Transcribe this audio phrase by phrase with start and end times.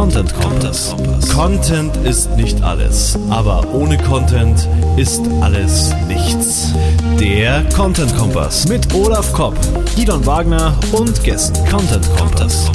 [0.00, 0.96] Content Kompass.
[1.30, 6.72] Content ist nicht alles, aber ohne Content ist alles nichts.
[7.20, 9.54] Der Content Kompass mit Olaf Kopp,
[9.94, 11.54] Gidon Wagner und Gästen.
[11.68, 12.70] Content Kompass.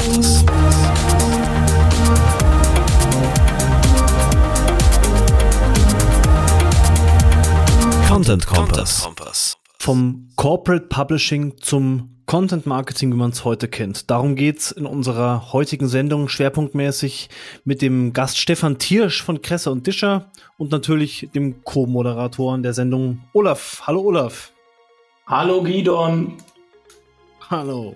[8.07, 9.57] Content Kompass.
[9.79, 14.10] Vom Corporate Publishing zum Content Marketing, wie man es heute kennt.
[14.10, 17.30] Darum geht's in unserer heutigen Sendung schwerpunktmäßig
[17.66, 23.21] mit dem Gast Stefan Tiersch von Kresse und Discher und natürlich dem Co-Moderatoren der Sendung
[23.34, 23.84] Olaf.
[23.85, 24.51] Hallo Olaf.
[25.27, 26.34] Hallo Gidon.
[27.48, 27.95] Hallo.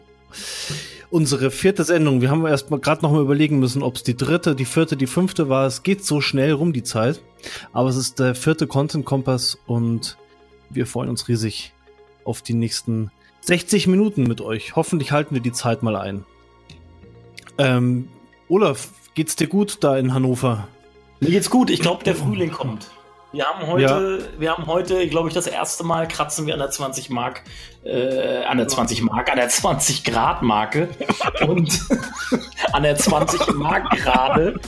[1.10, 2.22] Unsere vierte Sendung.
[2.22, 4.96] Wir haben erst mal gerade noch mal überlegen müssen, ob es die dritte, die vierte,
[4.96, 5.66] die fünfte war.
[5.66, 7.20] Es geht so schnell rum die Zeit,
[7.74, 10.18] aber es ist der vierte Content Kompass und
[10.70, 11.74] wir freuen uns riesig
[12.26, 13.10] auf die nächsten
[13.42, 14.76] 60 Minuten mit euch.
[14.76, 16.26] Hoffentlich halten wir die Zeit mal ein.
[17.58, 18.10] Ähm,
[18.48, 20.68] Olaf, geht's dir gut da in Hannover?
[21.20, 21.70] Mir geht's gut.
[21.70, 22.90] Ich glaube, der Frühling kommt.
[23.32, 24.40] Wir haben heute, ja.
[24.40, 27.44] wir haben heute, glaube ich, das erste Mal kratzen wir an der 20 Mark,
[27.84, 30.90] äh, an der 20 Mark, an der 20 Grad Marke
[31.48, 31.80] und
[32.74, 34.60] an der 20 Mark gerade.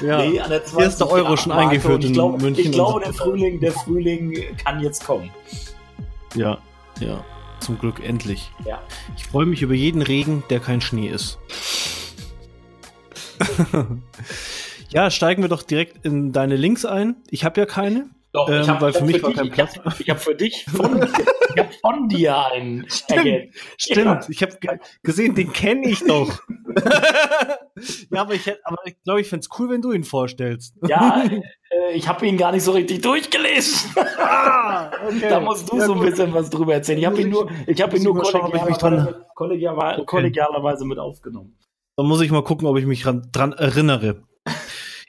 [0.00, 0.18] Ja.
[0.18, 2.64] Nee, an der 20 Erste Euro schon eingeführt in glaub, München.
[2.64, 5.30] Ich glaube, der Frühling, der Frühling kann jetzt kommen.
[6.34, 6.58] Ja,
[7.00, 7.24] ja.
[7.60, 8.50] Zum Glück endlich.
[8.66, 8.82] Ja.
[9.16, 11.38] Ich freue mich über jeden Regen, der kein Schnee ist.
[14.90, 17.16] ja, steigen wir doch direkt in deine Links ein.
[17.30, 18.10] Ich habe ja keine.
[18.34, 19.76] Doch, ähm, ich hab, weil für mich war kein Platz.
[20.00, 21.00] Ich habe hab für dich von,
[21.54, 22.84] ich hab von dir einen.
[22.90, 24.04] Stimmt, stimmt.
[24.06, 24.20] Ja.
[24.28, 26.42] ich habe gesehen, den kenne ich doch.
[28.10, 30.74] ja, aber ich, aber ich glaube, ich fände es cool, wenn du ihn vorstellst.
[30.88, 31.22] ja,
[31.70, 33.94] äh, ich habe ihn gar nicht so richtig durchgelesen.
[34.18, 35.28] Ah, okay.
[35.28, 36.98] Da musst du ja, so ein bisschen was drüber erzählen.
[36.98, 40.06] Ich habe ihn nur, ich hab ihn nur kollegialerweise, kollegialerweise, okay.
[40.06, 41.56] kollegialerweise mit aufgenommen.
[41.96, 44.24] Dann muss ich mal gucken, ob ich mich dran erinnere.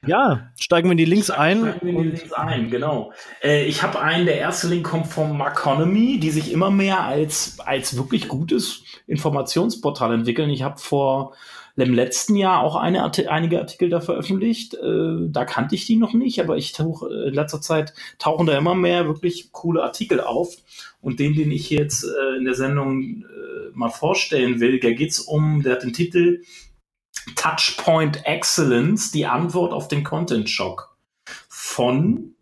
[0.05, 1.59] Ja, steigen wir in die Links ein.
[1.59, 3.11] Steigen wir in die Links ein, genau.
[3.41, 7.59] Äh, ich habe einen, der erste Link kommt vom Maconomy, die sich immer mehr als,
[7.59, 10.49] als wirklich gutes Informationsportal entwickeln.
[10.49, 11.33] Ich habe vor
[11.77, 14.75] im letzten Jahr auch eine, einige Artikel da veröffentlicht.
[14.75, 18.57] Äh, da kannte ich die noch nicht, aber ich tauche in letzter Zeit tauchen da
[18.57, 20.55] immer mehr wirklich coole Artikel auf.
[21.01, 25.19] Und den, den ich jetzt äh, in der Sendung äh, mal vorstellen will, da geht's
[25.19, 26.43] um, der hat den Titel
[27.35, 30.95] Touchpoint Excellence, die Antwort auf den Content Shock
[31.47, 32.35] von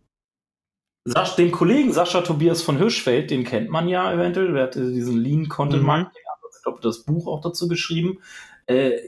[1.05, 5.17] Sasch, dem Kollegen Sascha Tobias von Hirschfeld, den kennt man ja eventuell, der hat diesen
[5.17, 6.49] Lean Content Marketing, mhm.
[6.55, 8.19] ich glaube, das Buch auch dazu geschrieben.
[8.67, 8.99] Äh,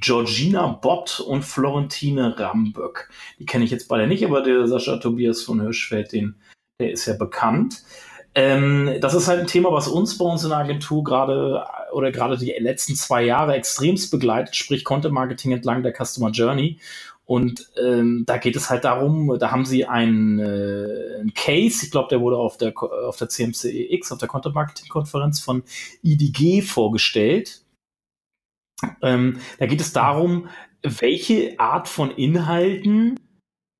[0.00, 3.10] Georgina Bott und Florentine Ramböck.
[3.38, 6.36] Die kenne ich jetzt beide nicht, aber der Sascha Tobias von Hirschfeld, den,
[6.80, 7.82] der ist ja bekannt.
[8.34, 12.10] Ähm, das ist halt ein Thema, was uns bei uns in der Agentur gerade oder
[12.10, 16.78] gerade die letzten zwei Jahre extremst begleitet, sprich Content Marketing entlang der Customer Journey.
[17.24, 21.90] Und ähm, da geht es halt darum, da haben sie einen, äh, einen Case, ich
[21.90, 25.62] glaube, der wurde auf der, auf der CMCX, auf der Content Marketing Konferenz von
[26.02, 27.62] IDG vorgestellt.
[29.02, 30.48] Ähm, da geht es darum,
[30.82, 33.20] welche Art von Inhalten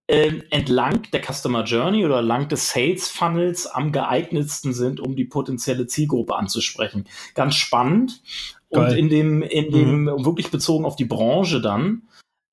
[0.07, 5.25] äh, entlang der Customer Journey oder entlang des Sales Funnels am geeignetsten sind, um die
[5.25, 7.07] potenzielle Zielgruppe anzusprechen.
[7.35, 8.23] Ganz spannend.
[8.71, 8.91] Geil.
[8.91, 10.25] Und in dem, in dem mhm.
[10.25, 12.03] wirklich bezogen auf die Branche dann.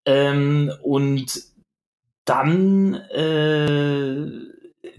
[0.05, 1.41] Ähm, und
[2.25, 4.15] dann äh,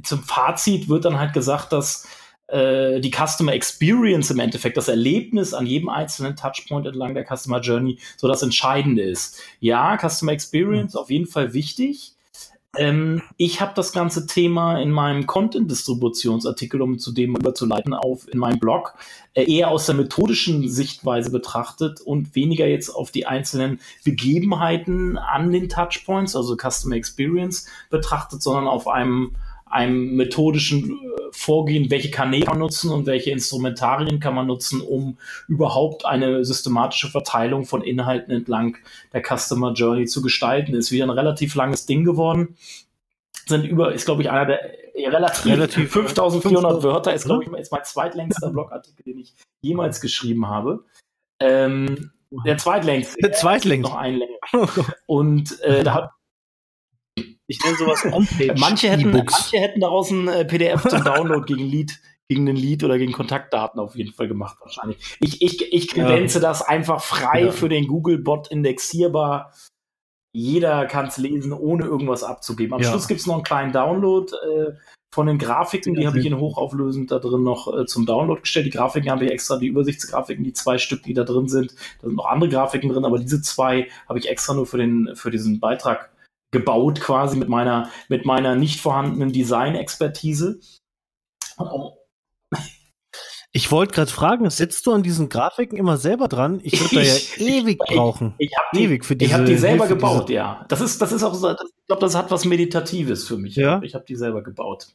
[0.03, 2.09] zum Fazit wird dann halt gesagt, dass
[2.49, 7.61] äh, die Customer Experience im Endeffekt, das Erlebnis an jedem einzelnen Touchpoint entlang der Customer
[7.61, 9.41] Journey so das Entscheidende ist.
[9.61, 11.01] Ja, Customer Experience mhm.
[11.01, 12.17] auf jeden Fall wichtig.
[12.77, 18.39] Ähm, ich habe das ganze Thema in meinem Content-Distributionsartikel, um zu dem überzuleiten, auf in
[18.39, 18.95] meinem Blog,
[19.35, 25.51] äh, eher aus der methodischen Sichtweise betrachtet und weniger jetzt auf die einzelnen Begebenheiten an
[25.51, 29.35] den Touchpoints, also Customer Experience betrachtet, sondern auf einem
[29.71, 34.81] einem methodischen äh, Vorgehen, welche Kanäle kann man nutzen und welche Instrumentarien kann man nutzen,
[34.81, 35.17] um
[35.47, 38.77] überhaupt eine systematische Verteilung von Inhalten entlang
[39.13, 40.75] der Customer Journey zu gestalten.
[40.75, 42.57] Ist wieder ein relativ langes Ding geworden.
[43.47, 44.61] Sind über, ist glaube ich einer der
[44.97, 50.49] relativ, relativ 5400 Wörter, ist glaube ich ist mein zweitlängster Blogartikel, den ich jemals geschrieben
[50.49, 50.85] habe.
[51.41, 52.11] Ähm,
[52.45, 53.17] der zweitlängste.
[53.23, 53.93] Der zweitlängste.
[53.93, 54.69] Noch ein länger.
[55.07, 56.11] Und äh, da hat
[57.51, 58.55] ich nenne sowas On-Page.
[58.59, 62.85] manche, hätten, manche hätten daraus ein äh, PDF zum Download gegen Lied, gegen ein Lied
[62.85, 64.99] oder gegen Kontaktdaten auf jeden Fall gemacht, wahrscheinlich.
[65.19, 66.49] Ich, ich, ich kredenze ja.
[66.49, 67.51] das einfach frei ja.
[67.51, 69.53] für den Google-Bot indexierbar.
[70.33, 72.75] Jeder kann es lesen, ohne irgendwas abzugeben.
[72.75, 72.91] Am ja.
[72.91, 74.77] Schluss gibt es noch einen kleinen Download äh,
[75.13, 78.67] von den Grafiken, die habe ich in hochauflösend da drin noch äh, zum Download gestellt.
[78.67, 81.75] Die Grafiken habe ich extra, die Übersichtsgrafiken, die zwei Stück, die da drin sind.
[82.01, 85.17] Da sind noch andere Grafiken drin, aber diese zwei habe ich extra nur für den,
[85.17, 86.13] für diesen Beitrag
[86.51, 90.61] gebaut, quasi mit meiner, mit meiner nicht vorhandenen Design-Expertise.
[93.53, 96.61] Ich wollte gerade fragen, sitzt du an diesen Grafiken immer selber dran?
[96.63, 98.35] Ich würde da ja ewig brauchen.
[98.39, 100.37] Ich, ich habe die, ewig für diese, ich hab die selber gebaut, diese...
[100.37, 100.65] ja.
[100.69, 103.57] Das ist, das ist auch, so, ich glaube, das hat was Meditatives für mich.
[103.57, 103.83] Ja.
[103.83, 104.95] Ich habe die selber gebaut.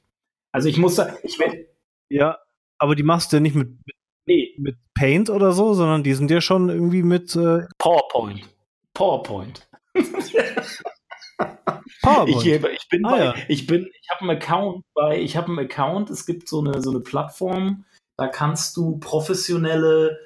[0.54, 1.68] Also ich muss da, ich will.
[2.10, 2.38] Ja,
[2.78, 4.56] aber die machst du ja nicht mit, mit, nee.
[4.58, 8.48] mit Paint oder so, sondern die sind ja schon irgendwie mit äh PowerPoint.
[8.94, 9.68] PowerPoint.
[12.28, 13.36] Ich, ich bin, ah, bei, ja.
[13.48, 16.10] ich bin, ich habe einen Account bei, ich habe einen Account.
[16.10, 17.86] Es gibt so eine so eine Plattform
[18.18, 20.20] da kannst du professionelle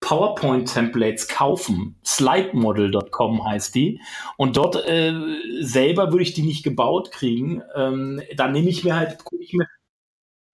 [0.00, 1.98] PowerPoint-Templates kaufen.
[2.04, 4.00] Slidemodel.com heißt die.
[4.36, 5.14] Und dort äh,
[5.60, 7.62] selber würde ich die nicht gebaut kriegen.
[7.74, 9.66] Ähm, da nehme ich mir halt, gucke ich mir,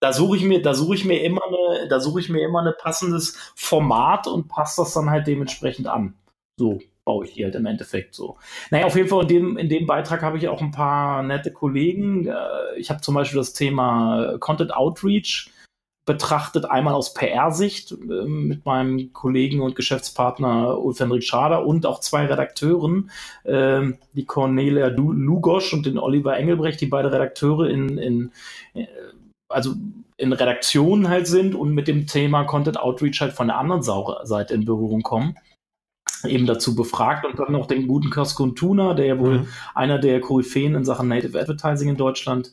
[0.01, 2.63] da suche ich mir, da suche ich mir immer eine, da suche ich mir immer
[2.63, 6.15] ein passendes Format und passe das dann halt dementsprechend an.
[6.57, 6.81] So
[7.11, 8.37] baue ich die halt im Endeffekt so.
[8.71, 11.53] Naja, auf jeden Fall in dem, in dem Beitrag habe ich auch ein paar nette
[11.53, 12.29] Kollegen.
[12.29, 12.35] Äh,
[12.77, 15.51] ich habe zum Beispiel das Thema Content Outreach
[16.07, 22.27] betrachtet, einmal aus PR-Sicht äh, mit meinem Kollegen und Geschäftspartner Ulf-Henrik Schader und auch zwei
[22.27, 23.11] Redakteuren,
[23.43, 28.31] äh, die Cornelia Lugosch und den Oliver Engelbrecht, die beide Redakteure in, in
[28.75, 28.87] äh,
[29.49, 29.75] also
[30.17, 34.55] in Redaktionen halt sind und mit dem Thema Content Outreach halt von der anderen Seite
[34.55, 35.35] in Berührung kommen
[36.25, 39.49] eben dazu befragt und dann noch den guten Kaskun Tuna, der ja wohl mhm.
[39.75, 42.53] einer der Koryphäen in Sachen Native Advertising in Deutschland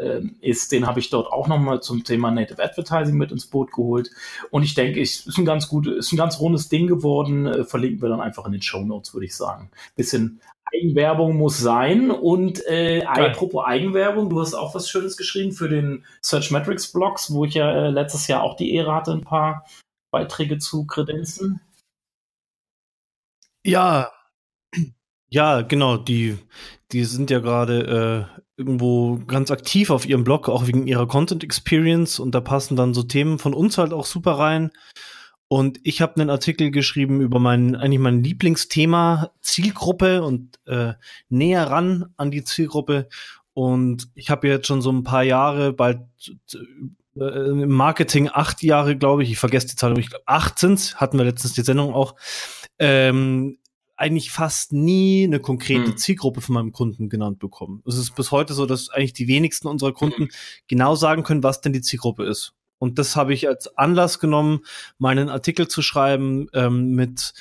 [0.00, 3.72] ähm, ist, den habe ich dort auch nochmal zum Thema Native Advertising mit ins Boot
[3.72, 4.10] geholt.
[4.50, 7.46] Und ich denke, es ist ein ganz gut, ist ein ganz rundes Ding geworden.
[7.46, 9.70] Äh, verlinken wir dann einfach in den Show Notes, würde ich sagen.
[9.96, 10.40] Bisschen
[10.74, 12.10] Eigenwerbung muss sein.
[12.10, 17.32] Und äh, apropos Eigenwerbung, du hast auch was Schönes geschrieben für den Search Metrics Blogs,
[17.32, 19.66] wo ich ja äh, letztes Jahr auch die Ehre hatte, ein paar
[20.10, 21.60] Beiträge zu kredenzen.
[23.64, 24.10] Ja,
[25.30, 25.96] ja, genau.
[25.96, 26.36] Die,
[26.92, 31.44] die sind ja gerade äh, irgendwo ganz aktiv auf ihrem Blog, auch wegen ihrer Content
[31.44, 32.18] Experience.
[32.18, 34.70] Und da passen dann so Themen von uns halt auch super rein.
[35.46, 40.94] Und ich habe einen Artikel geschrieben über mein, eigentlich mein Lieblingsthema Zielgruppe und äh,
[41.28, 43.08] näher ran an die Zielgruppe.
[43.52, 46.00] Und ich habe jetzt schon so ein paar Jahre, bald
[47.16, 50.96] äh, im Marketing acht Jahre, glaube ich, ich vergesse die Zahl, ich glaube acht sind's,
[50.96, 52.14] hatten wir letztens die Sendung auch,
[52.80, 53.58] ähm,
[53.96, 55.96] eigentlich fast nie eine konkrete hm.
[55.96, 57.82] Zielgruppe von meinem Kunden genannt bekommen.
[57.86, 60.30] Es ist bis heute so, dass eigentlich die wenigsten unserer Kunden hm.
[60.68, 62.54] genau sagen können, was denn die Zielgruppe ist.
[62.78, 64.60] Und das habe ich als Anlass genommen,
[64.98, 67.34] meinen Artikel zu schreiben ähm, mit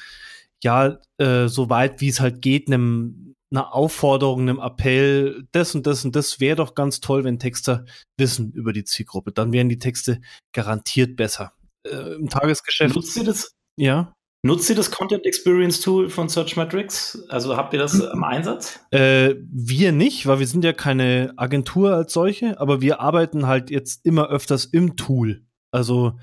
[0.61, 5.87] ja äh, so weit wie es halt geht, einem einer Aufforderung, einem Appell, das und
[5.87, 7.85] das und das wäre doch ganz toll, wenn Texter
[8.17, 9.31] wissen über die Zielgruppe.
[9.31, 10.21] Dann wären die Texte
[10.51, 11.53] garantiert besser.
[11.83, 12.95] Äh, Im Tagesgeschäft.
[12.95, 13.55] Nutzt ihr das?
[13.75, 14.13] Ja.
[14.41, 17.25] Nutzt ihr das Content Experience Tool von Searchmetrics?
[17.27, 18.09] Also habt ihr das hm.
[18.13, 18.79] im Einsatz?
[18.91, 23.69] Äh, wir nicht, weil wir sind ja keine Agentur als solche, aber wir arbeiten halt
[23.69, 25.43] jetzt immer öfters im Tool.
[25.71, 26.13] Also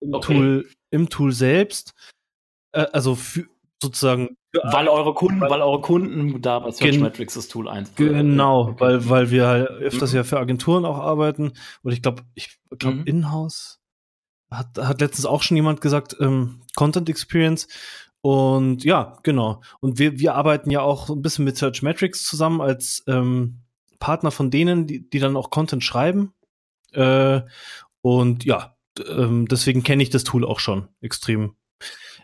[0.00, 0.34] im okay.
[0.34, 1.92] Tool, im Tool selbst.
[2.72, 3.44] Äh, also für,
[3.82, 4.36] sozusagen.
[4.62, 8.14] weil eure Kunden, weil eure Kunden da bei Searchmetrics das Tool einsetzen.
[8.14, 8.80] Genau, okay.
[8.80, 10.16] weil, weil wir halt öfters mhm.
[10.16, 11.52] ja für Agenturen auch arbeiten.
[11.82, 13.04] Und ich glaube, ich glaube, mhm.
[13.04, 13.78] Inhouse
[14.50, 17.68] hat, hat letztens auch schon jemand gesagt, ähm, Content Experience.
[18.20, 19.62] Und ja, genau.
[19.80, 23.60] Und wir, wir arbeiten ja auch ein bisschen mit Search Metrics zusammen als ähm,
[24.00, 26.32] Partner von denen, die, die dann auch Content schreiben.
[26.92, 27.42] Äh,
[28.00, 31.54] und ja, ähm, deswegen kenne ich das Tool auch schon extrem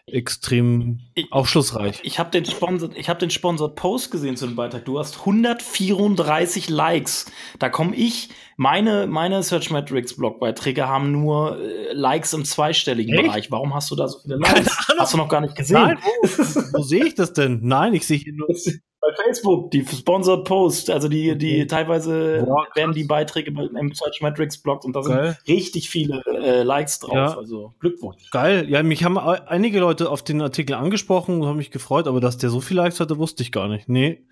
[0.06, 2.00] extrem ich, aufschlussreich.
[2.02, 4.84] Ich habe den Sponsor, ich habe den Sponsored Post gesehen zu dem Beitrag.
[4.84, 7.26] Du hast 134 Likes.
[7.58, 8.28] Da komme ich.
[8.56, 13.24] Meine meine Search Metrics Blogbeiträge haben nur äh, Likes im zweistelligen Echt?
[13.24, 13.50] Bereich.
[13.50, 14.76] Warum hast du da so viele Likes?
[14.98, 15.74] Hast du noch gar nicht gesehen?
[15.74, 17.60] Nein, wo, wo sehe ich das denn?
[17.62, 18.48] Nein, ich sehe hier nur
[19.04, 24.20] bei Facebook, die Sponsored Post, also die, die teilweise Boah, werden die Beiträge im Search
[24.22, 25.38] Metrics blockt und da sind Geil.
[25.46, 27.14] richtig viele äh, Likes drauf.
[27.14, 27.36] Ja.
[27.36, 28.30] Also Glückwunsch.
[28.30, 28.68] Geil.
[28.68, 32.38] Ja, mich haben einige Leute auf den Artikel angesprochen und haben mich gefreut, aber dass
[32.38, 33.88] der so viele Likes hatte, wusste ich gar nicht.
[33.88, 34.24] Nee.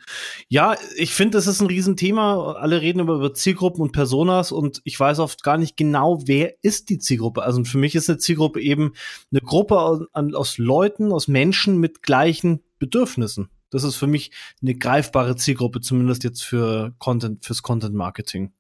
[0.49, 2.52] Ja, ich finde, das ist ein Riesenthema.
[2.52, 6.55] Alle reden über, über Zielgruppen und Personas und ich weiß oft gar nicht genau, wer
[6.62, 7.43] ist die Zielgruppe.
[7.43, 8.93] Also für mich ist eine Zielgruppe eben
[9.31, 13.50] eine Gruppe aus, aus Leuten, aus Menschen mit gleichen Bedürfnissen.
[13.73, 18.52] Das ist für mich eine greifbare Zielgruppe, zumindest jetzt für Content, fürs Content Marketing.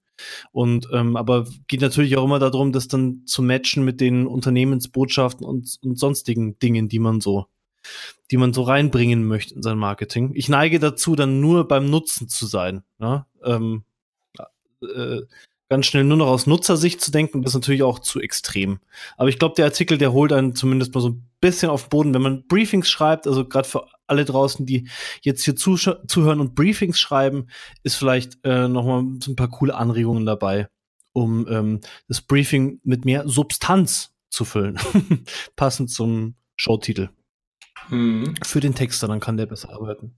[0.52, 5.46] Und ähm, aber geht natürlich auch immer darum, das dann zu matchen mit den Unternehmensbotschaften
[5.46, 7.46] und, und sonstigen Dingen, die man so,
[8.30, 10.32] die man so reinbringen möchte in sein Marketing.
[10.34, 12.82] Ich neige dazu, dann nur beim Nutzen zu sein.
[12.98, 13.26] Ne?
[13.44, 13.84] Ähm,
[14.82, 15.22] äh,
[15.68, 18.78] ganz schnell nur noch aus Nutzersicht zu denken, das ist natürlich auch zu extrem.
[19.16, 21.88] Aber ich glaube, der Artikel, der holt einen zumindest mal so ein bisschen auf den
[21.90, 24.88] Boden, wenn man Briefings schreibt, also gerade für alle draußen, die
[25.20, 27.48] jetzt hier zuhören und Briefings schreiben,
[27.82, 30.68] ist vielleicht äh, noch mal so ein paar coole Anregungen dabei,
[31.12, 34.78] um ähm, das Briefing mit mehr Substanz zu füllen,
[35.56, 37.10] passend zum Showtitel.
[37.90, 38.34] Mhm.
[38.42, 40.16] Für den Texter, dann kann der besser arbeiten.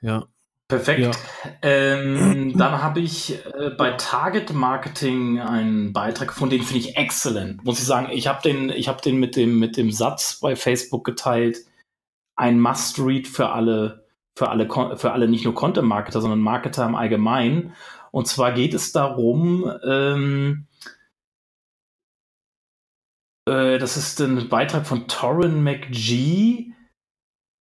[0.00, 0.28] Ja.
[0.68, 1.00] Perfekt.
[1.00, 1.12] Ja.
[1.62, 7.64] Ähm, dann habe ich äh, bei Target Marketing einen Beitrag gefunden, den finde ich exzellent.
[7.64, 10.56] Muss ich sagen, ich habe den, ich habe den mit dem mit dem Satz bei
[10.56, 11.58] Facebook geteilt.
[12.34, 17.74] Ein Must-Read für alle, für alle, für alle nicht nur Content-Marketer, sondern Marketer im Allgemeinen.
[18.10, 20.66] Und zwar geht es darum, ähm,
[23.48, 26.72] äh, das ist ein Beitrag von Torrin McGee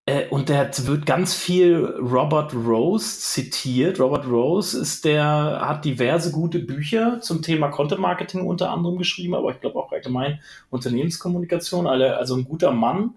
[0.08, 4.00] äh, und der wird ganz viel Robert Rose zitiert.
[4.00, 5.26] Robert Rose ist der,
[5.62, 9.92] hat diverse gute Bücher zum Thema Content Marketing unter anderem geschrieben, aber ich glaube auch
[9.92, 11.88] allgemein Unternehmenskommunikation.
[11.88, 13.16] Also ein guter Mann,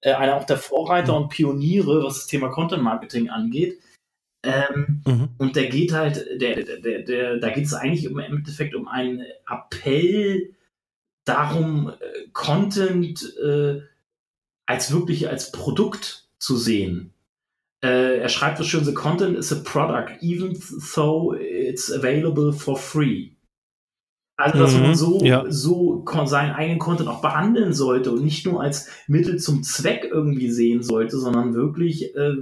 [0.00, 1.24] äh, einer auch der Vorreiter mhm.
[1.24, 3.80] und Pioniere, was das Thema Content Marketing angeht.
[4.44, 5.28] Ähm, mhm.
[5.38, 9.24] Und der geht halt, der, der, der, da geht es eigentlich im Endeffekt um einen
[9.50, 10.54] Appell
[11.24, 13.80] darum, äh, Content äh,
[14.66, 17.14] als wirklich als Produkt zu sehen.
[17.84, 20.58] Äh, er schreibt so schön, the content is a product, even
[20.94, 23.32] though it's available for free.
[24.36, 25.44] Also, dass mhm, man so, ja.
[25.48, 30.48] so seinen eigenen Content auch behandeln sollte und nicht nur als Mittel zum Zweck irgendwie
[30.50, 32.36] sehen sollte, sondern wirklich äh,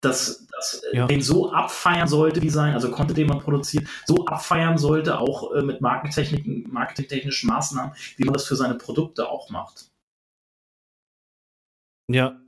[0.00, 1.06] das, das äh, ja.
[1.06, 5.52] den so abfeiern sollte, wie sein, also Content, den man produziert, so abfeiern sollte, auch
[5.52, 9.90] äh, mit Marketingtechniken, marketingtechnischen Maßnahmen, wie man das für seine Produkte auch macht.
[12.08, 12.40] Ja,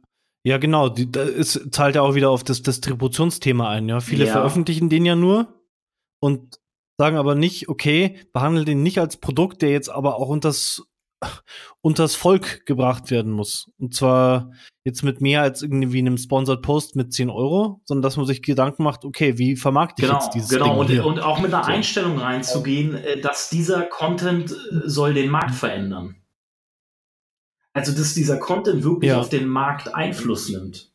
[0.47, 0.89] ja, genau.
[0.89, 3.89] Die, das zahlt ja auch wieder auf das Distributionsthema ein.
[3.89, 4.33] Ja, viele ja.
[4.33, 5.61] veröffentlichen den ja nur
[6.21, 6.61] und
[7.01, 10.85] sagen aber nicht, okay, behandeln den nicht als Produkt, der jetzt aber auch unters,
[11.81, 13.73] unters Volk gebracht werden muss.
[13.77, 14.53] Und zwar
[14.85, 18.41] jetzt mit mehr als irgendwie einem Sponsored Post mit 10 Euro, sondern dass man sich
[18.41, 20.85] Gedanken macht, okay, wie vermarkte ich genau, jetzt dieses genau.
[20.85, 21.73] Ding Genau, und, und auch mit einer so.
[21.73, 26.15] Einstellung reinzugehen, äh, dass dieser Content äh, soll den Markt verändern.
[27.77, 29.21] Also, dass dieser Content wirklich ja.
[29.21, 30.91] auf den Markt Einfluss nimmt.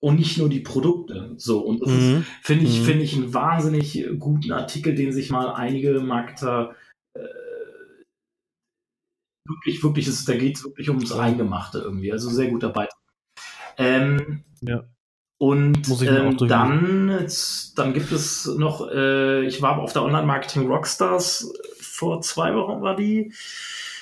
[0.00, 1.32] Und nicht nur die Produkte.
[1.36, 1.60] So.
[1.60, 2.26] Und das mhm.
[2.42, 2.84] finde ich, mhm.
[2.84, 6.74] finde ich einen wahnsinnig guten Artikel, den sich mal einige Marketer
[7.14, 7.20] äh,
[9.46, 12.10] wirklich, wirklich, ist, da geht es wirklich ums Eingemachte irgendwie.
[12.10, 12.98] Also sehr guter Beitrag.
[13.78, 14.82] Ähm, ja.
[15.38, 17.28] Und ähm, dann,
[17.76, 22.96] dann gibt es noch, äh, ich war auf der Online-Marketing Rockstars vor zwei Wochen war
[22.96, 23.32] die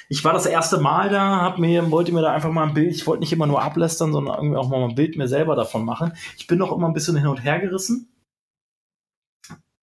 [0.08, 2.94] ich war das erste Mal da, hab mir, wollte mir da einfach mal ein Bild,
[2.94, 5.84] ich wollte nicht immer nur ablästern, sondern irgendwie auch mal ein Bild mir selber davon
[5.84, 6.12] machen.
[6.36, 8.08] Ich bin noch immer ein bisschen hin und her gerissen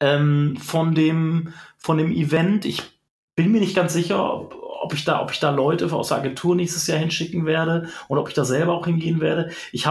[0.01, 2.65] ähm, von, dem, von dem Event.
[2.65, 2.83] Ich
[3.35, 6.19] bin mir nicht ganz sicher, ob, ob ich da, ob ich da Leute aus der
[6.19, 9.51] Agentur nächstes Jahr hinschicken werde und ob ich da selber auch hingehen werde.
[9.73, 9.87] Ich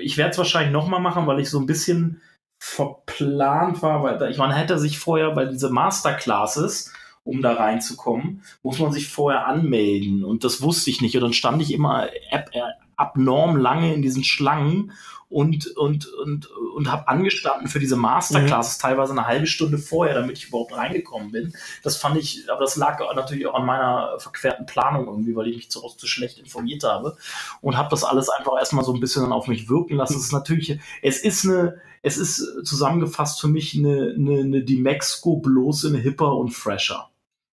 [0.00, 2.20] ich werde es wahrscheinlich nochmal machen, weil ich so ein bisschen
[2.58, 6.92] verplant war, weil ich, man hätte sich vorher, weil diese Masterclasses,
[7.26, 10.24] um da reinzukommen, muss man sich vorher anmelden.
[10.24, 11.14] Und das wusste ich nicht.
[11.16, 12.60] Und dann stand ich immer ab, äh,
[12.96, 14.92] abnorm lange in diesen Schlangen
[15.28, 18.82] und, und, und, und habe angestanden für diese Masterclasses, mhm.
[18.82, 21.52] teilweise eine halbe Stunde vorher, damit ich überhaupt reingekommen bin.
[21.82, 25.56] Das fand ich, aber das lag natürlich auch an meiner verquerten Planung irgendwie, weil ich
[25.56, 27.16] mich zu, zu schlecht informiert habe
[27.60, 30.16] und habe das alles einfach erstmal so ein bisschen auf mich wirken lassen.
[30.16, 35.38] Es ist natürlich, es ist eine, es ist zusammengefasst für mich eine, eine, eine Dimexco
[35.38, 37.10] bloß in hipper und fresher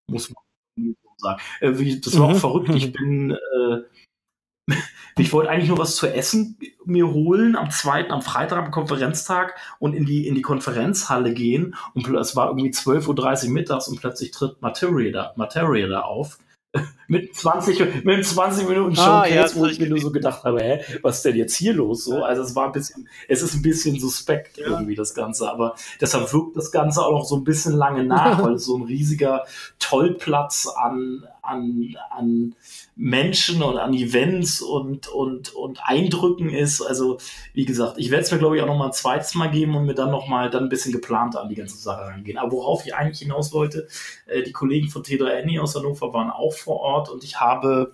[0.10, 0.44] muss man
[0.78, 1.42] so sagen.
[1.62, 2.36] Äh, das war mhm.
[2.36, 2.70] auch verrückt.
[2.70, 4.74] Ich bin, äh,
[5.18, 9.56] ich wollte eigentlich nur was zu essen mir holen am zweiten, am Freitag, am Konferenztag
[9.80, 11.76] und in die, in die Konferenzhalle gehen.
[11.94, 16.40] Und es war irgendwie 12.30 Uhr mittags und plötzlich tritt Materia da, Materia da auf
[17.08, 20.62] mit 20, mit 20 Minuten Showcase, ah, ja, wo ich mir nur so gedacht habe,
[20.62, 22.06] hä, was ist denn jetzt hier los?
[22.06, 24.68] So, also es war ein bisschen, es ist ein bisschen suspekt ja.
[24.68, 28.42] irgendwie das Ganze, aber deshalb wirkt das Ganze auch noch so ein bisschen lange nach,
[28.44, 29.44] weil es so ein riesiger
[29.80, 32.56] Tollplatz an, an, an
[32.96, 36.82] Menschen und an Events und, und, und Eindrücken ist.
[36.82, 37.18] Also,
[37.54, 39.76] wie gesagt, ich werde es mir, glaube ich, auch noch mal ein zweites Mal geben
[39.76, 42.38] und mir dann noch mal dann ein bisschen geplant an die ganze Sache rangehen.
[42.38, 43.88] Aber worauf ich eigentlich hinaus wollte,
[44.28, 47.94] äh, die Kollegen von T3N aus Hannover waren auch vor Ort und ich habe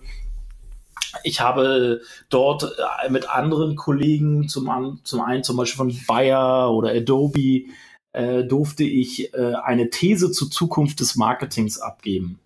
[1.24, 6.90] ich habe dort äh, mit anderen Kollegen, zum, zum einen zum Beispiel von Bayer oder
[6.90, 7.64] Adobe,
[8.12, 12.38] äh, durfte ich äh, eine These zur Zukunft des Marketings abgeben.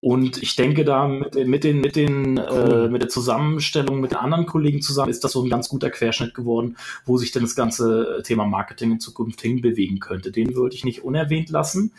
[0.00, 2.84] Und ich denke da mit, mit, den, mit, den, cool.
[2.86, 5.90] äh, mit der Zusammenstellung mit den anderen Kollegen zusammen ist das so ein ganz guter
[5.90, 10.30] Querschnitt geworden, wo sich denn das ganze Thema Marketing in Zukunft hinbewegen könnte.
[10.30, 11.92] Den würde ich nicht unerwähnt lassen.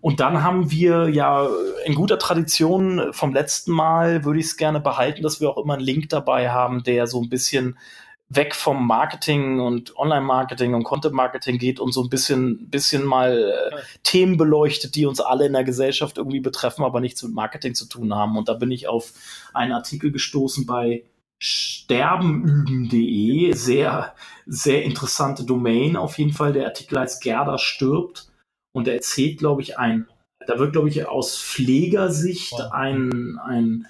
[0.00, 1.48] Und dann haben wir ja
[1.84, 5.74] in guter Tradition vom letzten Mal, würde ich es gerne behalten, dass wir auch immer
[5.74, 7.76] einen Link dabei haben, der so ein bisschen
[8.30, 13.76] weg vom Marketing und Online-Marketing und Content-Marketing geht und so ein bisschen, bisschen mal äh,
[14.04, 17.86] Themen beleuchtet, die uns alle in der Gesellschaft irgendwie betreffen, aber nichts mit Marketing zu
[17.86, 18.38] tun haben.
[18.38, 19.12] Und da bin ich auf
[19.52, 21.02] einen Artikel gestoßen bei
[21.42, 23.52] sterbenüben.de.
[23.52, 24.14] Sehr,
[24.46, 26.52] sehr interessante Domain auf jeden Fall.
[26.52, 28.30] Der Artikel heißt Gerda stirbt
[28.72, 30.06] und er erzählt, glaube ich, ein,
[30.46, 33.88] da wird, glaube ich, aus Pflegersicht ein, ein,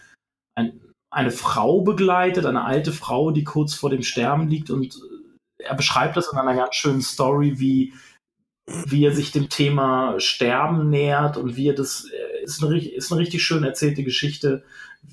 [1.10, 5.00] eine Frau begleitet, eine alte Frau, die kurz vor dem Sterben liegt und
[5.58, 7.92] er beschreibt das in einer ganz schönen Story, wie,
[8.86, 12.06] wie er sich dem Thema Sterben nähert und wie er das,
[12.42, 14.64] ist eine, ist eine richtig schön erzählte Geschichte,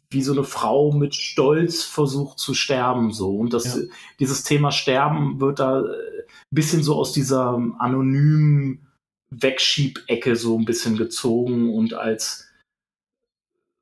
[0.10, 3.36] wie so eine Frau mit Stolz versucht zu sterben, so.
[3.36, 3.84] Und das, ja.
[4.20, 8.88] dieses Thema Sterben wird da ein bisschen so aus dieser anonymen
[9.30, 12.47] Wegschiebecke so ein bisschen gezogen und als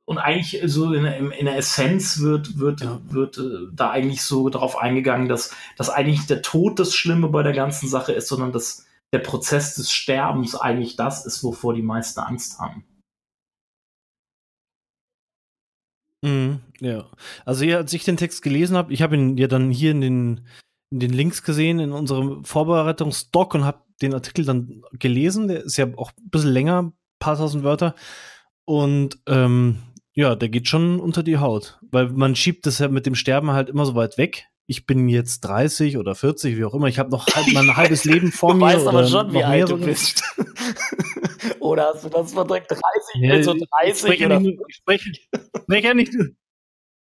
[0.06, 2.82] und eigentlich so in, in der Essenz wird, wird,
[3.12, 7.42] wird äh, da eigentlich so darauf eingegangen, dass, dass eigentlich der Tod das Schlimme bei
[7.42, 11.82] der ganzen Sache ist, sondern dass der Prozess des Sterbens eigentlich das ist, wovor die
[11.82, 12.86] meisten Angst haben.
[16.24, 17.10] Mhm, ja.
[17.44, 20.02] Also ja, als ich den Text gelesen habe, ich habe ihn ja dann hier in
[20.02, 20.48] den,
[20.92, 25.48] in den Links gesehen in unserem Vorbereitungsdoc und habe den Artikel dann gelesen.
[25.48, 27.96] Der ist ja auch ein bisschen länger, ein paar tausend Wörter.
[28.66, 29.78] Und ähm,
[30.16, 33.52] ja, der geht schon unter die Haut, weil man schiebt das ja mit dem Sterben
[33.52, 34.48] halt immer so weit weg.
[34.66, 36.88] Ich bin jetzt 30 oder 40, wie auch immer.
[36.88, 38.72] Ich habe noch halb, mein halbes Leben vor du mir.
[38.72, 40.24] Du weißt aber schon, wie alt du bist.
[41.60, 42.68] oder hast du das verdrängt?
[42.70, 42.82] 30?
[43.16, 44.40] Ja, so 30 ich spreche, oder?
[44.40, 45.12] Nicht, ich spreche,
[45.64, 46.14] spreche, ja nicht,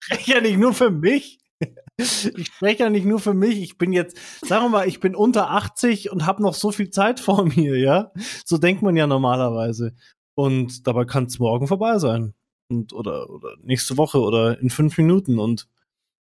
[0.00, 1.38] spreche ja nicht nur für mich.
[2.00, 3.58] Ich spreche ja nicht nur für mich.
[3.60, 6.90] Ich bin jetzt, sagen wir mal, ich bin unter 80 und habe noch so viel
[6.90, 8.12] Zeit vor mir, ja.
[8.44, 9.96] So denkt man ja normalerweise.
[10.36, 12.34] Und dabei kann es morgen vorbei sein.
[12.68, 15.38] Und, oder, oder nächste Woche oder in fünf Minuten.
[15.38, 15.68] Und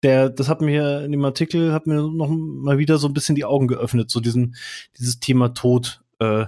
[0.02, 3.34] der, das hat mir in dem Artikel, hat mir noch mal wieder so ein bisschen
[3.34, 4.56] die Augen geöffnet, so diesen,
[4.98, 6.02] dieses Thema Tod.
[6.18, 6.46] Äh,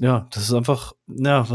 [0.00, 1.46] ja, das ist einfach, ja,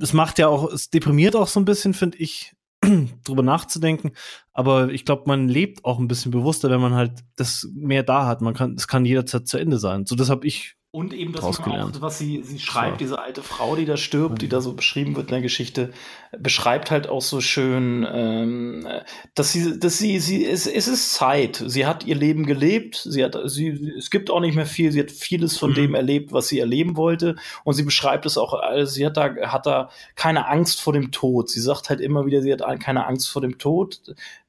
[0.00, 2.54] es macht ja auch, es deprimiert auch so ein bisschen, finde ich,
[3.24, 4.12] drüber nachzudenken.
[4.52, 8.26] Aber ich glaube, man lebt auch ein bisschen bewusster, wenn man halt das mehr da
[8.26, 8.40] hat.
[8.40, 10.06] Man kann, es kann jederzeit zu Ende sein.
[10.06, 11.60] So, das habe ich und eben das, auch,
[12.00, 12.96] was sie, sie schreibt, ja.
[12.96, 15.92] diese alte Frau, die da stirbt, die da so beschrieben wird in der Geschichte,
[16.36, 18.88] beschreibt halt auch so schön, ähm,
[19.36, 21.62] dass sie, dass sie, sie, es, es ist Zeit.
[21.64, 24.98] Sie hat ihr Leben gelebt, sie hat, sie, es gibt auch nicht mehr viel, sie
[24.98, 25.74] hat vieles von mhm.
[25.74, 27.36] dem erlebt, was sie erleben wollte.
[27.62, 31.12] Und sie beschreibt es auch, also sie hat da, hat da keine Angst vor dem
[31.12, 31.50] Tod.
[31.50, 34.00] Sie sagt halt immer wieder, sie hat keine Angst vor dem Tod.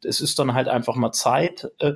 [0.04, 1.69] Es ist dann halt einfach mal Zeit.
[1.77, 1.93] Äh,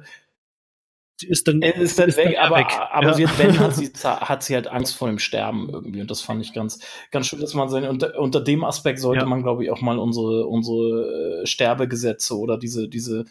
[1.23, 2.67] ist dann, ist dann ist weg, dann aber, weg.
[2.91, 3.13] aber ja.
[3.13, 6.01] sie hat, wenn, hat sie, hat sie halt Angst vor dem Sterben irgendwie.
[6.01, 6.79] Und das fand ich ganz,
[7.11, 9.25] ganz schön, dass man seine, unter, unter dem Aspekt sollte ja.
[9.25, 13.25] man, glaube ich, auch mal unsere, unsere äh, Sterbegesetze oder diese, diese,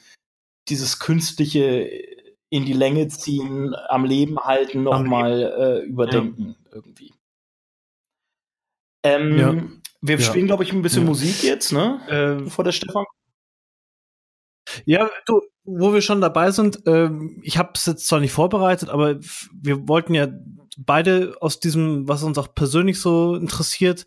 [0.69, 1.91] dieses künstliche
[2.51, 6.73] in die Länge ziehen, am Leben halten, nochmal äh, überdenken ja.
[6.77, 7.13] irgendwie.
[9.05, 12.01] Ähm, wir spielen, glaube ich, ein bisschen Musik jetzt, ne?
[12.09, 13.05] Äh, Bevor der Stefan
[14.87, 17.11] ja, du, wo wir schon dabei sind, äh,
[17.43, 19.17] ich habe es jetzt zwar nicht vorbereitet, aber
[19.53, 20.29] wir wollten ja
[20.77, 24.07] beide aus diesem, was uns auch persönlich so interessiert,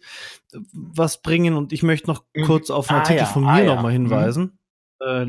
[0.74, 2.44] was bringen und ich möchte noch mhm.
[2.44, 3.26] kurz auf einen ah, Artikel ja.
[3.26, 4.00] von mir ah, nochmal ja.
[4.00, 4.04] Mhm.
[4.04, 4.60] hinweisen.
[5.02, 5.08] Mhm.
[5.08, 5.26] Äh,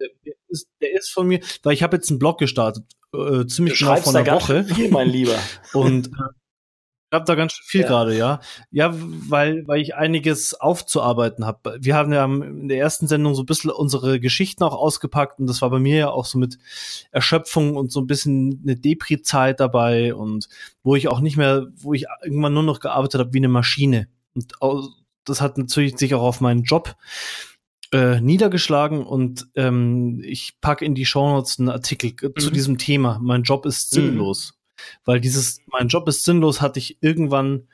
[0.00, 3.78] der, ist, der ist von mir, weil ich habe jetzt einen Blog gestartet, äh, ziemlich
[3.78, 4.64] genau vor einer Woche.
[4.64, 5.38] Viel, mein Lieber.
[5.72, 6.10] und äh,
[7.10, 7.88] ich habe da ganz viel ja.
[7.88, 8.40] gerade, ja.
[8.70, 11.78] Ja, weil, weil ich einiges aufzuarbeiten habe.
[11.80, 15.46] Wir haben ja in der ersten Sendung so ein bisschen unsere Geschichten auch ausgepackt und
[15.46, 16.58] das war bei mir ja auch so mit
[17.10, 20.48] Erschöpfung und so ein bisschen eine Depri-Zeit dabei und
[20.82, 24.08] wo ich auch nicht mehr, wo ich irgendwann nur noch gearbeitet habe wie eine Maschine.
[24.34, 24.52] Und
[25.24, 26.94] das hat natürlich sich auch auf meinen Job
[27.90, 32.38] äh, niedergeschlagen und ähm, ich packe in die Shownotes einen Artikel mhm.
[32.38, 33.18] zu diesem Thema.
[33.22, 34.00] Mein Job ist mhm.
[34.00, 34.52] sinnlos.
[34.52, 34.57] Mhm.
[35.04, 37.68] Weil dieses, mein Job ist sinnlos, hatte ich irgendwann,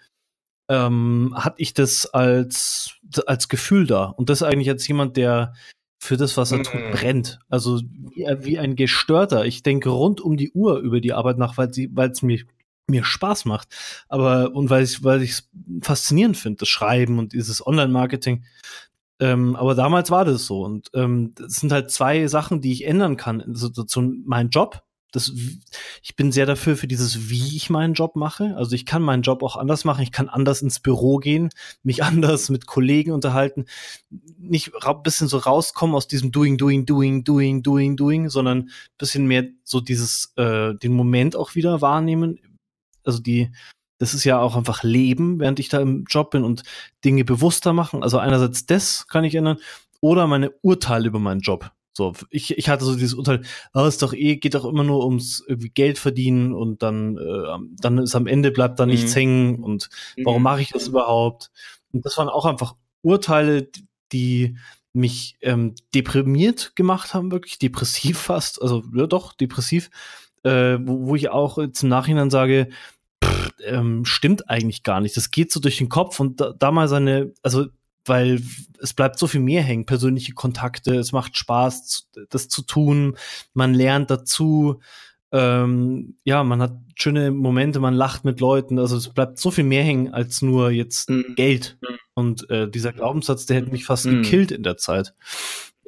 [0.68, 2.94] ähm, hatte ich das als,
[3.26, 4.04] als Gefühl da.
[4.06, 5.54] Und das eigentlich als jemand, der
[5.98, 6.92] für das, was er tut, mhm.
[6.92, 7.38] brennt.
[7.48, 9.46] Also wie, wie, ein Gestörter.
[9.46, 11.70] Ich denke rund um die Uhr über die Arbeit nach, weil
[12.10, 12.44] es mir
[12.86, 13.68] mir Spaß macht,
[14.08, 15.50] aber und weil ich weil ich es
[15.82, 18.44] faszinierend finde, das Schreiben und dieses Online-Marketing.
[19.20, 22.84] Ähm, aber damals war das so und ähm, das sind halt zwei Sachen, die ich
[22.84, 23.40] ändern kann.
[23.40, 24.82] Also, so, mein Job
[25.14, 25.32] das,
[26.02, 28.56] ich bin sehr dafür für dieses, wie ich meinen Job mache.
[28.56, 30.02] Also ich kann meinen Job auch anders machen.
[30.02, 31.50] Ich kann anders ins Büro gehen,
[31.84, 33.66] mich anders mit Kollegen unterhalten,
[34.10, 38.70] nicht ein bisschen so rauskommen aus diesem Doing, Doing, Doing, Doing, Doing, Doing, sondern ein
[38.98, 42.40] bisschen mehr so dieses, äh, den Moment auch wieder wahrnehmen.
[43.04, 43.52] Also die,
[43.98, 46.64] das ist ja auch einfach Leben, während ich da im Job bin und
[47.04, 48.02] Dinge bewusster machen.
[48.02, 49.58] Also einerseits das kann ich ändern
[50.00, 51.70] oder meine Urteile über meinen Job.
[51.96, 55.04] So, ich, ich hatte so dieses Urteil, oh, ist doch eh, geht doch immer nur
[55.06, 59.18] ums irgendwie Geld verdienen und dann, äh, dann ist am Ende bleibt da nichts mhm.
[59.18, 59.88] hängen und
[60.24, 60.44] warum mhm.
[60.44, 61.52] mache ich das überhaupt?
[61.92, 63.68] Und das waren auch einfach Urteile,
[64.12, 64.56] die
[64.92, 69.90] mich ähm, deprimiert gemacht haben, wirklich depressiv fast, also ja doch, depressiv,
[70.42, 72.70] äh, wo, wo ich auch zum Nachhinein sage,
[73.24, 75.16] pff, ähm, stimmt eigentlich gar nicht.
[75.16, 77.66] Das geht so durch den Kopf und da, da mal seine, also
[78.04, 78.42] weil
[78.80, 83.16] es bleibt so viel mehr hängen, persönliche Kontakte, es macht Spaß, das zu tun,
[83.52, 84.80] man lernt dazu,
[85.34, 89.64] ähm, ja, man hat schöne Momente, man lacht mit Leuten, also es bleibt so viel
[89.64, 91.34] mehr hängen als nur jetzt mhm.
[91.34, 91.76] Geld.
[91.80, 91.98] Mhm.
[92.14, 94.22] Und äh, dieser Glaubenssatz, der hätte mich fast mhm.
[94.22, 95.12] gekillt in der Zeit.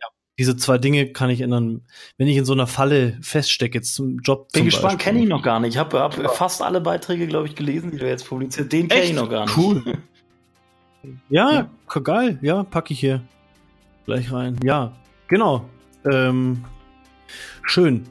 [0.02, 1.86] Ja, diese zwei Dinge kann ich ändern,
[2.18, 4.50] wenn ich in so einer Falle feststecke, jetzt zum Job.
[4.50, 5.74] Bin gespannt, kenne ich noch gar nicht.
[5.74, 8.72] Ich habe hab fast alle Beiträge, glaube ich, gelesen, die du jetzt publiziert.
[8.72, 9.56] Den kenne ich noch gar nicht.
[9.56, 9.84] Cool.
[11.28, 12.38] Ja, ja, geil.
[12.42, 13.22] Ja, packe ich hier
[14.04, 14.56] gleich rein.
[14.62, 14.92] Ja,
[15.28, 15.68] genau.
[16.04, 16.64] Ähm,
[17.62, 18.04] schön.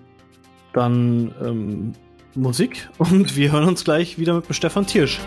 [0.73, 1.93] Dann ähm,
[2.35, 5.19] Musik und wir hören uns gleich wieder mit dem Stefan Tiersch.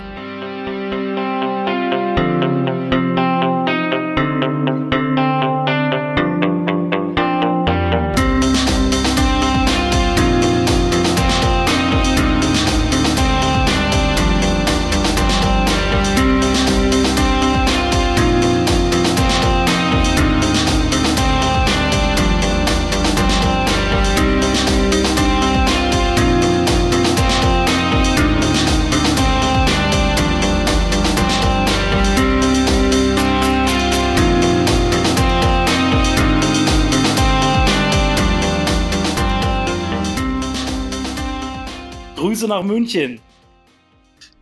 [42.59, 43.21] Nach München.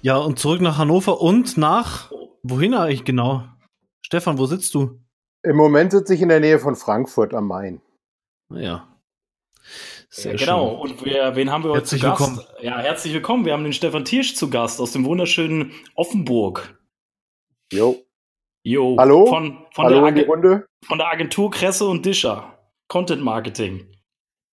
[0.00, 2.11] Ja, und zurück nach Hannover und nach.
[2.42, 3.44] Wohin eigentlich genau?
[4.02, 5.00] Stefan, wo sitzt du?
[5.42, 7.81] Im Moment sitze ich in der Nähe von Frankfurt am Main.
[8.50, 8.88] Ja.
[10.09, 10.70] Sehr ja, genau.
[10.70, 10.92] Schön.
[10.92, 12.20] Und wir, wen haben wir heute herzlich zu Gast?
[12.20, 12.40] Willkommen.
[12.62, 13.44] Ja, herzlich willkommen.
[13.44, 16.81] Wir haben den Stefan Tiersch zu Gast aus dem wunderschönen Offenburg.
[17.72, 17.96] Jo.
[18.62, 18.96] Jo.
[18.98, 19.26] Hallo.
[19.26, 20.66] Von, von, Hallo der, Runde.
[20.85, 22.59] von der Agentur Kresse und Discher.
[22.88, 23.92] Content Marketing.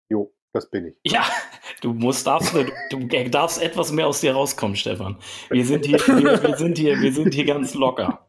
[0.10, 0.96] Jo, das bin ich.
[1.04, 1.26] Ja,
[1.84, 2.56] Du musst, darfst,
[2.92, 5.18] du, darfst etwas mehr aus dir rauskommen, Stefan.
[5.50, 8.26] Wir sind hier, wir, wir sind hier, wir sind hier ganz locker.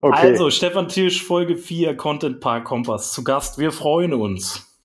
[0.00, 0.32] Okay.
[0.32, 3.12] Also, Stefan Tisch, Folge 4, Content Park Kompass.
[3.12, 4.80] Zu Gast, wir freuen uns.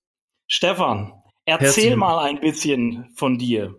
[0.46, 1.14] Stefan,
[1.46, 1.96] erzähl Herzlich.
[1.96, 3.74] mal ein bisschen von dir.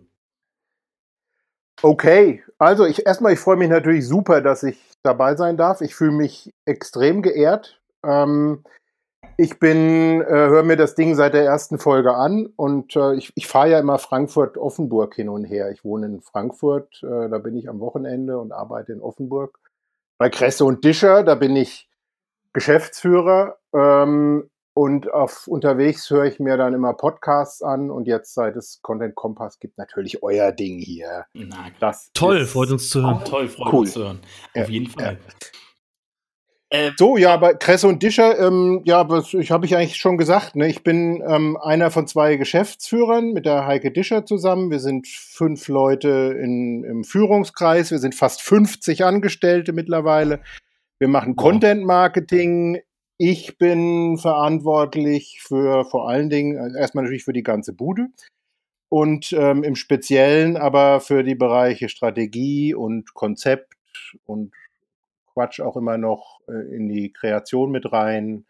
[1.80, 5.80] Okay, also ich erstmal, ich freue mich natürlich super, dass ich dabei sein darf.
[5.80, 7.80] Ich fühle mich extrem geehrt.
[8.04, 8.64] Ähm,
[9.36, 13.32] ich bin, äh, höre mir das Ding seit der ersten Folge an und äh, ich,
[13.34, 15.70] ich fahre ja immer Frankfurt-Offenburg hin und her.
[15.70, 19.58] Ich wohne in Frankfurt, äh, da bin ich am Wochenende und arbeite in Offenburg.
[20.18, 21.88] Bei Kresse und Discher, da bin ich
[22.52, 28.56] Geschäftsführer ähm, und auf unterwegs höre ich mir dann immer Podcasts an und jetzt seit
[28.56, 31.26] es Content Kompass gibt natürlich euer Ding hier.
[31.32, 33.24] Na, das toll, freut uns zu hören.
[33.24, 33.80] toll, freut cool.
[33.80, 34.20] uns zu hören.
[34.50, 35.18] Auf ja, jeden Fall.
[35.24, 35.34] Ja.
[36.74, 40.18] Äh, so, ja, aber Kresse und Discher, ähm, ja, was ich habe ich eigentlich schon
[40.18, 40.66] gesagt, ne?
[40.66, 44.72] Ich bin ähm, einer von zwei Geschäftsführern mit der Heike Discher zusammen.
[44.72, 50.40] Wir sind fünf Leute in, im Führungskreis, wir sind fast 50 Angestellte mittlerweile.
[50.98, 52.80] Wir machen Content Marketing.
[53.18, 58.08] Ich bin verantwortlich für vor allen Dingen, also erstmal natürlich für die ganze Bude
[58.88, 63.74] und ähm, im Speziellen aber für die Bereiche Strategie und Konzept
[64.24, 64.50] und
[65.34, 68.46] Quatsch auch immer noch äh, in die Kreation mit rein.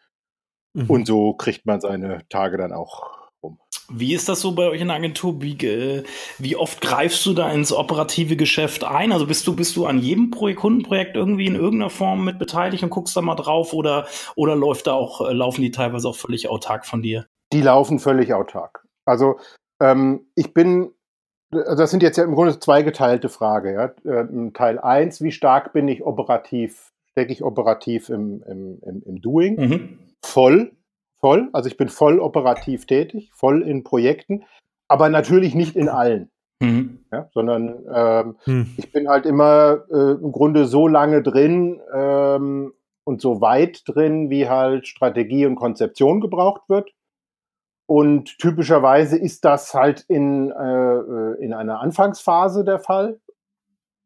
[0.74, 0.90] Mhm.
[0.90, 3.58] Und so kriegt man seine Tage dann auch rum.
[3.90, 5.40] Wie ist das so bei euch in der Agentur?
[5.40, 6.04] Wie, äh,
[6.38, 9.12] wie, oft greifst du da ins operative Geschäft ein?
[9.12, 12.82] Also bist du, bist du an jedem Projekt, Kundenprojekt irgendwie in irgendeiner Form mit beteiligt
[12.82, 16.16] und guckst da mal drauf oder, oder läuft da auch, äh, laufen die teilweise auch
[16.16, 17.26] völlig autark von dir?
[17.52, 18.84] Die laufen völlig autark.
[19.04, 19.38] Also
[19.80, 20.92] ähm, ich bin
[21.54, 23.74] das sind jetzt ja im Grunde zwei geteilte Fragen.
[23.74, 23.94] Ja?
[24.04, 29.20] Ähm, Teil 1, wie stark bin ich operativ, stecke ich operativ im, im, im, im
[29.20, 29.56] Doing?
[29.56, 29.98] Mhm.
[30.22, 30.72] Voll,
[31.18, 31.48] voll.
[31.52, 34.44] Also ich bin voll operativ tätig, voll in Projekten,
[34.88, 36.30] aber natürlich nicht in allen.
[36.60, 37.00] Mhm.
[37.12, 38.74] Ja, sondern ähm, mhm.
[38.76, 42.72] ich bin halt immer äh, im Grunde so lange drin ähm,
[43.04, 46.90] und so weit drin, wie halt Strategie und Konzeption gebraucht wird.
[47.86, 53.20] Und typischerweise ist das halt in, äh, in einer Anfangsphase der Fall.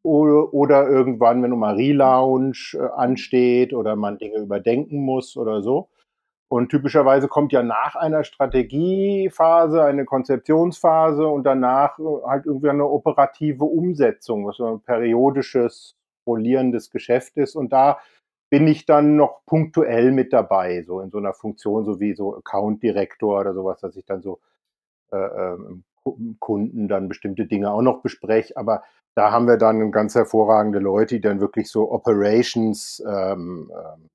[0.02, 5.88] Oder, oder irgendwann, wenn mal Relaunch äh, ansteht oder man Dinge überdenken muss oder so.
[6.50, 12.86] Und typischerweise kommt ja nach einer Strategiephase eine Konzeptionsphase und danach äh, halt irgendwie eine
[12.86, 17.54] operative Umsetzung, was so ein periodisches, rollierendes Geschäft ist.
[17.54, 17.98] Und da
[18.50, 22.36] bin ich dann noch punktuell mit dabei, so in so einer Funktion, so wie so
[22.36, 24.40] Account Director oder sowas, dass ich dann so
[25.12, 25.84] äh, ähm,
[26.38, 28.56] Kunden dann bestimmte Dinge auch noch bespreche.
[28.56, 28.82] Aber
[29.14, 34.08] da haben wir dann ganz hervorragende Leute, die dann wirklich so Operations ähm, ähm,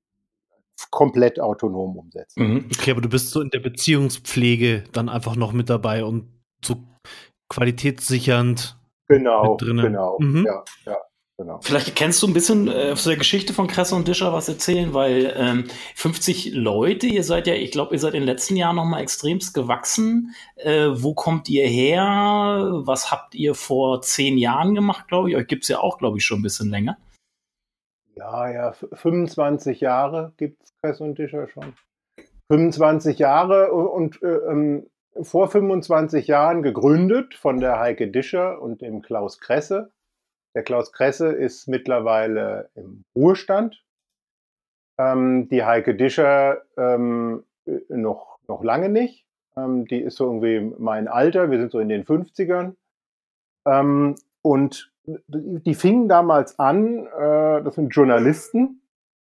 [0.90, 2.42] komplett autonom umsetzen.
[2.42, 2.68] Mhm.
[2.76, 6.28] Okay, aber du bist so in der Beziehungspflege dann einfach noch mit dabei und
[6.64, 6.76] so
[7.48, 8.76] qualitätssichernd
[9.08, 9.76] genau, mit drin.
[9.76, 10.44] Genau, mhm.
[10.46, 10.96] ja, ja.
[11.36, 11.58] Genau.
[11.62, 14.94] Vielleicht kennst du ein bisschen äh, zu der Geschichte von Kresse und Discher was erzählen,
[14.94, 15.64] weil ähm,
[15.96, 19.00] 50 Leute, ihr seid ja, ich glaube, ihr seid in den letzten Jahren noch mal
[19.00, 20.32] extremst gewachsen.
[20.54, 22.82] Äh, wo kommt ihr her?
[22.84, 25.36] Was habt ihr vor zehn Jahren gemacht, glaube ich?
[25.36, 26.96] Euch gibt es ja auch, glaube ich, schon ein bisschen länger.
[28.14, 31.74] Ja, ja, 25 Jahre gibt es Kress und Discher schon.
[32.48, 34.86] 25 Jahre und äh, ähm,
[35.20, 39.90] vor 25 Jahren gegründet von der Heike Discher und dem Klaus Kresse.
[40.54, 43.84] Der Klaus Kresse ist mittlerweile im Ruhestand.
[44.98, 47.44] Ähm, die Heike Discher ähm,
[47.88, 49.26] noch, noch lange nicht.
[49.56, 52.74] Ähm, die ist so irgendwie mein Alter, wir sind so in den 50ern.
[53.66, 58.80] Ähm, und die fingen damals an, äh, das sind Journalisten,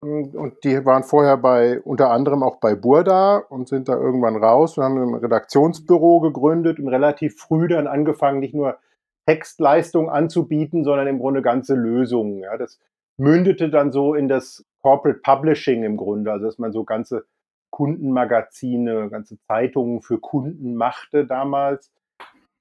[0.02, 4.78] und die waren vorher bei, unter anderem auch bei Burda und sind da irgendwann raus
[4.78, 8.78] und haben ein Redaktionsbüro gegründet und relativ früh dann angefangen, nicht nur
[9.30, 12.40] Textleistung anzubieten, sondern im Grunde ganze Lösungen.
[12.40, 12.80] Ja, das
[13.16, 17.26] mündete dann so in das Corporate Publishing im Grunde, also dass man so ganze
[17.70, 21.92] Kundenmagazine, ganze Zeitungen für Kunden machte damals.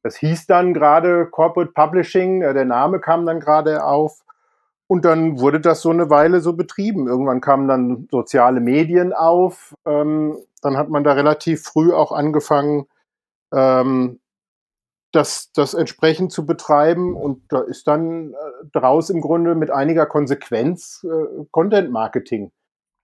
[0.04, 4.22] Das hieß dann gerade Corporate Publishing, der Name kam dann gerade auf.
[4.86, 7.08] Und dann wurde das so eine Weile so betrieben.
[7.08, 9.76] Irgendwann kamen dann soziale Medien auf.
[9.86, 12.86] Ähm, dann hat man da relativ früh auch angefangen,
[13.54, 14.19] ähm,
[15.12, 17.16] das, das entsprechend zu betreiben.
[17.16, 18.36] Und da ist dann äh,
[18.72, 22.52] draus im Grunde mit einiger Konsequenz äh, Content Marketing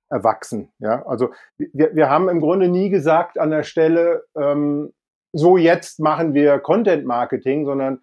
[0.09, 0.71] erwachsen.
[0.79, 4.93] Ja, also wir, wir haben im Grunde nie gesagt an der Stelle, ähm,
[5.33, 8.01] so jetzt machen wir Content Marketing, sondern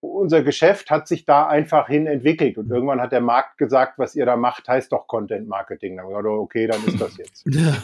[0.00, 4.14] unser Geschäft hat sich da einfach hin entwickelt und irgendwann hat der Markt gesagt, was
[4.14, 5.96] ihr da macht, heißt doch Content Marketing.
[5.96, 7.44] Dann haben wir gedacht, okay, dann ist das jetzt.
[7.46, 7.74] Ja.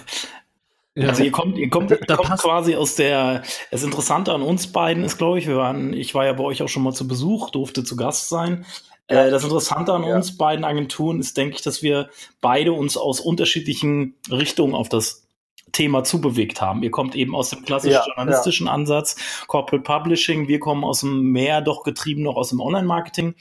[0.98, 3.42] Also ihr kommt, ihr kommt, da kommt quasi aus der.
[3.70, 6.62] Das Interessante an uns beiden ist, glaube ich, wir waren, ich war ja bei euch
[6.62, 8.66] auch schon mal zu Besuch, durfte zu Gast sein.
[9.06, 10.14] Äh, das Interessante an ja.
[10.14, 15.26] uns beiden Agenturen ist, denke ich, dass wir beide uns aus unterschiedlichen Richtungen auf das
[15.72, 16.82] Thema zubewegt haben.
[16.82, 18.72] Ihr kommt eben aus dem klassischen ja, journalistischen ja.
[18.72, 23.34] Ansatz, Corporate Publishing, wir kommen aus dem mehr doch getrieben noch aus dem Online-Marketing.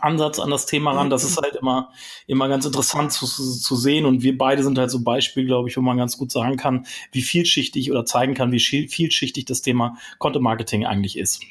[0.00, 1.10] Ansatz an das Thema ran.
[1.10, 1.90] Das ist halt immer,
[2.26, 4.06] immer ganz interessant zu, zu sehen.
[4.06, 6.86] Und wir beide sind halt so Beispiel, glaube ich, wo man ganz gut sagen kann,
[7.12, 11.42] wie vielschichtig oder zeigen kann, wie vielschichtig das Thema Content Marketing eigentlich ist.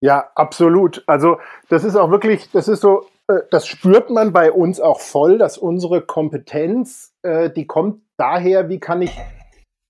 [0.00, 1.04] Ja, absolut.
[1.06, 1.38] Also,
[1.68, 5.38] das ist auch wirklich, das ist so, äh, das spürt man bei uns auch voll,
[5.38, 9.12] dass unsere Kompetenz, äh, die kommt daher, wie kann ich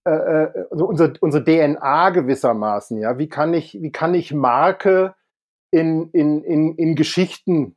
[0.08, 5.16] also unsere, unsere DNA gewissermaßen, ja, wie kann ich, wie kann ich Marke
[5.70, 7.76] in, in, in, in Geschichten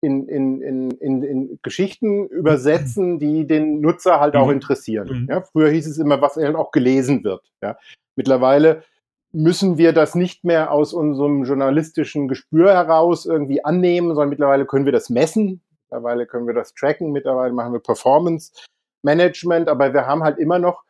[0.00, 4.54] in, in, in, in, in Geschichten übersetzen, die den Nutzer halt auch mhm.
[4.54, 5.22] interessieren.
[5.22, 5.28] Mhm.
[5.28, 7.42] Ja, früher hieß es immer, was halt auch gelesen wird.
[7.62, 7.76] Ja.
[8.16, 8.84] Mittlerweile
[9.32, 14.84] müssen wir das nicht mehr aus unserem journalistischen Gespür heraus irgendwie annehmen, sondern mittlerweile können
[14.84, 18.52] wir das messen, mittlerweile können wir das tracken, mittlerweile machen wir Performance
[19.02, 20.82] Management, aber wir haben halt immer noch,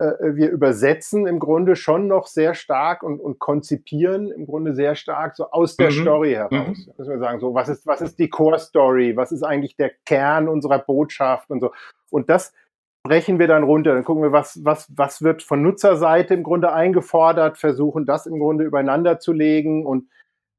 [0.00, 5.36] wir übersetzen im Grunde schon noch sehr stark und, und konzipieren im Grunde sehr stark
[5.36, 6.00] so aus der mhm.
[6.00, 6.78] Story heraus.
[6.86, 6.92] Mhm.
[6.96, 9.90] Müssen wir sagen, so was ist, was ist die Core Story, was ist eigentlich der
[10.06, 11.72] Kern unserer Botschaft und so.
[12.10, 12.54] Und das
[13.02, 13.94] brechen wir dann runter.
[13.94, 18.38] Dann gucken wir, was, was, was wird von Nutzerseite im Grunde eingefordert, versuchen das im
[18.38, 20.08] Grunde übereinander zu legen und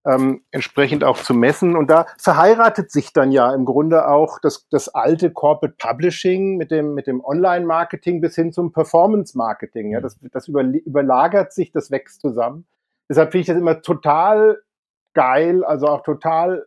[0.05, 1.75] ähm, entsprechend auch zu messen.
[1.75, 6.71] Und da verheiratet sich dann ja im Grunde auch das, das alte Corporate Publishing mit
[6.71, 9.91] dem, mit dem Online-Marketing bis hin zum Performance-Marketing.
[9.91, 12.65] Ja, das, das über, überlagert sich, das wächst zusammen.
[13.09, 14.61] Deshalb finde ich das immer total
[15.13, 16.65] geil, also auch total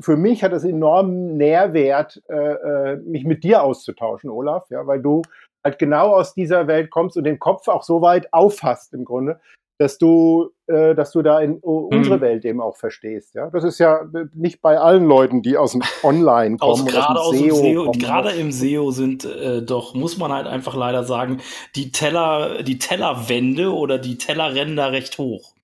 [0.00, 5.00] für mich hat es enormen Nährwert, äh, äh, mich mit dir auszutauschen, Olaf, ja, weil
[5.00, 5.22] du
[5.64, 9.40] halt genau aus dieser Welt kommst und den Kopf auch so weit auffasst im Grunde,
[9.78, 12.20] dass du, äh, dass du da in uh, unsere mhm.
[12.22, 13.34] Welt eben auch verstehst.
[13.34, 14.00] Ja, das ist ja
[14.34, 16.72] nicht bei allen Leuten, die aus dem Online kommen.
[16.72, 17.56] aus, gerade aus dem SEO.
[17.56, 21.40] SEO kommen, gerade im SEO sind äh, doch muss man halt einfach leider sagen,
[21.74, 25.54] die Teller, die Tellerwände oder die Tellerränder recht hoch.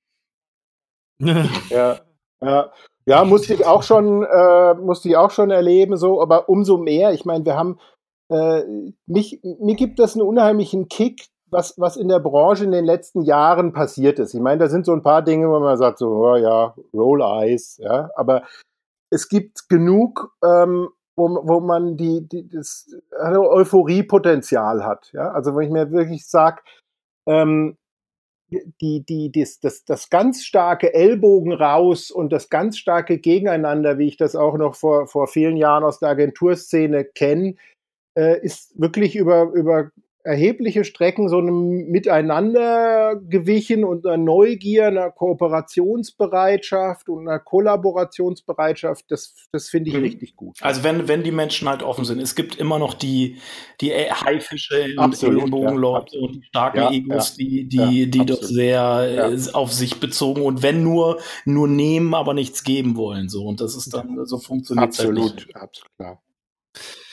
[1.71, 2.01] ja,
[2.43, 2.73] ja.
[3.05, 7.13] Ja, musste ich auch schon, äh, musste ich auch schon erleben, so, aber umso mehr.
[7.13, 7.81] Ich meine, wir haben
[8.29, 8.63] äh,
[9.07, 13.23] mich, mir gibt das einen unheimlichen Kick, was, was in der Branche in den letzten
[13.23, 14.35] Jahren passiert ist.
[14.35, 17.21] Ich meine, da sind so ein paar Dinge, wo man sagt, so, oh ja, Roll
[17.21, 18.43] Eyes, ja, aber
[19.11, 25.11] es gibt genug, ähm, wo, wo man die, die, das Euphoriepotenzial hat.
[25.13, 25.31] Ja?
[25.33, 26.63] Also wenn ich mir wirklich sage,
[27.29, 27.77] ähm,
[28.81, 34.09] die, die, das, das, das ganz starke Ellbogen raus und das ganz starke Gegeneinander, wie
[34.09, 37.57] ich das auch noch vor, vor vielen Jahren aus der Agenturszene kenne,
[38.19, 39.91] äh, ist wirklich über, über
[40.25, 49.35] erhebliche Strecken so einem Miteinander gewichen und einer Neugier, einer Kooperationsbereitschaft und einer Kollaborationsbereitschaft, das,
[49.51, 50.03] das finde ich mhm.
[50.03, 50.59] richtig gut.
[50.61, 53.39] Also wenn, wenn die Menschen halt offen sind, es gibt immer noch die,
[53.81, 58.43] die Haifische und Ellenbogenleute ja, und die starken ja, Egos, ja, die, die, die doch
[58.43, 63.29] sehr äh, auf sich bezogen und wenn nur, nur nehmen, aber nichts geben wollen.
[63.29, 63.45] So.
[63.45, 65.55] Und das ist dann, so funktioniert es halt nicht.
[65.55, 66.19] Absolut, absolut,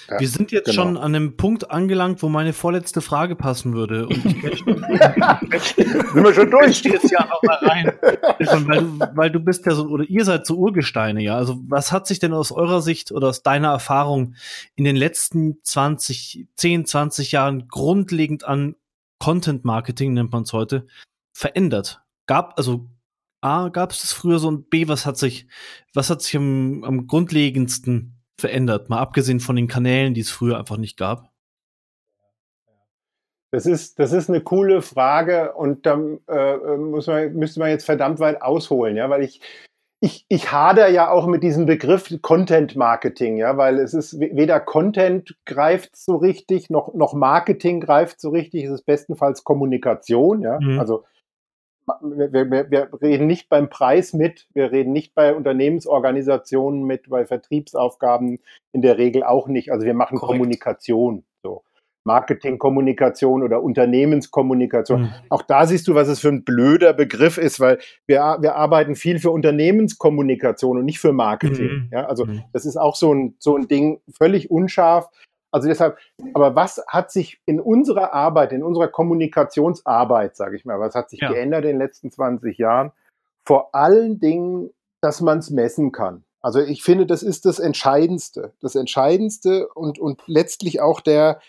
[0.10, 0.20] klar.
[0.20, 0.84] Wir sind jetzt genau.
[0.84, 4.08] schon an einem Punkt angelangt, wo meine vorletzte Frage passen würde.
[4.08, 6.84] Und ich sind wir schon durch?
[6.84, 7.94] jetzt ja noch mal rein.
[8.68, 11.38] weil, du, weil du bist ja so, oder ihr seid so Urgesteine, ja.
[11.38, 14.36] Also was hat sich denn aus eurer Sicht oder aus deiner Erfahrung
[14.76, 18.76] in den letzten 20, 10, 20 Jahren grundlegend an
[19.20, 20.88] Content Marketing, nennt man es heute,
[21.34, 22.02] verändert?
[22.26, 22.90] Gab, also
[23.42, 25.48] A, gab es das früher so und B, was hat sich,
[25.94, 30.58] was hat sich am, am grundlegendsten verändert, mal abgesehen von den Kanälen, die es früher
[30.58, 31.32] einfach nicht gab?
[33.52, 37.86] Das ist, das ist eine coole Frage und da äh, muss man, müsste man jetzt
[37.86, 39.42] verdammt weit ausholen, ja, weil ich,
[40.02, 44.60] ich, ich hader ja auch mit diesem Begriff Content Marketing, ja, weil es ist weder
[44.60, 50.60] Content greift so richtig, noch, noch Marketing greift so richtig, es ist bestenfalls Kommunikation, ja.
[50.60, 50.80] Mhm.
[50.80, 51.06] Also
[52.02, 57.26] wir, wir, wir reden nicht beim Preis mit, wir reden nicht bei Unternehmensorganisationen mit, bei
[57.26, 58.40] Vertriebsaufgaben
[58.72, 59.72] in der Regel auch nicht.
[59.72, 60.40] Also wir machen Korrekt.
[60.40, 61.64] Kommunikation, so
[62.06, 65.02] Marketingkommunikation oder Unternehmenskommunikation.
[65.02, 65.10] Mhm.
[65.30, 68.96] Auch da siehst du, was es für ein blöder Begriff ist, weil wir, wir arbeiten
[68.96, 71.68] viel für Unternehmenskommunikation und nicht für Marketing.
[71.68, 71.90] Mhm.
[71.92, 72.44] Ja, also mhm.
[72.54, 75.10] das ist auch so ein, so ein Ding, völlig unscharf.
[75.52, 75.98] Also deshalb,
[76.34, 81.10] aber was hat sich in unserer Arbeit, in unserer Kommunikationsarbeit, sage ich mal, was hat
[81.10, 81.32] sich ja.
[81.32, 82.92] geändert in den letzten 20 Jahren?
[83.46, 86.24] Vor allen Dingen, dass man es messen kann.
[86.42, 88.54] Also ich finde, das ist das Entscheidendste.
[88.62, 91.42] Das Entscheidendste und, und letztlich auch der,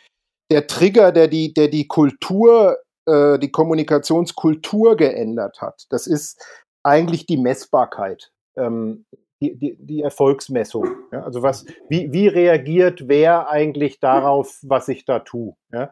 [0.50, 5.86] der Trigger, der die, der die Kultur, äh, die Kommunikationskultur geändert hat.
[5.90, 6.44] Das ist
[6.82, 8.32] eigentlich die Messbarkeit.
[8.56, 9.04] Ähm,
[9.40, 10.86] die, die, die Erfolgsmessung.
[11.12, 11.22] Ja?
[11.22, 15.54] Also was, wie, wie reagiert wer eigentlich darauf, was ich da tue?
[15.72, 15.90] Ja?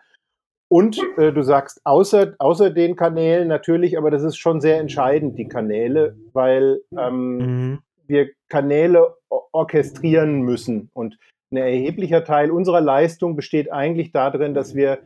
[0.68, 5.38] Und äh, du sagst, außer, außer den Kanälen natürlich, aber das ist schon sehr entscheidend,
[5.38, 7.78] die Kanäle, weil ähm, mhm.
[8.06, 10.90] wir Kanäle orchestrieren müssen.
[10.92, 11.18] Und
[11.50, 14.98] ein erheblicher Teil unserer Leistung besteht eigentlich darin, dass wir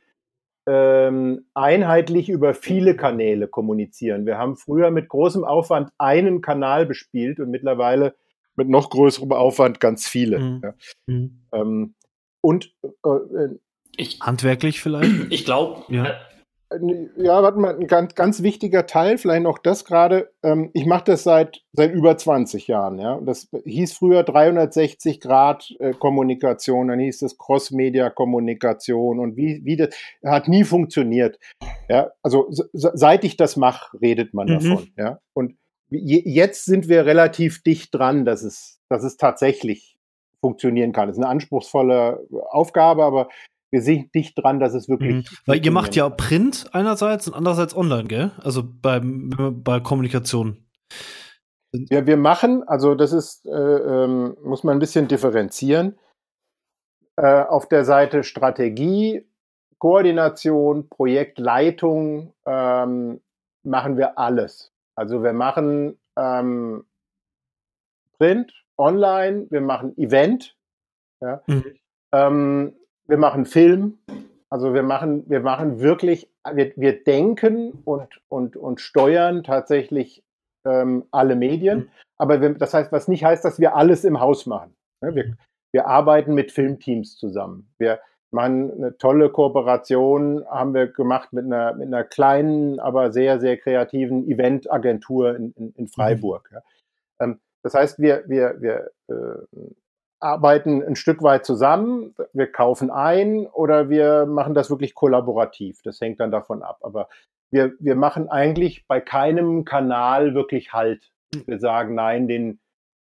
[0.67, 4.27] ähm, einheitlich über viele Kanäle kommunizieren.
[4.27, 8.15] Wir haben früher mit großem Aufwand einen Kanal bespielt und mittlerweile
[8.57, 10.39] mit noch größerem Aufwand ganz viele.
[10.39, 10.61] Mhm.
[10.63, 10.75] Ja.
[11.07, 11.41] Mhm.
[11.53, 11.95] Ähm,
[12.41, 13.59] und äh, äh
[13.97, 15.11] ich, handwerklich vielleicht?
[15.31, 16.07] Ich glaube, ja.
[16.07, 20.31] Äh, ja, warte mal, ein ganz, ganz wichtiger Teil, vielleicht noch das gerade.
[20.43, 22.99] Ähm, ich mache das seit, seit über 20 Jahren.
[22.99, 29.77] Ja, das hieß früher 360 Grad äh, Kommunikation, dann hieß es Cross-Media-Kommunikation und wie, wie
[29.77, 31.39] das hat nie funktioniert.
[31.89, 34.53] Ja, also seit ich das mache, redet man mhm.
[34.53, 34.89] davon.
[34.97, 35.57] Ja, und
[35.93, 39.99] jetzt sind wir relativ dicht dran, dass es, dass es tatsächlich
[40.41, 41.09] funktionieren kann.
[41.09, 43.29] Das ist eine anspruchsvolle Aufgabe, aber
[43.71, 45.15] wir sind dicht dran, dass es wirklich.
[45.15, 45.25] Mhm.
[45.47, 48.31] Weil ihr macht ja Print einerseits und andererseits online, gell?
[48.43, 50.59] Also beim, bei Kommunikation.
[51.73, 55.99] Ja, wir machen, also das ist, äh, ähm, muss man ein bisschen differenzieren.
[57.17, 59.27] Äh, auf der Seite Strategie,
[59.79, 63.21] Koordination, Projektleitung ähm,
[63.65, 64.72] machen wir alles.
[64.95, 66.85] Also wir machen ähm,
[68.19, 70.57] Print, Online, wir machen Event,
[71.21, 71.43] ja.
[71.47, 71.65] Mhm.
[72.13, 72.77] Ähm,
[73.07, 73.99] wir machen Film.
[74.51, 80.23] Also wir machen, wir machen wirklich, wir, wir denken und, und, und steuern tatsächlich
[80.67, 81.79] ähm, alle Medien.
[81.79, 81.89] Mhm.
[82.19, 84.75] Aber wir, das heißt, was nicht heißt, dass wir alles im Haus machen.
[85.03, 85.37] Ja, wir,
[85.73, 87.73] wir arbeiten mit Filmteams zusammen.
[87.79, 88.01] Wir,
[88.33, 93.57] man, eine tolle Kooperation haben wir gemacht mit einer, mit einer kleinen, aber sehr, sehr
[93.59, 96.49] kreativen Eventagentur in, in, in Freiburg.
[96.51, 96.57] Mhm.
[96.57, 96.63] Ja.
[97.21, 99.15] Ähm, das heißt, wir, wir, wir äh,
[100.21, 105.81] arbeiten ein Stück weit zusammen, wir kaufen ein oder wir machen das wirklich kollaborativ.
[105.83, 106.79] Das hängt dann davon ab.
[106.83, 107.09] Aber
[107.51, 111.11] wir, wir machen eigentlich bei keinem Kanal wirklich Halt.
[111.47, 112.61] Wir sagen, nein, den,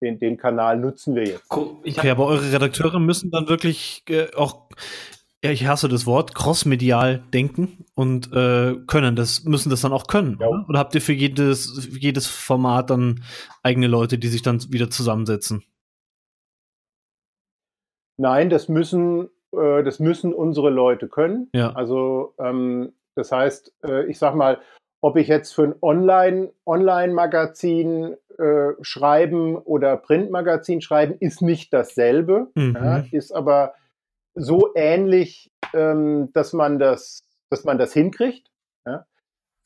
[0.02, 1.50] den, den Kanal nutzen wir jetzt.
[1.50, 4.70] Okay, aber eure Redakteure müssen dann wirklich äh, auch
[5.44, 9.18] ja, ich hasse das Wort, crossmedial denken und äh, können.
[9.18, 10.38] Das müssen das dann auch können.
[10.40, 10.48] Ja.
[10.48, 10.66] Oder?
[10.70, 13.24] oder habt ihr für jedes, für jedes Format dann
[13.62, 15.64] eigene Leute, die sich dann wieder zusammensetzen?
[18.18, 21.50] Nein, das müssen, äh, das müssen unsere Leute können.
[21.54, 21.74] Ja.
[21.74, 24.60] Also ähm, das heißt, äh, ich sag mal,
[25.02, 32.48] ob ich jetzt für ein Online, Online-Magazin äh, schreiben oder Printmagazin schreiben, ist nicht dasselbe,
[32.56, 32.78] mhm.
[32.82, 33.74] ja, ist aber
[34.36, 38.50] so ähnlich, ähm, dass man das, dass man das hinkriegt.
[38.86, 39.06] Ja.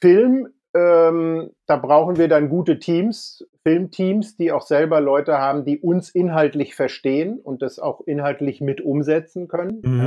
[0.01, 5.79] Film, ähm, da brauchen wir dann gute Teams, Filmteams, die auch selber Leute haben, die
[5.79, 9.81] uns inhaltlich verstehen und das auch inhaltlich mit umsetzen können.
[9.83, 9.99] Mhm.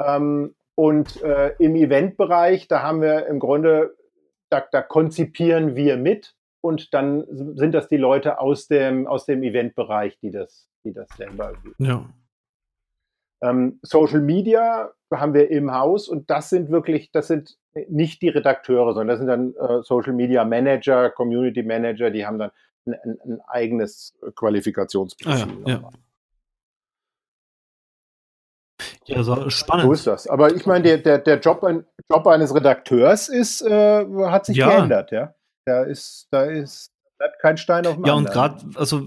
[0.00, 0.16] Ja.
[0.16, 3.96] Ähm, und äh, im Eventbereich, da haben wir im Grunde,
[4.50, 7.24] da, da konzipieren wir mit und dann
[7.56, 12.04] sind das die Leute aus dem, aus dem Eventbereich, die das, die das selber ja.
[13.42, 17.56] Ähm, Social Media haben wir im Haus und das sind wirklich, das sind
[17.88, 22.38] nicht die Redakteure, sondern das sind dann äh, Social Media Manager, Community Manager, die haben
[22.38, 22.50] dann
[22.86, 25.48] ein, ein, ein eigenes Qualifikationsprofil.
[25.64, 25.90] Ah, ja, ja.
[29.06, 29.86] Ja, so spannend.
[29.86, 30.26] So ist das.
[30.26, 34.56] Aber ich meine, der, der, der Job, ein, Job eines Redakteurs ist, äh, hat sich
[34.56, 34.68] ja.
[34.68, 35.34] geändert, ja.
[35.64, 38.26] Da ist, da ist, bleibt kein Stein auf dem Ja, anderen.
[38.26, 39.02] und gerade, also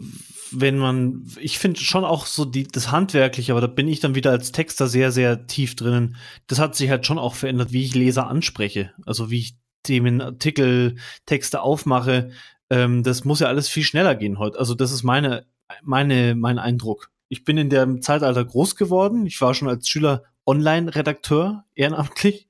[0.51, 4.15] wenn man, ich finde schon auch so die, das Handwerkliche, aber da bin ich dann
[4.15, 6.15] wieder als Texter sehr, sehr tief drinnen.
[6.47, 8.91] Das hat sich halt schon auch verändert, wie ich Leser anspreche.
[9.05, 10.95] Also wie ich Themen, Artikel,
[11.25, 12.31] Texte aufmache.
[12.69, 14.59] Ähm, das muss ja alles viel schneller gehen heute.
[14.59, 15.45] Also das ist meine,
[15.83, 19.25] meine, mein Eindruck ich bin in dem Zeitalter groß geworden.
[19.25, 22.49] Ich war schon als Schüler Online-Redakteur, ehrenamtlich.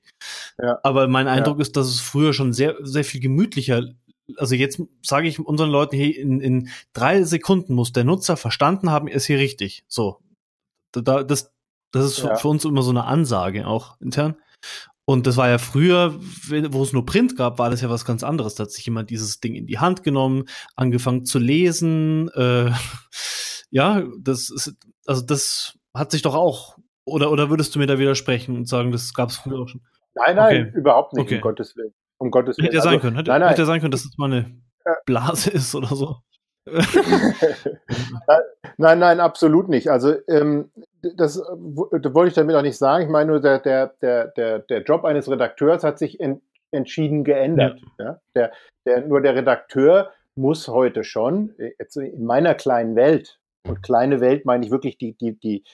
[0.58, 0.78] Ja.
[0.82, 1.62] Aber mein Eindruck ja.
[1.62, 3.82] ist, dass es früher schon sehr, sehr viel gemütlicher
[4.36, 8.90] also jetzt sage ich unseren Leuten, hey, in, in drei Sekunden muss der Nutzer verstanden
[8.90, 9.84] haben, ist hier richtig.
[9.88, 10.20] So.
[10.92, 11.52] Da, das,
[11.92, 12.36] das ist ja.
[12.36, 14.36] für uns immer so eine Ansage auch intern.
[15.04, 16.14] Und das war ja früher,
[16.70, 18.54] wo es nur Print gab, war das ja was ganz anderes.
[18.54, 20.44] Da hat sich jemand dieses Ding in die Hand genommen,
[20.76, 22.70] angefangen zu lesen, äh,
[23.70, 24.76] ja, das ist,
[25.06, 28.92] also das hat sich doch auch, oder, oder würdest du mir da widersprechen und sagen,
[28.92, 29.80] das gab es früher auch schon?
[30.14, 30.78] Nein, nein, okay.
[30.78, 31.36] überhaupt nicht, okay.
[31.36, 31.94] um Gottes Willen.
[32.20, 32.66] Um Gottes Willen.
[32.66, 33.50] Hätte ja sein also, können, hätte, nein, nein.
[33.50, 34.60] hätte sein können, dass es mal eine
[35.06, 36.16] Blase ist oder so.
[38.76, 39.88] nein, nein, absolut nicht.
[39.90, 40.70] Also ähm,
[41.02, 43.04] das, das, wollte ich damit auch nicht sagen.
[43.04, 47.80] Ich meine nur, der, der, der, der, Job eines Redakteurs hat sich in, entschieden geändert.
[47.98, 48.04] Ja.
[48.04, 48.20] ja.
[48.34, 48.52] Der,
[48.86, 54.44] der, nur der Redakteur muss heute schon, jetzt in meiner kleinen Welt, und kleine Welt
[54.46, 55.64] meine ich wirklich die, die, die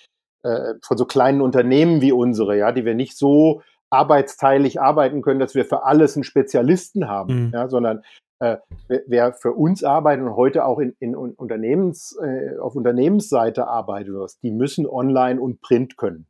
[0.43, 5.41] äh, von so kleinen Unternehmen wie unsere, ja, die wir nicht so arbeitsteilig arbeiten können,
[5.41, 7.53] dass wir für alles einen Spezialisten haben, mhm.
[7.55, 8.03] ja, sondern
[8.41, 8.59] äh,
[9.07, 14.51] wer für uns arbeitet und heute auch in, in Unternehmens, äh, auf Unternehmensseite arbeitet, die
[14.51, 16.27] müssen online und Print können.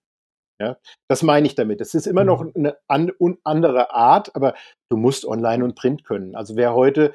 [0.61, 0.79] Ja,
[1.09, 1.81] das meine ich damit.
[1.81, 2.53] Es ist immer noch mhm.
[2.55, 3.13] eine an,
[3.45, 4.55] andere Art, aber
[4.91, 6.35] du musst online und Print können.
[6.35, 7.13] Also wer heute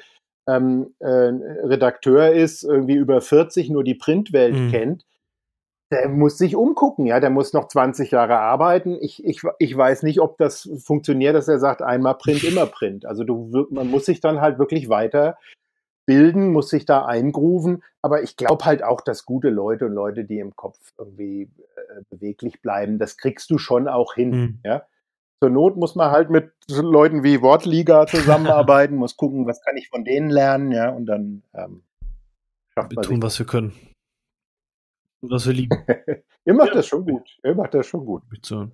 [0.48, 4.70] ähm, äh, Redakteur ist, irgendwie über 40 nur die Printwelt mhm.
[4.70, 5.04] kennt,
[5.92, 8.96] der muss sich umgucken, ja, der muss noch 20 Jahre arbeiten.
[9.00, 13.04] Ich, ich, ich weiß nicht, ob das funktioniert, dass er sagt, einmal Print, immer Print.
[13.04, 15.36] Also du, man muss sich dann halt wirklich weiter
[16.06, 17.82] bilden, muss sich da eingrooven.
[18.00, 22.02] Aber ich glaube halt auch, dass gute Leute und Leute, die im Kopf irgendwie äh,
[22.08, 24.30] beweglich bleiben, das kriegst du schon auch hin.
[24.30, 24.58] Mhm.
[24.64, 24.86] Ja?
[25.42, 29.90] Zur Not muss man halt mit Leuten wie Wortliga zusammenarbeiten, muss gucken, was kann ich
[29.90, 31.82] von denen lernen, ja, und dann ähm,
[32.72, 33.74] schafft wir tun, was wir können.
[35.22, 35.76] Was wir lieben.
[36.44, 36.74] Ihr macht ja.
[36.74, 37.28] das schon gut.
[37.44, 38.22] Ihr macht das schon gut.
[38.42, 38.68] So.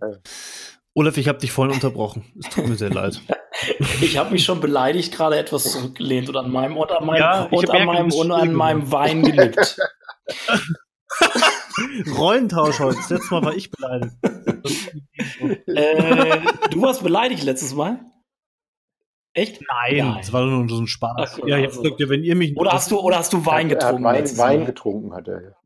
[0.94, 2.24] Olaf, ich habe dich vorhin unterbrochen.
[2.38, 3.20] Es tut mir sehr leid.
[4.01, 7.42] Ich habe mich schon beleidigt gerade etwas zurückgelehnt und an meinem und an meinem, ja,
[7.51, 9.76] und an meinem, und an meinem Wein gelippt.
[12.16, 12.99] Rollentausch heute.
[12.99, 14.14] Das letzte Mal war ich beleidigt.
[15.66, 16.40] äh,
[16.70, 17.99] du warst beleidigt letztes Mal?
[19.32, 19.61] Echt?
[19.61, 20.14] Nein, Nein.
[20.18, 21.16] das war nur so ein Spaß.
[21.16, 21.84] Ach, ja, also.
[21.84, 24.05] ja, wenn ihr mich oder hast du oder hast du Wein getrunken?
[24.05, 25.57] Wein, Wein getrunken hat er.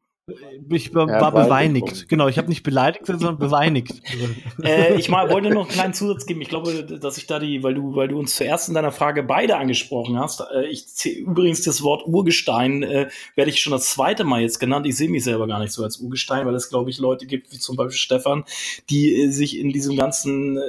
[0.70, 2.08] Ich war, war beweinigt.
[2.08, 3.92] Genau, ich habe nicht beleidigt, sondern beweinigt.
[4.62, 6.40] äh, ich mal, wollte noch einen kleinen Zusatz geben.
[6.40, 9.22] Ich glaube, dass ich da die, weil du, weil du uns zuerst in deiner Frage
[9.22, 10.42] beide angesprochen hast.
[10.54, 14.86] Äh, ich übrigens das Wort Urgestein äh, werde ich schon das zweite Mal jetzt genannt.
[14.86, 17.52] Ich sehe mich selber gar nicht so als Urgestein, weil es, glaube ich, Leute gibt,
[17.52, 18.44] wie zum Beispiel Stefan,
[18.90, 20.62] die äh, sich in diesem ganzen äh,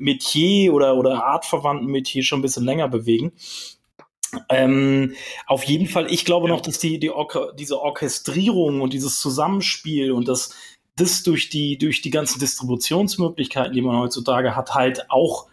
[0.00, 3.32] Metier oder, oder artverwandten Metier schon ein bisschen länger bewegen.
[4.48, 5.14] Ähm,
[5.46, 10.12] auf jeden Fall, ich glaube noch, dass die, die Orke diese Orchestrierung und dieses Zusammenspiel
[10.12, 10.54] und das,
[10.96, 15.48] das durch die, durch die ganzen Distributionsmöglichkeiten, die man heutzutage hat, halt auch,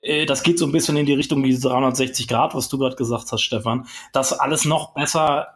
[0.00, 2.96] äh, das geht so ein bisschen in die Richtung wie 360 Grad, was du gerade
[2.96, 5.48] gesagt hast, Stefan, dass alles noch besser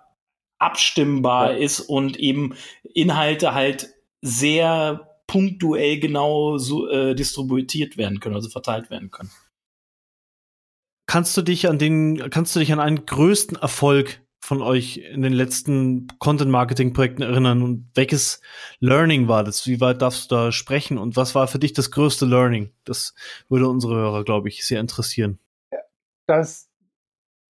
[0.59, 1.59] abstimmbar ja.
[1.59, 2.55] ist und eben
[2.95, 9.31] Inhalte halt sehr punktuell genau so äh, distributiert werden können, also verteilt werden können.
[11.11, 15.23] Kannst du dich an den, kannst du dich an einen größten Erfolg von euch in
[15.23, 18.41] den letzten Content-Marketing-Projekten erinnern und welches
[18.79, 19.67] Learning war das?
[19.67, 22.71] Wie weit darfst du da sprechen und was war für dich das größte Learning?
[22.85, 23.17] Das
[23.49, 25.41] würde unsere Hörer, glaube ich, sehr interessieren.
[26.29, 26.71] Das,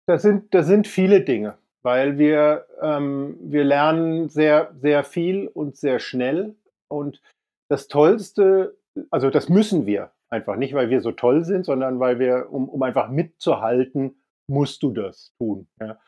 [0.07, 5.79] das, sind, das sind viele Dinge, weil wir, ähm, wir lernen sehr, sehr viel und
[5.79, 6.57] sehr schnell
[6.89, 7.23] und
[7.71, 8.77] das Tollste,
[9.11, 12.69] also das müssen wir einfach nicht, weil wir so toll sind, sondern weil wir, um,
[12.69, 15.69] um einfach mitzuhalten, musst du das tun.
[15.81, 15.99] Ja.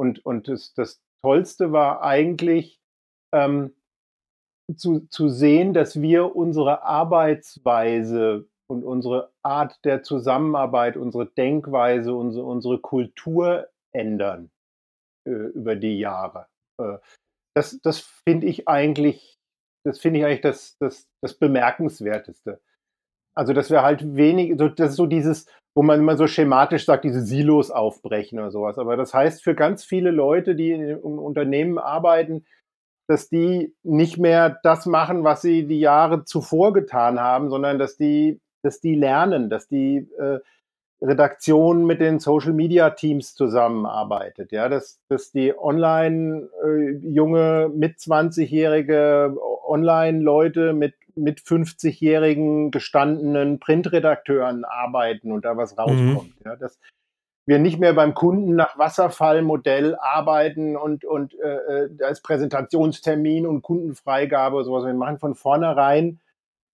[0.00, 2.80] Und, und das, das Tollste war eigentlich
[3.34, 3.74] ähm,
[4.76, 12.44] zu, zu sehen, dass wir unsere Arbeitsweise und unsere Art der Zusammenarbeit, unsere Denkweise, unsere,
[12.44, 14.50] unsere Kultur ändern
[15.26, 16.46] äh, über die Jahre.
[16.80, 16.98] Äh,
[17.56, 19.38] das das finde ich eigentlich,
[19.84, 22.60] das finde ich eigentlich das, das, das Bemerkenswerteste.
[23.38, 26.84] Also, dass wir halt wenig, so, das ist so dieses, wo man immer so schematisch
[26.84, 28.78] sagt, diese Silos aufbrechen oder sowas.
[28.78, 32.46] Aber das heißt für ganz viele Leute, die in Unternehmen arbeiten,
[33.06, 37.96] dass die nicht mehr das machen, was sie die Jahre zuvor getan haben, sondern dass
[37.96, 40.40] die, dass die lernen, dass die äh,
[41.00, 47.98] Redaktion mit den Social Media Teams zusammenarbeitet, ja, dass, dass die online äh, junge mit
[47.98, 49.36] 20-jährige
[49.66, 55.80] Online-Leute mit mit 50-jährigen gestandenen Printredakteuren arbeiten und da was mhm.
[55.80, 56.40] rauskommt.
[56.40, 56.44] Mhm.
[56.44, 56.78] Ja, dass
[57.46, 63.62] wir nicht mehr beim Kunden nach Wasserfallmodell arbeiten und, und äh, äh als Präsentationstermin und
[63.62, 64.84] Kundenfreigabe sowas.
[64.84, 66.20] Wir machen von vornherein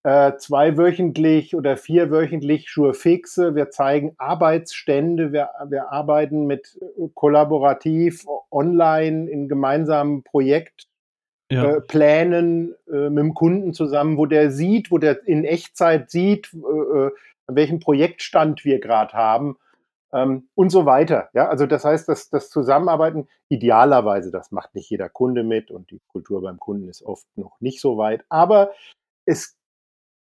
[0.05, 3.55] äh, zweiwöchentlich oder vierwöchentlich Schurfixe.
[3.55, 5.33] Wir zeigen Arbeitsstände.
[5.33, 10.85] Wir, wir arbeiten mit äh, kollaborativ online in gemeinsamen Projekt
[11.51, 11.77] ja.
[11.77, 17.09] äh, äh, mit dem Kunden zusammen, wo der sieht, wo der in Echtzeit sieht, äh
[17.47, 19.57] an welchem Projektstand wir gerade haben
[20.13, 21.29] ähm, und so weiter.
[21.33, 25.89] Ja, also das heißt, dass das Zusammenarbeiten idealerweise, das macht nicht jeder Kunde mit und
[25.89, 28.71] die Kultur beim Kunden ist oft noch nicht so weit, aber
[29.25, 29.57] es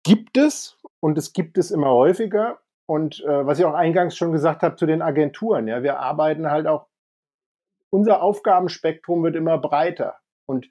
[0.04, 2.60] gibt es und es gibt es immer häufiger.
[2.86, 6.50] Und äh, was ich auch eingangs schon gesagt habe zu den Agenturen, ja, wir arbeiten
[6.50, 6.86] halt auch,
[7.90, 10.18] unser Aufgabenspektrum wird immer breiter.
[10.46, 10.68] Und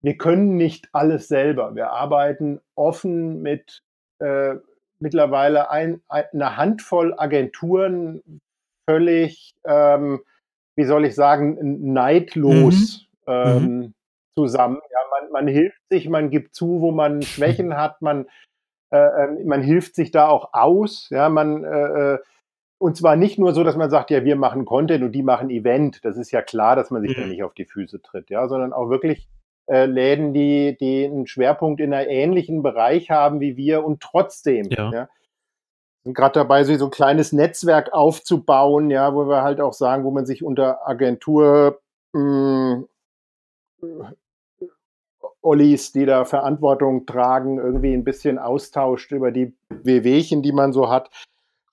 [0.00, 1.74] wir können nicht alles selber.
[1.74, 3.82] Wir arbeiten offen mit
[4.20, 4.54] äh,
[5.00, 8.40] mittlerweile ein, eine Handvoll Agenturen
[8.88, 10.20] völlig, ähm,
[10.76, 11.58] wie soll ich sagen,
[11.92, 13.32] neidlos mhm.
[13.32, 13.94] Ähm, mhm.
[14.36, 14.80] zusammen.
[14.90, 18.26] Ja, man, man, hilft sich, man gibt zu, wo man Schwächen hat, man,
[18.90, 21.08] äh, ähm, man hilft sich da auch aus.
[21.10, 22.18] Ja, man äh, äh,
[22.80, 25.50] und zwar nicht nur so, dass man sagt, ja, wir machen Content und die machen
[25.50, 26.04] Event.
[26.04, 27.22] Das ist ja klar, dass man sich mhm.
[27.22, 29.28] da nicht auf die Füße tritt, ja, sondern auch wirklich
[29.66, 34.68] äh, Läden, die, die einen Schwerpunkt in einem ähnlichen Bereich haben wie wir und trotzdem,
[34.70, 34.90] ja.
[34.92, 35.08] ja
[36.04, 40.10] sind gerade dabei, so ein kleines Netzwerk aufzubauen, ja, wo wir halt auch sagen, wo
[40.10, 41.80] man sich unter Agentur
[42.14, 42.84] mh,
[43.80, 44.06] hm,
[45.48, 50.90] Ollis, die da Verantwortung tragen, irgendwie ein bisschen austauscht über die Wehwehchen, die man so
[50.90, 51.10] hat.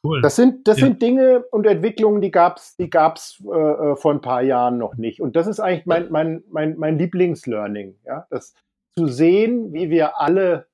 [0.03, 0.21] Cool.
[0.21, 0.86] Das sind, das ja.
[0.86, 4.78] sind Dinge und Entwicklungen, die gab es die gab's, äh, äh, vor ein paar Jahren
[4.78, 5.19] noch nicht.
[5.19, 7.95] Und das ist eigentlich mein, mein, mein, mein Lieblingslearning.
[8.05, 8.28] Ja?
[8.30, 8.53] Das
[8.95, 10.67] zu sehen, wie wir alle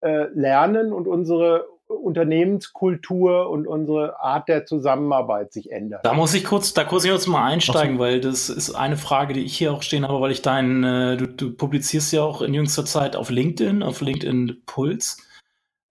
[0.00, 6.04] äh, lernen und unsere Unternehmenskultur und unsere Art der Zusammenarbeit sich ändert.
[6.04, 8.02] Da muss ich kurz, da kurz jetzt mal einsteigen, so.
[8.02, 11.16] weil das ist eine Frage, die ich hier auch stehen habe, weil ich deinen, äh,
[11.16, 15.18] du, du publizierst ja auch in jüngster Zeit auf LinkedIn, auf LinkedIn Puls.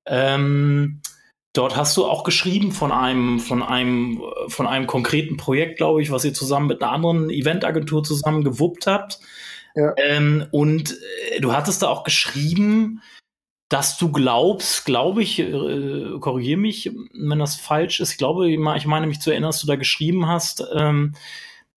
[0.05, 1.01] Ähm,
[1.53, 6.11] Dort hast du auch geschrieben von einem, von einem, von einem konkreten Projekt, glaube ich,
[6.11, 9.19] was ihr zusammen mit einer anderen Eventagentur zusammen gewuppt habt.
[9.75, 9.93] Ja.
[9.97, 10.95] Ähm, und
[11.31, 13.01] äh, du hattest da auch geschrieben,
[13.69, 18.11] dass du glaubst, glaube ich, äh, korrigiere mich, wenn das falsch ist.
[18.11, 21.13] Ich glaube, ich meine mich zu erinnern, dass du da geschrieben hast, ähm,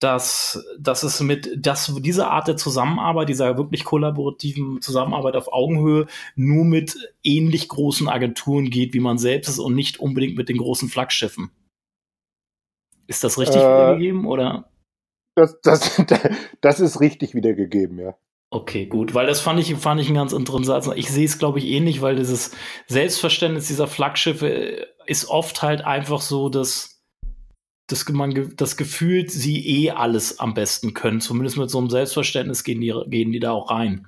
[0.01, 6.07] dass, dass es mit, dass diese Art der Zusammenarbeit, dieser wirklich kollaborativen Zusammenarbeit auf Augenhöhe
[6.35, 10.57] nur mit ähnlich großen Agenturen geht, wie man selbst ist und nicht unbedingt mit den
[10.57, 11.51] großen Flaggschiffen.
[13.07, 14.71] Ist das richtig äh, wiedergegeben oder?
[15.37, 16.03] Das, das,
[16.63, 18.17] das ist richtig wiedergegeben, ja.
[18.55, 20.91] Okay, gut, weil das fand ich, fand ich einen ganz interessanten Satz.
[20.95, 22.51] Ich sehe es, glaube ich, ähnlich, weil dieses
[22.87, 27.03] Selbstverständnis dieser Flaggschiffe ist oft halt einfach so, dass
[27.89, 31.23] das, man, das Gefühl, sie eh alles am besten können.
[31.23, 34.07] Zumindest mit so einem Selbstverständnis gehen die, gehen die da auch rein.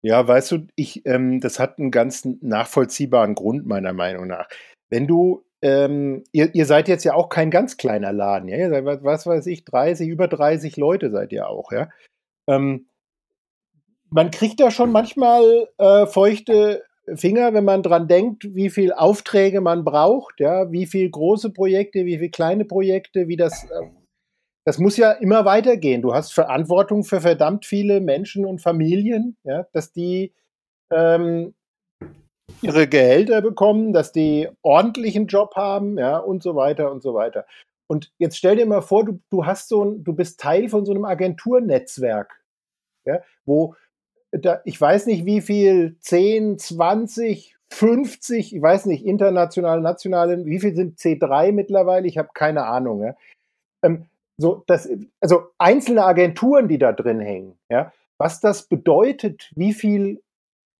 [0.00, 4.46] Ja, weißt du, ich, ähm, das hat einen ganz nachvollziehbaren Grund, meiner Meinung nach.
[4.90, 8.70] Wenn du, ähm, ihr, ihr seid jetzt ja auch kein ganz kleiner Laden, ja, ihr
[8.70, 11.88] seid, was weiß ich, 30, über 30 Leute seid ihr auch, ja.
[12.48, 12.86] Ähm,
[14.12, 16.84] man kriegt da schon manchmal äh, feuchte
[17.14, 22.04] Finger, wenn man dran denkt, wie viel Aufträge man braucht, ja, wie viel große Projekte,
[22.04, 23.90] wie viel kleine Projekte, wie das, äh,
[24.64, 26.02] das muss ja immer weitergehen.
[26.02, 30.32] Du hast Verantwortung für verdammt viele Menschen und Familien, ja, dass die
[30.92, 31.54] ähm,
[32.60, 37.46] ihre Gehälter bekommen, dass die ordentlichen Job haben, ja, und so weiter und so weiter.
[37.88, 40.84] Und jetzt stell dir mal vor, du, du hast so ein, du bist Teil von
[40.84, 42.44] so einem Agenturnetzwerk,
[43.06, 43.74] ja, wo
[44.32, 50.60] da, ich weiß nicht wie viel, 10, 20, 50, ich weiß nicht, international, nationale, wie
[50.60, 52.06] viel sind C3 mittlerweile?
[52.06, 53.02] Ich habe keine Ahnung.
[53.02, 53.16] Ja.
[53.82, 54.06] Ähm,
[54.38, 54.88] so, das,
[55.20, 60.22] also einzelne Agenturen, die da drin hängen, ja, was das bedeutet, wie viel,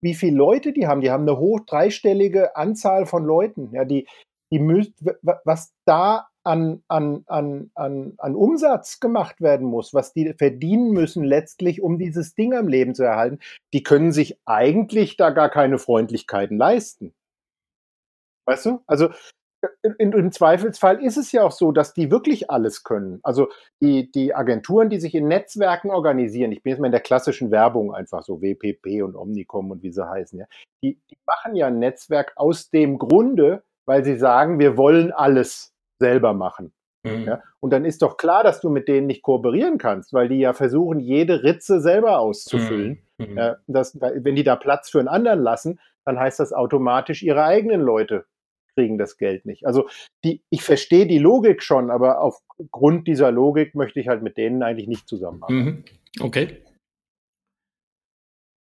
[0.01, 4.07] wie viele Leute die haben, die haben eine hoch dreistellige Anzahl von Leuten, ja, die,
[4.51, 4.93] die müsst,
[5.45, 11.25] was da an, an, an, an, an Umsatz gemacht werden muss, was die verdienen müssen
[11.25, 13.39] letztlich, um dieses Ding am Leben zu erhalten,
[13.73, 17.15] die können sich eigentlich da gar keine Freundlichkeiten leisten.
[18.47, 18.83] Weißt du?
[18.87, 19.11] Also
[19.83, 23.21] in, im Zweifelsfall ist es ja auch so, dass die wirklich alles können.
[23.23, 23.49] Also
[23.81, 27.51] die, die Agenturen, die sich in Netzwerken organisieren, ich bin jetzt mal in der klassischen
[27.51, 30.47] Werbung einfach so, WPP und Omnicom und wie sie heißen, ja,
[30.83, 35.72] die, die machen ja ein Netzwerk aus dem Grunde, weil sie sagen, wir wollen alles
[36.03, 36.73] selber machen.
[37.05, 37.25] Mhm.
[37.25, 37.43] Ja?
[37.61, 40.53] Und dann ist doch klar, dass du mit denen nicht kooperieren kannst, weil die ja
[40.53, 43.03] versuchen, jede Ritze selber auszufüllen.
[43.19, 43.27] Mhm.
[43.27, 43.39] mhm.
[43.39, 47.45] Ja, das, wenn die da Platz für einen anderen lassen, dann heißt das automatisch, ihre
[47.45, 48.25] eigenen Leute
[48.75, 49.67] kriegen das Geld nicht.
[49.67, 49.89] Also
[50.25, 54.63] die, ich verstehe die Logik schon, aber aufgrund dieser Logik möchte ich halt mit denen
[54.63, 55.65] eigentlich nicht zusammenarbeiten.
[55.65, 55.85] Mhm.
[56.21, 56.63] Okay.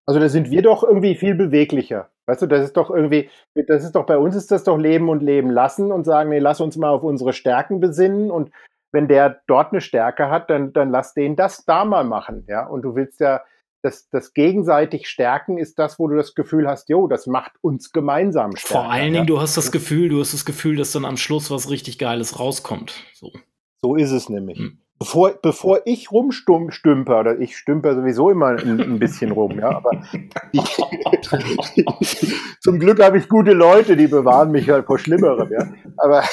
[0.07, 2.11] Also da sind wir doch irgendwie viel beweglicher.
[2.27, 5.09] Weißt du, das ist doch irgendwie, das ist doch bei uns ist das doch Leben
[5.09, 8.51] und Leben lassen und sagen, nee, lass uns mal auf unsere Stärken besinnen und
[8.91, 12.65] wenn der dort eine Stärke hat, dann, dann lass den das da mal machen, ja.
[12.65, 13.43] Und du willst ja,
[13.83, 17.91] das, das gegenseitig Stärken ist das, wo du das Gefühl hast, jo, das macht uns
[17.91, 18.83] gemeinsam stärker.
[18.83, 19.23] Vor allen Dingen, ja?
[19.25, 22.39] du hast das Gefühl, du hast das Gefühl, dass dann am Schluss was richtig Geiles
[22.39, 23.03] rauskommt.
[23.13, 23.31] So,
[23.83, 24.57] so ist es nämlich.
[24.57, 29.69] Hm bevor, bevor ich rumstümper, oder ich stümper sowieso immer ein, ein bisschen rum, ja,
[29.69, 29.91] aber
[30.51, 30.77] ich,
[32.61, 35.67] zum Glück habe ich gute Leute, die bewahren mich halt vor Schlimmerem, ja.
[35.97, 36.23] Aber,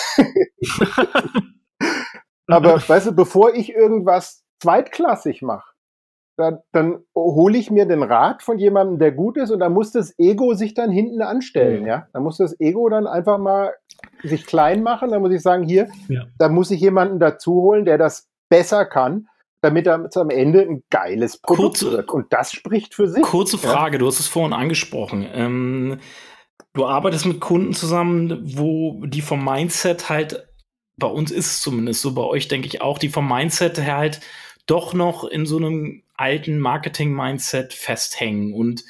[2.47, 5.73] aber weißt du, bevor ich irgendwas zweitklassig mache,
[6.39, 9.93] dann, dann hole ich mir den Rat von jemandem, der gut ist, und da muss
[9.93, 11.89] das Ego sich dann hinten anstellen, mhm.
[11.89, 12.07] ja.
[12.13, 13.73] Da muss das Ego dann einfach mal
[14.23, 15.11] sich klein machen.
[15.11, 16.25] Da muss ich sagen, hier, ja.
[16.39, 19.29] da muss ich jemanden dazu holen, der das besser kann,
[19.63, 22.11] damit er am Ende ein geiles Produkt kurze, wird.
[22.11, 23.23] Und das spricht für sich.
[23.23, 23.99] Kurze Frage, ja?
[24.01, 25.27] du hast es vorhin angesprochen.
[25.33, 26.01] Ähm,
[26.75, 30.47] du arbeitest mit Kunden zusammen, wo die vom Mindset halt,
[30.99, 33.97] bei uns ist es zumindest so, bei euch denke ich auch, die vom Mindset her
[33.97, 34.21] halt
[34.67, 38.85] doch noch in so einem alten Marketing-Mindset festhängen und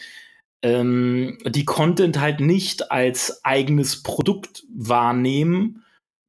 [0.63, 5.82] ähm, die Content halt nicht als eigenes Produkt wahrnehmen,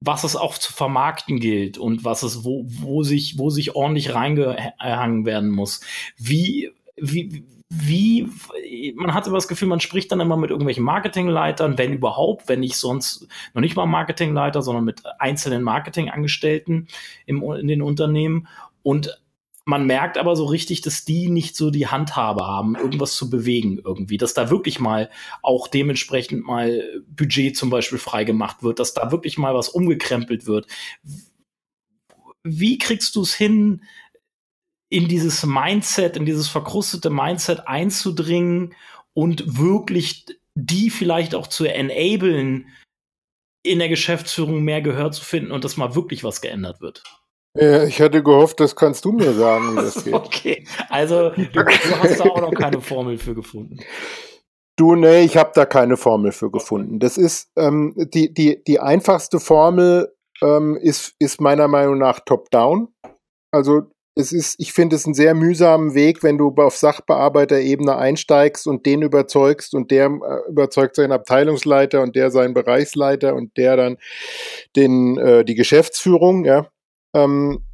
[0.05, 4.13] was es auch zu vermarkten gilt und was es, wo, wo sich, wo sich ordentlich
[4.13, 5.81] reingehangen werden muss.
[6.17, 11.77] Wie, wie, wie, man hat immer das Gefühl, man spricht dann immer mit irgendwelchen Marketingleitern,
[11.77, 16.87] wenn überhaupt, wenn nicht sonst noch nicht mal Marketingleiter, sondern mit einzelnen Marketingangestellten
[17.25, 18.47] im, in den Unternehmen.
[18.83, 19.22] Und
[19.65, 23.79] man merkt aber so richtig, dass die nicht so die Handhabe haben, irgendwas zu bewegen
[23.83, 25.09] irgendwie, dass da wirklich mal
[25.41, 30.67] auch dementsprechend mal Budget zum Beispiel freigemacht wird, dass da wirklich mal was umgekrempelt wird.
[32.43, 33.83] Wie kriegst du es hin,
[34.89, 38.75] in dieses Mindset, in dieses verkrustete Mindset einzudringen
[39.13, 42.67] und wirklich die vielleicht auch zu enablen,
[43.63, 47.01] in der Geschäftsführung mehr Gehör zu finden und dass mal wirklich was geändert wird?
[47.55, 50.13] Ja, ich hatte gehofft, das kannst du mir sagen, wie das geht.
[50.13, 51.65] Okay, also du, du
[52.01, 53.79] hast da auch noch keine Formel für gefunden.
[54.75, 56.99] Du, nee, ich habe da keine Formel für gefunden.
[56.99, 62.87] Das ist ähm, die, die, die einfachste Formel ähm, ist, ist meiner Meinung nach top-down.
[63.51, 63.83] Also
[64.15, 68.85] es ist, ich finde es einen sehr mühsamen Weg, wenn du auf Sachbearbeiterebene einsteigst und
[68.85, 73.97] den überzeugst und der äh, überzeugt seinen Abteilungsleiter und der seinen Bereichsleiter und der dann
[74.75, 76.67] den, äh, die Geschäftsführung, ja.
[77.15, 77.65] Ähm,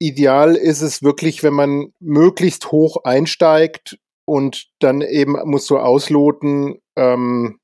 [0.00, 6.80] ideal ist es wirklich, wenn man möglichst hoch einsteigt und dann eben musst du ausloten,
[6.96, 7.60] ähm,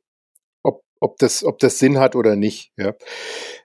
[0.62, 2.72] ob, ob, das, ob das Sinn hat oder nicht.
[2.76, 2.94] Ja.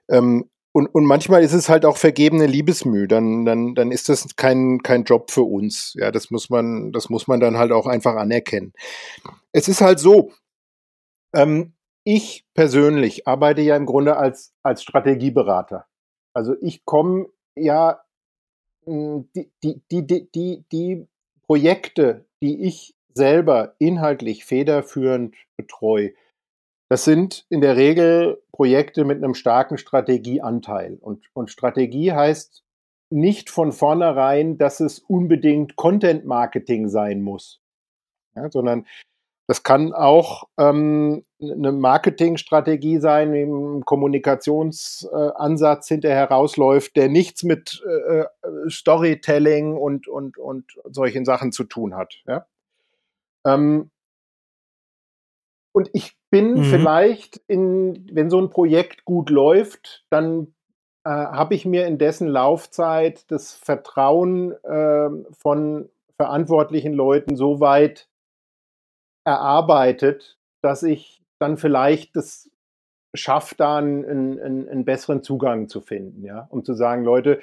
[0.08, 4.36] Ähm, und, und manchmal ist es halt auch vergebene Liebesmüh, dann, dann, dann ist das
[4.36, 5.92] kein, kein Job für uns.
[5.98, 8.72] Ja, das muss man, das muss man dann halt auch einfach anerkennen.
[9.52, 10.32] Es ist halt so,
[11.34, 11.74] ähm,
[12.04, 15.86] ich persönlich arbeite ja im Grunde als, als Strategieberater.
[16.34, 18.02] Also ich komme ja,
[18.84, 21.06] hm, die, die, die, die, die
[21.42, 26.14] Projekte, die ich selber inhaltlich federführend betreue,
[26.88, 30.98] Das sind in der Regel Projekte mit einem starken Strategieanteil.
[31.00, 32.64] Und, und Strategie heißt
[33.10, 37.62] nicht von vornherein, dass es unbedingt Content Marketing sein muss,
[38.34, 38.86] ja, sondern
[39.48, 47.82] das kann auch ähm, eine Marketingstrategie sein, ein Kommunikationsansatz äh, hinterher rausläuft, der nichts mit
[47.86, 48.26] äh, äh,
[48.68, 52.22] Storytelling und, und, und solchen Sachen zu tun hat.
[52.26, 52.46] Ja?
[53.44, 53.90] Ähm,
[55.72, 56.64] und ich bin mhm.
[56.64, 60.54] vielleicht in, wenn so ein Projekt gut läuft, dann
[61.04, 68.08] äh, habe ich mir in dessen Laufzeit das Vertrauen äh, von verantwortlichen Leuten so weit
[69.24, 72.50] erarbeitet, dass ich dann vielleicht das
[73.14, 77.40] schaffe, da einen, einen, einen besseren Zugang zu finden, ja, um zu sagen, Leute,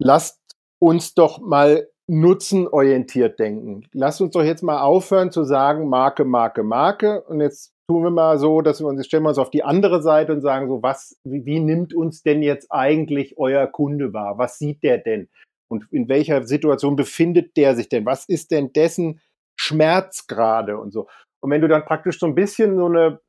[0.00, 0.40] lasst
[0.80, 3.86] uns doch mal nutzenorientiert denken.
[3.92, 7.22] Lasst uns doch jetzt mal aufhören zu sagen, Marke, Marke, Marke.
[7.22, 10.02] Und jetzt tun wir mal so, dass wir uns, stellen wir uns auf die andere
[10.02, 14.38] Seite und sagen so, was, wie, wie nimmt uns denn jetzt eigentlich euer Kunde wahr?
[14.38, 15.28] Was sieht der denn?
[15.70, 18.06] Und in welcher Situation befindet der sich denn?
[18.06, 19.20] Was ist denn dessen
[19.68, 21.08] Schmerz gerade und so?
[21.40, 23.20] Und wenn du dann praktisch so ein bisschen so eine,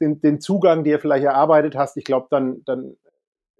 [0.00, 2.96] den, den Zugang, du vielleicht erarbeitet hast, ich glaube, dann, dann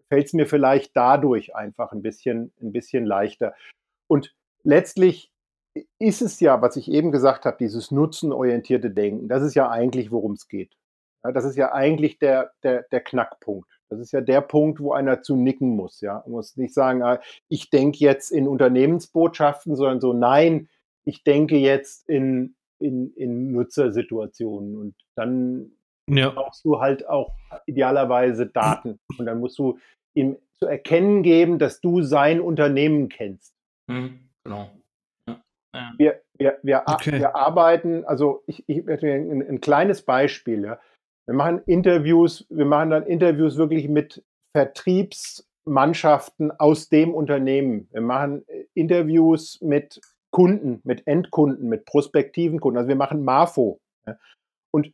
[0.09, 3.55] fällt es mir vielleicht dadurch einfach ein bisschen, ein bisschen leichter.
[4.07, 5.33] Und letztlich
[5.99, 10.11] ist es ja, was ich eben gesagt habe, dieses nutzenorientierte Denken, das ist ja eigentlich,
[10.11, 10.77] worum es geht.
[11.25, 13.69] Ja, das ist ja eigentlich der, der, der Knackpunkt.
[13.89, 16.01] Das ist ja der Punkt, wo einer zu nicken muss.
[16.01, 20.69] Ja, man muss nicht sagen, ah, ich denke jetzt in Unternehmensbotschaften, sondern so, nein,
[21.05, 25.73] ich denke jetzt in, in, in Nutzersituationen und dann
[26.09, 26.31] ja.
[26.31, 27.35] brauchst du halt auch
[27.67, 29.79] idealerweise Daten und dann musst du
[30.15, 33.55] ihm zu erkennen geben, dass du sein Unternehmen kennst.
[33.91, 34.31] Mhm.
[34.45, 34.71] Genau.
[35.29, 35.43] Ja.
[35.75, 35.93] Ja.
[35.99, 37.19] Wir, wir, wir, okay.
[37.19, 40.79] wir arbeiten, also ich, ich ein, ein kleines Beispiel, ja.
[41.27, 44.23] Wir machen Interviews, wir machen dann Interviews wirklich mit
[44.55, 47.89] Vertriebsmannschaften aus dem Unternehmen.
[47.93, 50.01] Wir machen äh, Interviews mit
[50.35, 52.77] Kunden, mit Endkunden, mit prospektiven Kunden.
[52.77, 54.19] Also wir machen MAFO ja.
[54.73, 54.93] und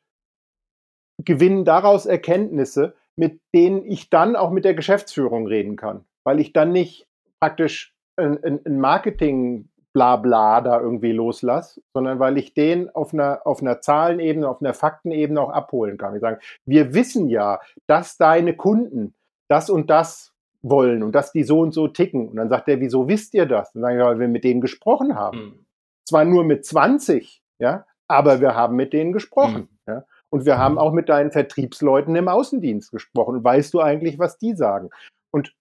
[1.25, 6.53] gewinnen daraus Erkenntnisse, mit denen ich dann auch mit der Geschäftsführung reden kann, weil ich
[6.53, 7.07] dann nicht
[7.41, 13.63] praktisch ein, ein Marketing Blabla da irgendwie loslasse, sondern weil ich den auf einer, auf
[13.63, 16.13] einer Zahlenebene, auf einer Faktenebene auch abholen kann.
[16.13, 19.15] Wir sagen, wir wissen ja, dass deine Kunden
[19.49, 20.30] das und das
[20.63, 22.29] wollen und dass die so und so ticken.
[22.29, 23.73] Und dann sagt er, wieso wisst ihr das?
[23.73, 25.39] Dann sagen wir, weil wir mit denen gesprochen haben.
[25.39, 25.67] Mhm.
[26.05, 29.69] Zwar nur mit 20, ja, aber wir haben mit denen gesprochen.
[29.87, 29.93] Mhm.
[29.93, 30.05] Ja.
[30.31, 33.37] Und wir haben auch mit deinen Vertriebsleuten im Außendienst gesprochen.
[33.37, 34.91] Und weißt du eigentlich, was die sagen?
[35.31, 35.55] Und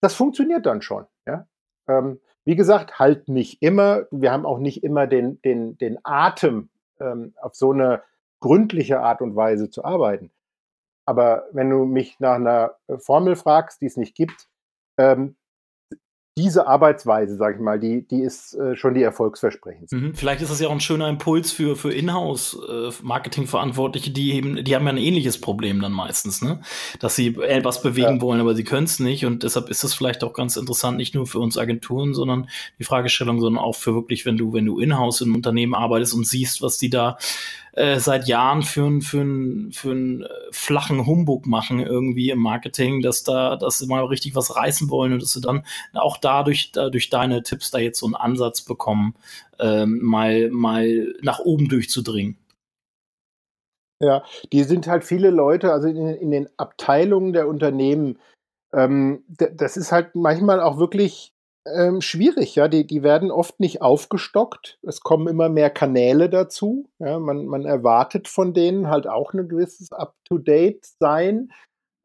[0.00, 1.06] das funktioniert dann schon.
[1.26, 1.46] Ja.
[1.88, 4.06] Ähm, wie gesagt, halt nicht immer.
[4.10, 6.68] Wir haben auch nicht immer den, den, den Atem,
[7.00, 8.02] ähm, auf so eine
[8.40, 10.30] gründliche Art und Weise zu arbeiten.
[11.06, 14.48] Aber wenn du mich nach einer Formel fragst, die es nicht gibt,
[14.98, 15.36] ähm,
[16.36, 19.94] diese Arbeitsweise, sag ich mal, die, die ist äh, schon die erfolgsversprechendste.
[19.94, 20.16] Mhm.
[20.16, 24.74] Vielleicht ist das ja auch ein schöner Impuls für, für Inhouse-Marketing-Verantwortliche, äh, die eben, die
[24.74, 26.60] haben ja ein ähnliches Problem dann meistens, ne?
[26.98, 28.20] Dass sie etwas bewegen ja.
[28.20, 29.26] wollen, aber sie können es nicht.
[29.26, 32.48] Und deshalb ist es vielleicht auch ganz interessant, nicht nur für uns Agenturen, sondern
[32.80, 36.26] die Fragestellung, sondern auch für wirklich, wenn du, wenn du Inhouse im Unternehmen arbeitest und
[36.26, 37.16] siehst, was die da
[37.76, 39.24] äh, seit Jahren für einen für
[39.72, 44.54] für äh, flachen Humbug machen irgendwie im Marketing, dass da, dass sie mal richtig was
[44.54, 48.14] reißen wollen und dass sie dann auch dadurch, durch deine Tipps da jetzt so einen
[48.14, 49.14] Ansatz bekommen,
[49.58, 52.38] ähm, mal, mal nach oben durchzudringen.
[54.00, 58.18] Ja, die sind halt viele Leute, also in, in den Abteilungen der Unternehmen,
[58.72, 61.33] ähm, das ist halt manchmal auch wirklich
[61.66, 62.68] ähm, schwierig, ja.
[62.68, 64.78] Die, die werden oft nicht aufgestockt.
[64.82, 66.88] Es kommen immer mehr Kanäle dazu.
[66.98, 67.18] Ja.
[67.18, 71.52] Man, man erwartet von denen halt auch ein gewisses Up-to-Date-Sein.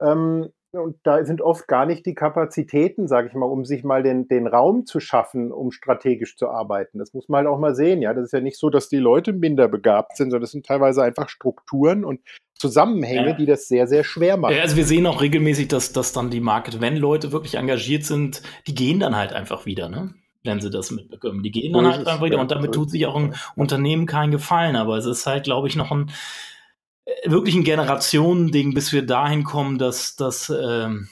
[0.01, 4.03] Ähm, und da sind oft gar nicht die Kapazitäten, sage ich mal, um sich mal
[4.03, 6.99] den, den Raum zu schaffen, um strategisch zu arbeiten.
[6.99, 8.01] Das muss man halt auch mal sehen.
[8.01, 10.65] Ja, das ist ja nicht so, dass die Leute minder begabt sind, sondern das sind
[10.65, 12.21] teilweise einfach Strukturen und
[12.53, 13.33] Zusammenhänge, ja.
[13.33, 14.55] die das sehr, sehr schwer machen.
[14.55, 18.03] Ja, also wir sehen auch regelmäßig, dass, dass dann die Market, wenn Leute wirklich engagiert
[18.03, 20.13] sind, die gehen dann halt einfach wieder, ne?
[20.43, 21.43] wenn sie das mitbekommen.
[21.43, 24.75] Die gehen dann halt einfach wieder und damit tut sich auch ein Unternehmen keinen Gefallen.
[24.75, 26.11] Aber es ist halt, glaube ich, noch ein
[27.25, 31.09] wirklich ein Generationending, bis wir dahin kommen, dass, dass, ähm,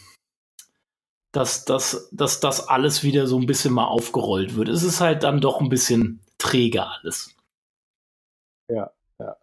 [1.31, 4.69] dass, dass, dass das alles wieder so ein bisschen mal aufgerollt wird.
[4.69, 7.35] Es ist halt dann doch ein bisschen träger alles.
[8.69, 9.37] Ja, ja.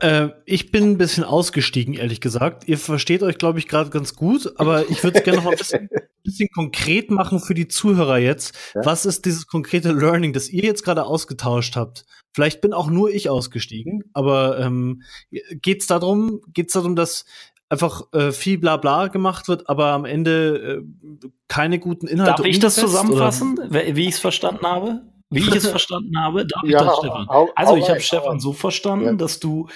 [0.00, 2.68] Äh, ich bin ein bisschen ausgestiegen, ehrlich gesagt.
[2.68, 5.52] Ihr versteht euch, glaube ich, gerade ganz gut, aber ich würde es gerne noch mal
[5.52, 5.88] ein bisschen,
[6.24, 8.54] bisschen, konkret machen für die Zuhörer jetzt.
[8.74, 8.84] Ja?
[8.84, 12.04] Was ist dieses konkrete Learning, das ihr jetzt gerade ausgetauscht habt?
[12.32, 17.24] Vielleicht bin auch nur ich ausgestiegen, aber ähm, geht es darum, geht's darum, dass
[17.68, 20.82] einfach äh, viel Blabla gemacht wird, aber am Ende
[21.22, 22.42] äh, keine guten Inhalte.
[22.42, 23.96] Darf ich das zusammenfassen, oder?
[23.96, 25.02] wie ich es verstanden habe?
[25.32, 27.28] Wie ich es verstanden habe, darf ja, ich das, Stefan?
[27.54, 29.12] Also, ich habe Stefan so verstanden, ja.
[29.14, 29.68] dass du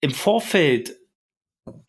[0.00, 0.96] im Vorfeld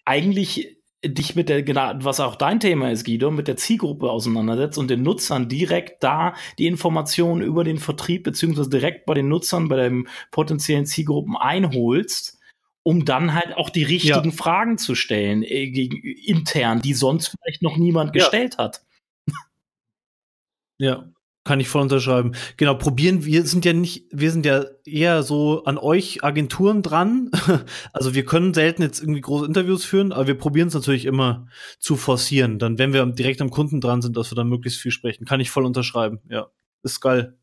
[0.06, 4.78] eigentlich dich mit der, genau, was auch dein Thema ist, Guido, mit der Zielgruppe auseinandersetzt
[4.78, 9.68] und den Nutzern direkt da die Informationen über den Vertrieb beziehungsweise direkt bei den Nutzern,
[9.68, 12.40] bei den potenziellen Zielgruppen einholst,
[12.84, 14.36] um dann halt auch die richtigen ja.
[14.36, 18.82] Fragen zu stellen, äh, gegen, intern, die sonst vielleicht noch niemand gestellt hat.
[20.78, 21.10] Ja.
[21.46, 22.34] Kann ich voll unterschreiben.
[22.58, 27.30] Genau, probieren, wir sind ja nicht, wir sind ja eher so an euch Agenturen dran.
[27.94, 31.48] Also wir können selten jetzt irgendwie große Interviews führen, aber wir probieren es natürlich immer
[31.80, 32.60] zu forcieren.
[32.60, 35.26] Dann, wenn wir direkt am Kunden dran sind, dass wir dann möglichst viel sprechen.
[35.26, 36.20] Kann ich voll unterschreiben.
[36.30, 36.48] Ja,
[36.84, 37.38] ist geil.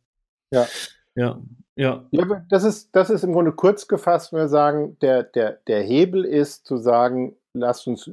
[0.50, 0.66] Ja.
[1.14, 1.40] Ja.
[1.76, 2.04] Ja.
[2.10, 5.82] ja das, ist, das ist im Grunde kurz gefasst, wenn wir sagen, der, der, der
[5.82, 8.10] Hebel ist zu sagen, lasst uns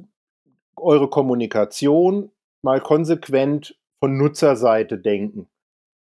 [0.77, 2.31] eure Kommunikation
[2.61, 5.47] mal konsequent von Nutzerseite denken.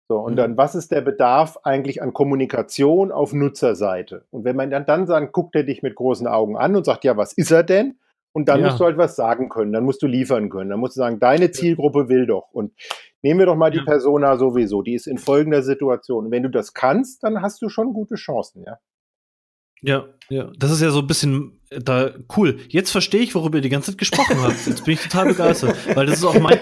[0.10, 0.38] So, und mhm.
[0.38, 4.26] dann, was ist der Bedarf eigentlich an Kommunikation auf Nutzerseite?
[4.32, 7.04] Und wenn man dann, dann sagt, guckt er dich mit großen Augen an und sagt,
[7.04, 7.98] ja, was ist er denn?
[8.34, 8.68] Und dann ja.
[8.68, 11.20] musst du halt was sagen können, dann musst du liefern können, dann musst du sagen,
[11.20, 12.50] deine Zielgruppe will doch.
[12.52, 12.74] Und
[13.22, 16.26] nehmen wir doch mal die Persona sowieso, die ist in folgender Situation.
[16.26, 18.80] Und wenn du das kannst, dann hast du schon gute Chancen, ja.
[19.86, 22.60] Ja, ja, das ist ja so ein bisschen da cool.
[22.70, 24.66] Jetzt verstehe ich, worüber ihr die ganze Zeit gesprochen habt.
[24.66, 26.60] Jetzt bin ich total begeistert, weil das ist auch mein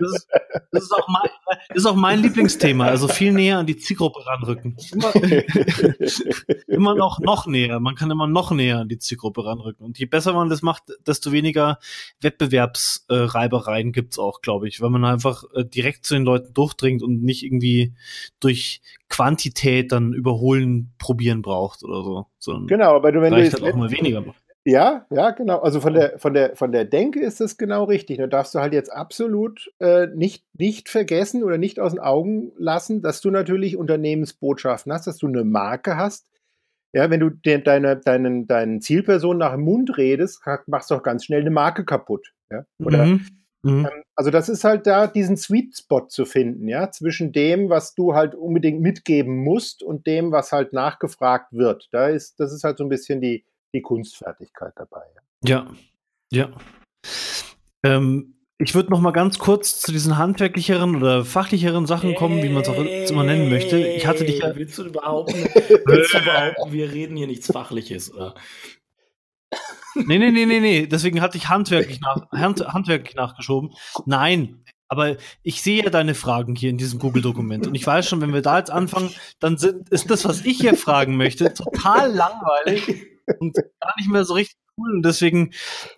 [0.00, 0.28] das ist,
[0.72, 1.30] das ist auch mein
[1.74, 4.76] ist auch mein Lieblingsthema, also viel näher an die Zielgruppe ranrücken.
[6.66, 10.06] Immer, noch noch näher, man kann immer noch näher an die Zielgruppe ranrücken und je
[10.06, 11.78] besser man das macht, desto weniger
[12.20, 17.22] Wettbewerbsreibereien gibt's auch, glaube ich, weil man einfach äh, direkt zu den Leuten durchdringt und
[17.22, 17.92] nicht irgendwie
[18.40, 18.80] durch
[19.10, 22.26] Quantität dann überholen probieren braucht oder so.
[22.38, 24.42] Sondern genau, aber du, wenn du jetzt auch mal weniger machst.
[24.64, 25.60] Ja, ja, genau.
[25.60, 28.18] Also von der, von der, von der Denke ist das genau richtig.
[28.18, 32.52] Da darfst du halt jetzt absolut äh, nicht, nicht vergessen oder nicht aus den Augen
[32.58, 36.28] lassen, dass du natürlich Unternehmensbotschaften hast, dass du eine Marke hast.
[36.92, 41.02] Ja, wenn du de deine, deinen, deinen Zielpersonen nach dem Mund redest, machst du auch
[41.02, 42.32] ganz schnell eine Marke kaputt.
[42.50, 42.64] Ja?
[42.84, 43.26] Oder mhm.
[43.62, 43.86] Mhm.
[43.86, 47.94] Ähm, also das ist halt da, diesen Sweet Spot zu finden, ja, zwischen dem, was
[47.94, 51.88] du halt unbedingt mitgeben musst und dem, was halt nachgefragt wird.
[51.92, 53.44] Da ist, das ist halt so ein bisschen die,
[53.74, 55.02] die Kunstfertigkeit dabei.
[55.44, 55.66] Ja,
[56.32, 56.50] ja.
[57.82, 62.50] Ähm, ich würde noch mal ganz kurz zu diesen handwerklicheren oder fachlicheren Sachen kommen, wie
[62.50, 63.78] man es auch immer nennen möchte.
[63.78, 65.44] Ich hatte dich ja willst du behaupten,
[65.86, 68.34] willst du behaupten, wir reden hier nichts Fachliches, oder?
[69.94, 70.86] Nee, nee, nee, nee, nee.
[70.86, 73.72] Deswegen hatte ich handwerklich, nach, hand, handwerklich nachgeschoben.
[74.06, 77.66] Nein, aber ich sehe ja deine Fragen hier in diesem Google-Dokument.
[77.66, 80.58] Und ich weiß schon, wenn wir da jetzt anfangen, dann sind, ist das, was ich
[80.58, 83.06] hier fragen möchte, total langweilig
[83.38, 84.92] und gar nicht mehr so richtig cool.
[84.94, 85.52] Und deswegen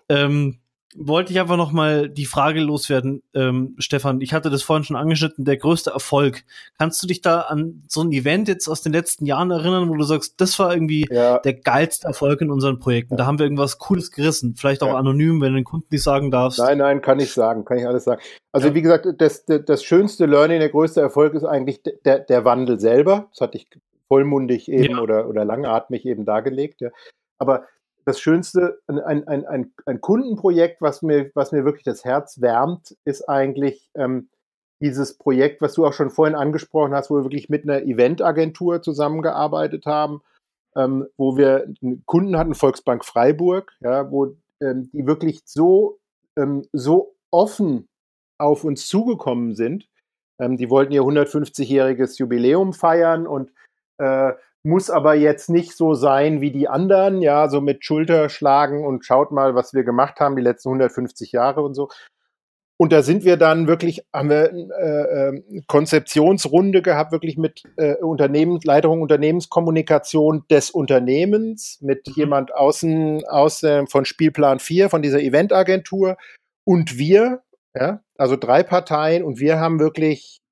[0.09, 0.59] ähm,
[0.97, 4.21] wollte ich einfach noch mal die Frage loswerden, ähm, Stefan.
[4.21, 6.43] Ich hatte das vorhin schon angeschnitten, der größte Erfolg.
[6.77, 9.95] Kannst du dich da an so ein Event jetzt aus den letzten Jahren erinnern, wo
[9.95, 11.39] du sagst, das war irgendwie ja.
[11.39, 13.13] der geilste Erfolg in unseren Projekten?
[13.13, 13.17] Ja.
[13.17, 14.55] Da haben wir irgendwas Cooles gerissen.
[14.55, 14.95] Vielleicht auch ja.
[14.95, 16.59] anonym, wenn du den Kunden nicht sagen darfst.
[16.59, 18.21] Nein, nein, kann ich sagen, kann ich alles sagen.
[18.51, 22.45] Also wie gesagt, das, das, das schönste Learning, der größte Erfolg ist eigentlich der, der
[22.45, 23.27] Wandel selber.
[23.31, 23.67] Das hatte ich
[24.07, 26.81] vollmundig eben oder, oder langatmig eben dargelegt.
[26.81, 26.89] Ja.
[27.39, 27.65] Aber
[28.05, 32.95] das Schönste, ein, ein, ein, ein Kundenprojekt, was mir, was mir wirklich das Herz wärmt,
[33.05, 34.29] ist eigentlich ähm,
[34.81, 38.81] dieses Projekt, was du auch schon vorhin angesprochen hast, wo wir wirklich mit einer Eventagentur
[38.81, 40.21] zusammengearbeitet haben,
[40.75, 45.99] ähm, wo wir einen Kunden hatten, Volksbank Freiburg, ja, wo ähm, die wirklich so,
[46.37, 47.87] ähm, so offen
[48.37, 49.87] auf uns zugekommen sind.
[50.39, 53.51] Ähm, die wollten ihr 150-jähriges Jubiläum feiern und
[53.99, 54.33] äh,
[54.63, 59.31] muss aber jetzt nicht so sein wie die anderen, ja, so mit Schulterschlagen und schaut
[59.31, 61.89] mal, was wir gemacht haben die letzten 150 Jahre und so.
[62.77, 67.95] Und da sind wir dann wirklich, haben wir äh, äh, Konzeptionsrunde gehabt, wirklich mit äh,
[67.95, 72.13] Unternehmens, Leiterung Unternehmenskommunikation des Unternehmens, mit mhm.
[72.15, 76.17] jemand außen äh, von Spielplan 4, von dieser Eventagentur
[76.65, 77.43] und wir,
[77.75, 80.42] ja, also drei Parteien und wir haben wirklich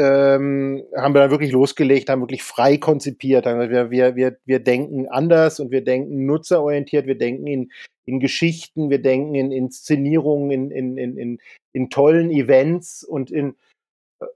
[0.00, 3.44] ähm, haben wir dann wirklich losgelegt, haben wirklich frei konzipiert.
[3.44, 7.70] Wir, wir, wir, wir denken anders und wir denken nutzerorientiert, wir denken in,
[8.06, 11.38] in Geschichten, wir denken in Inszenierungen, in, in, in, in,
[11.72, 13.56] in tollen Events und, in,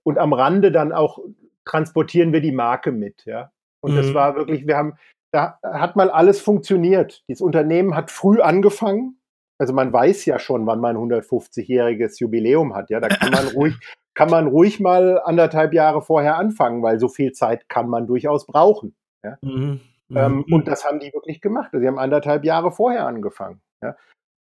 [0.03, 1.19] und am Rande dann auch
[1.65, 3.25] transportieren wir die Marke mit.
[3.25, 3.51] Ja?
[3.81, 3.97] Und mhm.
[3.97, 4.95] das war wirklich, wir haben,
[5.33, 7.25] da hat mal alles funktioniert.
[7.29, 9.19] Dieses Unternehmen hat früh angefangen.
[9.59, 12.91] Also man weiß ja schon, wann man 150-jähriges Jubiläum hat.
[12.91, 13.75] Ja, da kann man ruhig,
[14.15, 18.47] kann man ruhig mal anderthalb Jahre vorher anfangen, weil so viel Zeit kann man durchaus
[18.47, 18.95] brauchen.
[19.23, 19.39] Ja?
[19.43, 19.81] Mhm.
[20.15, 20.53] Ähm, mhm.
[20.53, 21.71] und das haben die wirklich gemacht.
[21.73, 23.61] Sie haben anderthalb Jahre vorher angefangen.
[23.83, 23.97] Ja?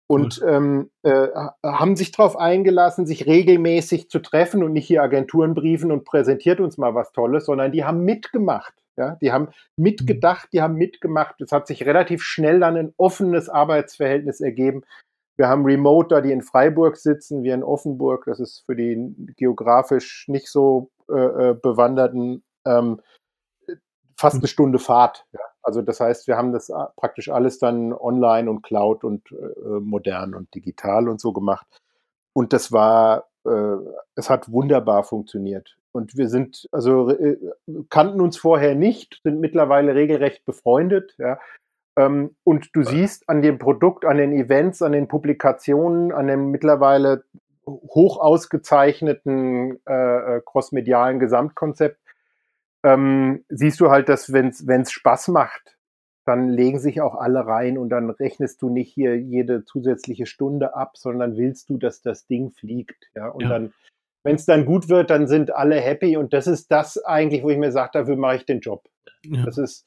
[0.07, 1.29] Und ähm, äh,
[1.65, 6.61] haben sich darauf eingelassen, sich regelmäßig zu treffen und nicht hier Agenturen briefen und präsentiert
[6.61, 8.75] uns mal was Tolles, sondern die haben mitgemacht.
[8.97, 11.41] Ja, die haben mitgedacht, die haben mitgemacht.
[11.41, 14.83] Es hat sich relativ schnell dann ein offenes Arbeitsverhältnis ergeben.
[15.37, 18.25] Wir haben Remoter, die in Freiburg sitzen, wir in Offenburg.
[18.27, 23.01] Das ist für die geografisch nicht so äh, äh Bewanderten ähm,
[24.17, 25.27] fast eine Stunde Fahrt.
[25.33, 25.41] Ja.
[25.63, 29.81] Also das heißt, wir haben das äh, praktisch alles dann online und Cloud und äh,
[29.81, 31.67] modern und digital und so gemacht.
[32.35, 33.77] Und das war, äh,
[34.15, 35.77] es hat wunderbar funktioniert.
[35.93, 37.39] Und wir sind, also äh,
[37.89, 41.39] kannten uns vorher nicht, sind mittlerweile regelrecht befreundet, ja.
[41.97, 46.51] Ähm, und du siehst an dem Produkt, an den Events, an den Publikationen, an dem
[46.51, 47.25] mittlerweile
[47.67, 51.99] hoch ausgezeichneten äh, äh crossmedialen Gesamtkonzept,
[52.85, 55.77] ähm, siehst du halt, dass wenn es Spaß macht,
[56.27, 60.75] dann legen sich auch alle rein und dann rechnest du nicht hier jede zusätzliche Stunde
[60.75, 63.11] ab, sondern willst du, dass das Ding fliegt.
[63.15, 63.49] Ja, und ja.
[63.49, 63.73] dann
[64.25, 67.51] wenn es dann gut wird, dann sind alle happy und das ist das eigentlich, wo
[67.51, 68.89] ich mir sage, dafür mache ich den Job.
[69.25, 69.45] Ja.
[69.45, 69.87] Das ist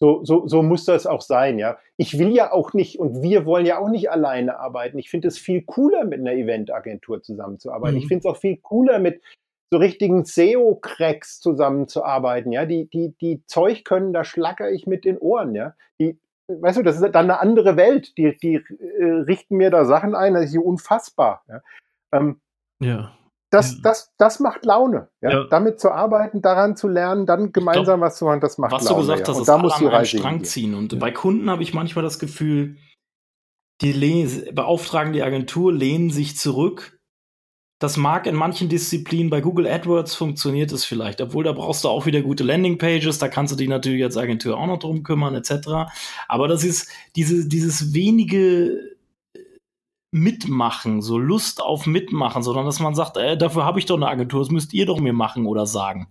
[0.00, 1.78] so, so, so muss das auch sein, ja.
[1.96, 4.98] Ich will ja auch nicht und wir wollen ja auch nicht alleine arbeiten.
[4.98, 7.96] Ich finde es viel cooler, mit einer Eventagentur zusammenzuarbeiten.
[7.96, 8.02] Mhm.
[8.02, 9.22] Ich finde es auch viel cooler, mit
[9.70, 12.64] so richtigen SEO-Cracks zusammenzuarbeiten, ja.
[12.64, 15.74] Die, die, die Zeug können, da schlacker ich mit den Ohren, ja.
[16.00, 16.18] Die,
[16.48, 18.16] weißt du, das ist dann eine andere Welt.
[18.16, 21.42] Die, die äh, richten mir da Sachen ein, das ist hier unfassbar.
[21.48, 21.60] Ja.
[22.12, 22.40] Ähm,
[22.80, 23.12] ja
[23.50, 25.08] das, das, das macht Laune.
[25.20, 25.30] Ja?
[25.30, 25.44] ja?
[25.44, 28.84] Damit zu arbeiten, daran zu lernen, dann gemeinsam glaub, was zu machen, das macht was
[28.84, 28.98] Laune.
[28.98, 29.44] Was du gesagt hast, ja.
[29.44, 30.74] da muss die Reise Strang ziehen.
[30.74, 32.76] Und bei Kunden habe ich manchmal das Gefühl,
[33.80, 36.98] die beauftragen die Agentur, lehnen sich zurück.
[37.80, 41.88] Das mag in manchen Disziplinen, bei Google AdWords funktioniert es vielleicht, obwohl da brauchst du
[41.88, 45.36] auch wieder gute Landingpages, da kannst du dich natürlich als Agentur auch noch drum kümmern,
[45.36, 45.90] etc.
[46.26, 48.97] Aber das ist diese, dieses wenige
[50.10, 54.08] Mitmachen, so Lust auf Mitmachen, sondern dass man sagt, äh, dafür habe ich doch eine
[54.08, 56.08] Agentur, das müsst ihr doch mir machen oder sagen.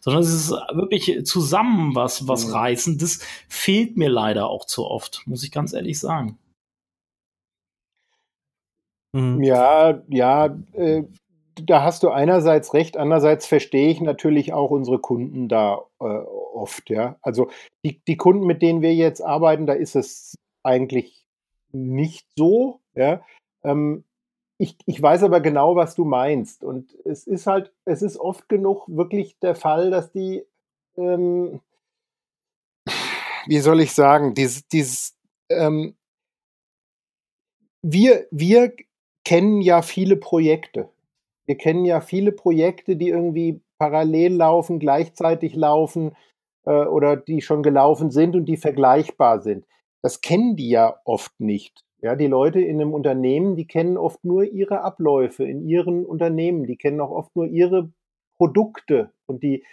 [0.00, 2.52] Sondern es ist wirklich zusammen was, was mhm.
[2.52, 2.98] reißen.
[2.98, 6.38] Das fehlt mir leider auch zu oft, muss ich ganz ehrlich sagen.
[9.12, 9.42] Mhm.
[9.42, 11.04] Ja, ja, äh,
[11.64, 16.90] da hast du einerseits recht, andererseits verstehe ich natürlich auch unsere Kunden da äh, oft,
[16.90, 17.16] ja.
[17.22, 17.50] Also
[17.84, 21.24] die, die Kunden, mit denen wir jetzt arbeiten, da ist es eigentlich
[21.72, 23.22] nicht so, ja.
[23.68, 24.04] Ähm,
[24.58, 26.64] ich, ich weiß aber genau, was du meinst.
[26.64, 30.44] Und es ist halt, es ist oft genug wirklich der Fall, dass die,
[30.96, 31.60] ähm,
[33.46, 35.16] wie soll ich sagen, dieses, dieses
[35.50, 35.94] ähm,
[37.82, 38.72] wir, wir
[39.24, 40.90] kennen ja viele Projekte.
[41.46, 46.16] Wir kennen ja viele Projekte, die irgendwie parallel laufen, gleichzeitig laufen
[46.64, 49.66] äh, oder die schon gelaufen sind und die vergleichbar sind.
[50.02, 51.84] Das kennen die ja oft nicht.
[52.00, 56.64] Ja, die Leute in einem Unternehmen, die kennen oft nur ihre Abläufe in ihren Unternehmen,
[56.64, 57.90] die kennen auch oft nur ihre
[58.36, 59.64] Produkte und die,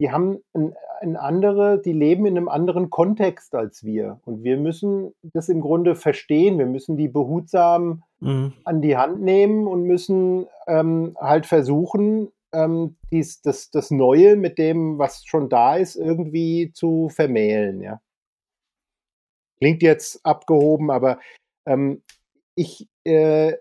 [0.00, 4.20] die haben ein, ein andere, die leben in einem anderen Kontext als wir.
[4.24, 6.58] Und wir müssen das im Grunde verstehen.
[6.58, 8.54] Wir müssen die behutsam mhm.
[8.64, 14.58] an die Hand nehmen und müssen ähm, halt versuchen, ähm, dies, das, das Neue mit
[14.58, 18.00] dem, was schon da ist, irgendwie zu vermählen, ja.
[19.58, 21.18] Klingt jetzt abgehoben, aber
[21.66, 22.02] ähm,
[22.54, 23.54] ich, äh,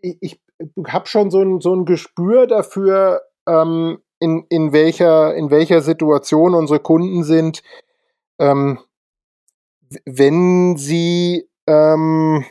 [0.00, 0.40] ich, ich
[0.86, 6.54] habe schon so ein, so ein Gespür dafür, ähm, in, in, welcher, in welcher Situation
[6.54, 7.62] unsere Kunden sind,
[8.38, 8.78] ähm,
[10.04, 12.44] wenn sie ähm,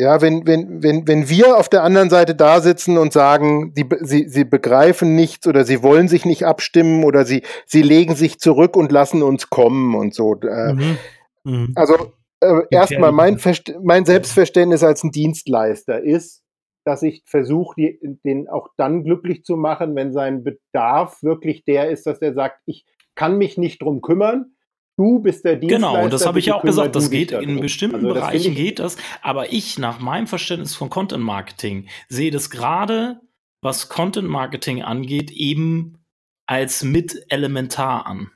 [0.00, 3.86] ja, wenn, wenn, wenn, wenn wir auf der anderen Seite da sitzen und sagen, die,
[4.00, 8.40] sie, sie begreifen nichts oder sie wollen sich nicht abstimmen oder sie, sie legen sich
[8.40, 10.40] zurück und lassen uns kommen und so.
[10.40, 10.98] Äh, mhm.
[11.44, 11.72] Mhm.
[11.74, 13.38] Also äh, erstmal mein,
[13.82, 16.42] mein Selbstverständnis als ein Dienstleister ist,
[16.84, 22.06] dass ich versuche, den auch dann glücklich zu machen, wenn sein Bedarf wirklich der ist,
[22.06, 24.54] dass er sagt, ich kann mich nicht drum kümmern.
[24.96, 25.98] Du bist der Dienstleister.
[25.98, 28.96] Genau, das habe ich ja auch gesagt, das geht in bestimmten also, Bereichen geht das,
[29.22, 33.20] aber ich nach meinem Verständnis von Content Marketing sehe das gerade,
[33.62, 36.04] was Content Marketing angeht, eben
[36.46, 38.30] als mit elementar an.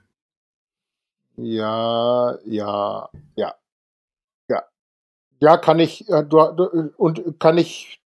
[1.37, 3.55] Ja, ja, ja.
[5.41, 6.41] Ja, kann ich, äh, du,
[6.97, 8.01] und kann ich,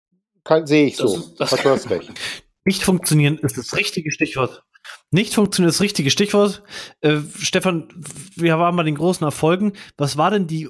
[0.44, 1.16] kann, sehe ich so.
[1.38, 2.10] Das, das, du hast recht.
[2.64, 4.62] Nicht funktionieren ist das richtige Stichwort.
[5.10, 6.62] Nicht funktioniert das richtige Stichwort.
[7.00, 7.88] Äh, Stefan,
[8.36, 9.72] wir waren bei den großen Erfolgen.
[9.96, 10.68] Was war denn die,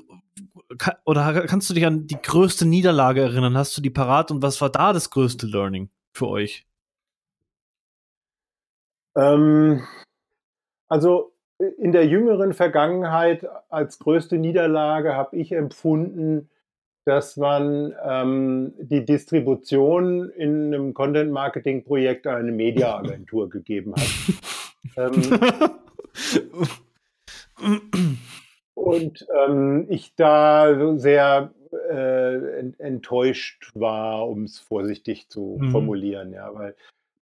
[1.05, 3.57] oder kannst du dich an die größte Niederlage erinnern?
[3.57, 6.67] Hast du die parat und was war da das größte Learning für euch?
[9.17, 9.85] Ähm,
[10.89, 16.49] also in der jüngeren Vergangenheit als größte Niederlage habe ich empfunden,
[17.05, 24.09] dass man ähm, die Distribution in einem Content-Marketing-Projekt an eine Media-Agentur gegeben hat.
[24.97, 25.39] ähm,
[28.75, 31.53] und ähm, ich da sehr
[31.91, 35.71] äh, enttäuscht war, um es vorsichtig zu mhm.
[35.71, 36.75] formulieren, ja, weil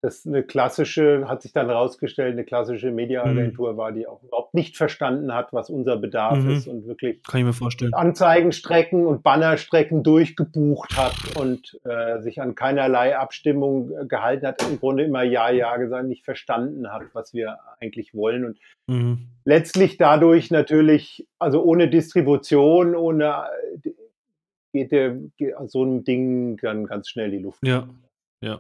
[0.06, 3.78] das eine klassische, hat sich dann herausgestellt, eine klassische Mediaagentur mhm.
[3.78, 6.52] war, die auch überhaupt nicht verstanden hat, was unser Bedarf mhm.
[6.52, 7.94] ist und wirklich Kann ich mir vorstellen.
[7.96, 14.80] Anzeigenstrecken und Bannerstrecken durchgebucht hat und äh, sich an keinerlei Abstimmung äh, gehalten hat, im
[14.80, 19.30] Grunde immer Ja, Ja gesagt, nicht verstanden hat, was wir eigentlich wollen und mhm.
[19.44, 23.46] letztlich dadurch natürlich, also ohne Distribution, ohne
[23.84, 23.90] äh,
[24.72, 27.66] geht der geht so ein Ding dann ganz schnell die Luft.
[27.66, 27.88] Ja,
[28.42, 28.60] ja.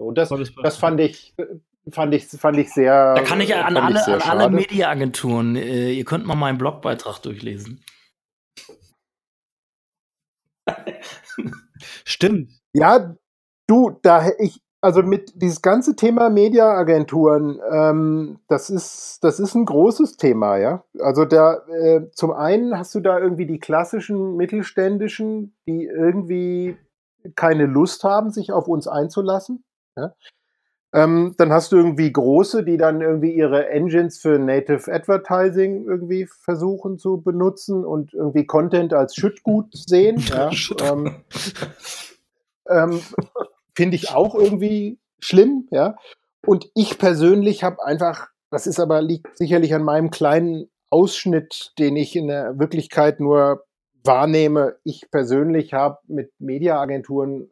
[0.00, 0.30] Und das,
[0.62, 1.34] das fand ich,
[1.90, 3.14] fand ich, fand ich sehr.
[3.14, 7.84] Da kann ich an alle, an alle Mediaagenturen, äh, ihr könnt mal meinen Blogbeitrag durchlesen.
[12.04, 12.50] Stimmt.
[12.72, 13.16] Ja,
[13.66, 19.66] du, da ich, also mit dieses ganze Thema Mediaagenturen, ähm, das ist, das ist ein
[19.66, 20.84] großes Thema, ja.
[20.98, 26.78] Also da, äh, zum einen hast du da irgendwie die klassischen mittelständischen, die irgendwie
[27.34, 29.64] keine Lust haben, sich auf uns einzulassen.
[30.00, 30.14] Ja?
[30.92, 36.26] Ähm, dann hast du irgendwie große, die dann irgendwie ihre Engines für Native Advertising irgendwie
[36.26, 40.16] versuchen zu benutzen und irgendwie Content als Schüttgut sehen.
[40.30, 40.50] Ja?
[40.82, 41.14] ähm,
[42.68, 43.00] ähm,
[43.74, 45.96] Finde ich auch irgendwie schlimm, ja.
[46.44, 51.96] Und ich persönlich habe einfach, das ist aber liegt sicherlich an meinem kleinen Ausschnitt, den
[51.96, 53.64] ich in der Wirklichkeit nur
[54.02, 54.76] wahrnehme.
[54.82, 57.50] Ich persönlich habe mit Mediaagenturen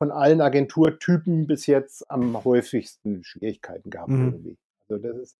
[0.00, 4.08] von allen Agenturtypen bis jetzt am häufigsten Schwierigkeiten gehabt.
[4.08, 4.28] Mhm.
[4.28, 4.58] Irgendwie.
[4.88, 5.38] Also das ist,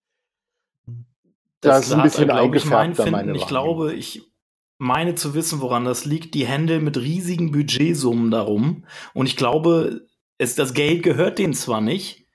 [1.61, 2.99] das, das ist ein bisschen eingefärbt.
[2.99, 4.31] Ich, mein ich glaube, ich
[4.77, 6.35] meine zu wissen, woran das liegt.
[6.35, 8.85] Die Hände mit riesigen Budgetsummen darum.
[9.15, 10.07] Und ich glaube,
[10.37, 12.27] es, das Geld gehört denen zwar nicht,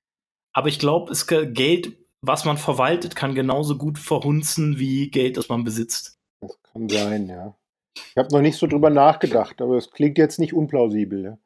[0.52, 5.48] aber ich glaube, es Geld, was man verwaltet, kann genauso gut verhunzen wie Geld, das
[5.48, 6.18] man besitzt.
[6.40, 7.56] Das kann sein, ja.
[7.94, 11.22] Ich habe noch nicht so drüber nachgedacht, aber es klingt jetzt nicht unplausibel.
[11.22, 11.38] Ja.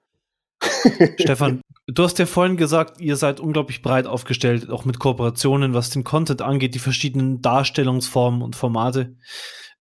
[1.19, 5.91] Stefan, du hast ja vorhin gesagt, ihr seid unglaublich breit aufgestellt, auch mit Kooperationen, was
[5.91, 9.17] den Content angeht, die verschiedenen Darstellungsformen und Formate.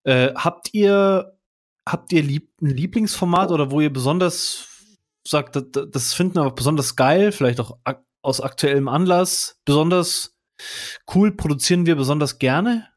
[0.03, 1.37] Äh, habt ihr,
[1.87, 4.67] habt ihr lieb ein Lieblingsformat oder wo ihr besonders
[5.27, 10.35] sagt, das, finden wir besonders geil, vielleicht auch ak aus aktuellem Anlass, besonders
[11.15, 12.89] cool, produzieren wir besonders gerne?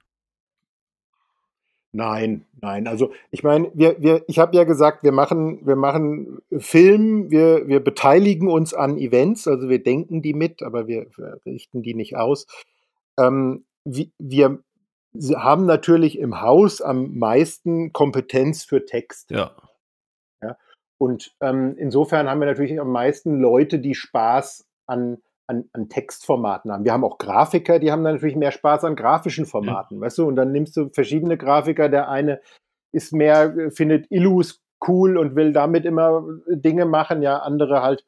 [1.95, 2.87] Nein, nein.
[2.87, 7.69] Also ich meine, wir, wir, ich habe ja gesagt, wir machen, wir machen Film, wir,
[7.69, 11.93] wir beteiligen uns an Events, also wir denken die mit, aber wir, wir richten die
[11.93, 12.47] nicht aus.
[13.19, 14.59] Ähm, wir, wir
[15.37, 19.31] haben natürlich im Haus am meisten Kompetenz für Text.
[19.31, 19.55] Ja.
[20.43, 20.57] ja?
[20.97, 26.73] Und ähm, insofern haben wir natürlich am meisten Leute, die Spaß an an, an Textformaten
[26.73, 26.85] haben.
[26.85, 30.01] Wir haben auch Grafiker, die haben dann natürlich mehr Spaß an grafischen Formaten, ja.
[30.03, 30.27] weißt du?
[30.27, 31.89] Und dann nimmst du verschiedene Grafiker.
[31.89, 32.41] Der eine
[32.93, 37.23] ist mehr, äh, findet Illus cool und will damit immer Dinge machen.
[37.23, 38.05] Ja, andere halt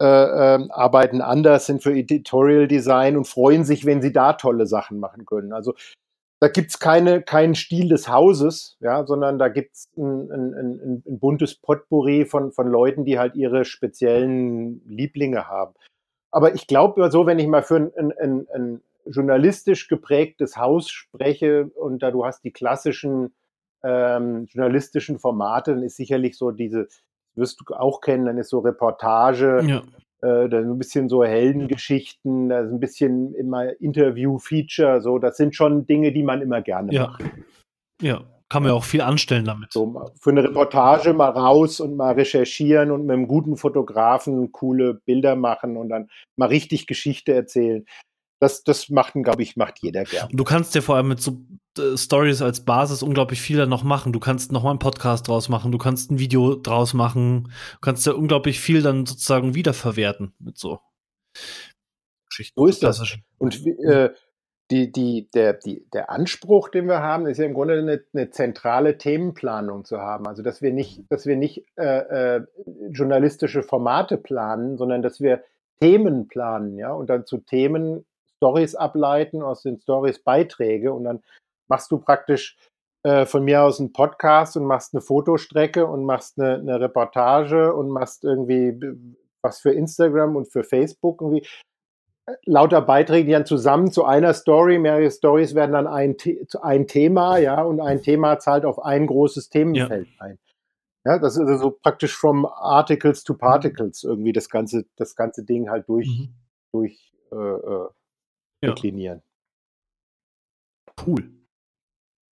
[0.00, 4.66] äh, äh, arbeiten anders, sind für Editorial Design und freuen sich, wenn sie da tolle
[4.66, 5.52] Sachen machen können.
[5.52, 5.74] Also
[6.40, 11.18] da gibt's keine, keinen Stil des Hauses, ja, sondern da gibt's ein, ein, ein, ein
[11.18, 15.74] buntes Potpourri von, von Leuten, die halt ihre speziellen Lieblinge haben.
[16.30, 21.70] Aber ich glaube so, wenn ich mal für ein, ein, ein, journalistisch geprägtes Haus spreche
[21.74, 23.34] und da du hast die klassischen
[23.82, 26.86] ähm, journalistischen Formate, dann ist sicherlich so diese,
[27.34, 29.78] wirst du auch kennen, dann ist so Reportage, ja.
[30.20, 35.56] äh, dann ein bisschen so Heldengeschichten, da ist ein bisschen immer Interview-Feature, so, das sind
[35.56, 37.06] schon Dinge, die man immer gerne ja.
[37.06, 37.24] macht.
[38.02, 39.72] Ja, kann man ja auch viel anstellen damit.
[39.72, 44.94] So, für eine Reportage mal raus und mal recherchieren und mit einem guten Fotografen coole
[44.94, 47.86] Bilder machen und dann mal richtig Geschichte erzählen.
[48.40, 50.30] Das, das macht, glaube ich, macht jeder gerne.
[50.32, 51.42] Du kannst ja vor allem mit so
[51.78, 54.12] äh, Stories als Basis unglaublich viel dann noch machen.
[54.12, 57.80] Du kannst noch mal einen Podcast draus machen, du kannst ein Video draus machen, du
[57.80, 60.80] kannst ja unglaublich viel dann sozusagen wiederverwerten mit so
[62.28, 62.58] Geschichten.
[62.58, 63.16] So ist das.
[63.38, 64.10] Und äh,
[64.70, 68.30] die, die, der, die, der Anspruch, den wir haben, ist ja im Grunde eine, eine
[68.30, 70.26] zentrale Themenplanung zu haben.
[70.26, 72.46] Also dass wir nicht, dass wir nicht äh, äh,
[72.90, 75.42] journalistische Formate planen, sondern dass wir
[75.80, 78.04] Themen planen, ja, und dann zu Themen
[78.36, 81.22] Stories ableiten, aus den Stories Beiträge und dann
[81.68, 82.56] machst du praktisch
[83.02, 87.74] äh, von mir aus einen Podcast und machst eine Fotostrecke und machst eine, eine Reportage
[87.74, 88.78] und machst irgendwie
[89.42, 91.46] was für Instagram und für Facebook irgendwie
[92.44, 96.16] lauter Beiträge, die dann zusammen zu einer Story, mehrere Stories werden dann ein,
[96.62, 100.20] ein Thema, ja, und ein Thema zahlt auf ein großes Themenfeld ja.
[100.24, 100.38] ein.
[101.06, 105.44] Ja, das ist also so praktisch from Articles to Particles irgendwie das ganze, das ganze
[105.44, 106.34] Ding halt durch, mhm.
[106.72, 107.88] durch äh, äh,
[108.62, 109.22] deklinieren.
[110.88, 111.04] Ja.
[111.06, 111.30] Cool.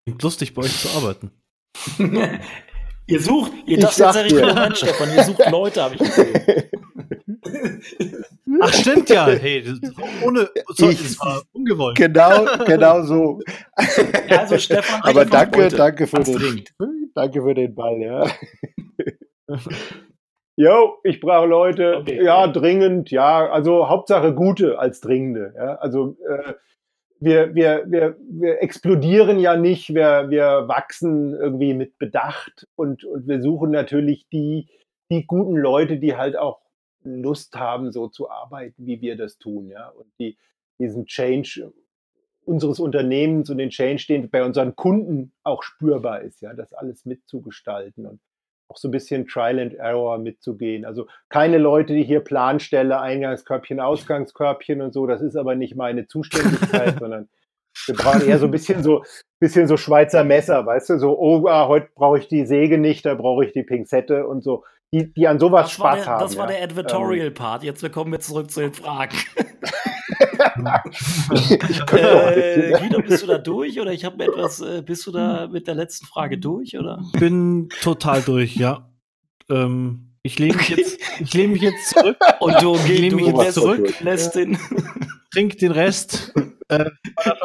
[0.06, 1.32] Klingt lustig, bei euch zu arbeiten.
[3.08, 6.64] ihr sucht, ihr das jetzt Moment, Stefan, ihr sucht Leute, habe ich gesehen.
[8.62, 9.28] Ach, stimmt ja.
[9.28, 9.64] Hey,
[10.24, 11.98] ohne, sorry, ich, das war ungewollt.
[11.98, 13.40] Genau, genau so.
[14.30, 16.64] Ja, also Stefan, aber danke, danke für den,
[17.16, 18.28] danke für den Ball, ja.
[20.60, 22.24] Jo, ich brauche Leute, okay.
[22.24, 26.54] ja, dringend, ja, also Hauptsache gute als dringende, ja, also äh,
[27.20, 33.28] wir, wir, wir, wir explodieren ja nicht, wir, wir wachsen irgendwie mit Bedacht und, und
[33.28, 34.68] wir suchen natürlich die,
[35.12, 36.60] die guten Leute, die halt auch
[37.16, 40.38] Lust haben, so zu arbeiten, wie wir das tun, ja, und die
[40.80, 41.72] diesen Change
[42.46, 47.06] unseres Unternehmens und den Change, den bei unseren Kunden auch spürbar ist, ja, das alles
[47.06, 48.22] mitzugestalten und
[48.70, 50.86] auch so ein bisschen Trial and Error mitzugehen.
[50.86, 56.08] Also keine Leute, die hier Planstelle, Eingangskörbchen, Ausgangskörbchen und so, das ist aber nicht meine
[56.08, 57.30] Zuständigkeit, sondern
[57.86, 59.04] wir brauchen eher so ein bisschen so,
[59.40, 63.06] bisschen so Schweizer Messer, weißt du, so, oh, ah, heute brauche ich die Säge nicht,
[63.06, 64.64] da brauche ich die Pinzette und so
[64.94, 66.22] die, die an sowas das Spaß der, haben.
[66.22, 66.58] Das war ja.
[66.58, 67.64] der Advertorial-Part.
[67.64, 67.68] Ähm.
[67.68, 69.18] Jetzt kommen wir zurück zu den Fragen.
[71.92, 75.68] äh, Guido, bist du da durch oder ich habe etwas, äh, bist du da mit
[75.68, 77.04] der letzten Frage durch oder?
[77.20, 78.90] Bin total durch, ja.
[79.50, 83.54] Ähm, ich lehne mich jetzt, ich lehne mich jetzt zurück und du gehst mich jetzt
[83.54, 84.58] zurück, lässt den,
[85.32, 86.34] trink den Rest.
[86.70, 86.90] Äh,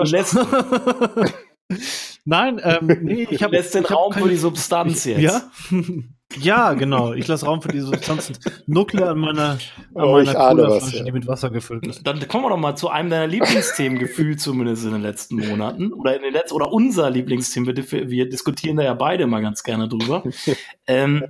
[0.04, 0.36] lässt
[2.24, 5.20] Nein, ähm, nee, ich habe lässt den Raum für die Substanz jetzt.
[5.20, 5.42] Ja.
[6.38, 7.12] Ja, genau.
[7.12, 8.36] Ich lasse Raum für die Substanzen.
[8.66, 9.58] Nuckle an meiner,
[9.94, 11.04] an oh, meiner Colaflasche, ja.
[11.04, 12.06] die mit Wasser gefüllt ist.
[12.06, 15.92] Dann kommen wir doch mal zu einem deiner Lieblingsthemen gefühlt zumindest in den letzten Monaten.
[15.92, 17.74] Oder in den letzten, oder unser Lieblingsthema.
[17.74, 20.22] Wir, wir diskutieren da ja beide mal ganz gerne drüber.
[20.86, 21.24] ähm,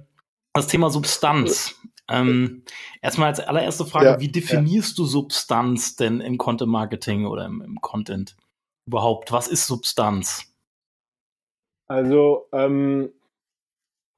[0.52, 1.74] das Thema Substanz.
[2.08, 2.64] Ähm,
[3.00, 5.02] erstmal als allererste Frage, ja, wie definierst ja.
[5.02, 8.36] du Substanz denn im Content Marketing oder im, im Content
[8.86, 9.32] überhaupt?
[9.32, 10.52] Was ist Substanz?
[11.88, 13.12] Also, ähm,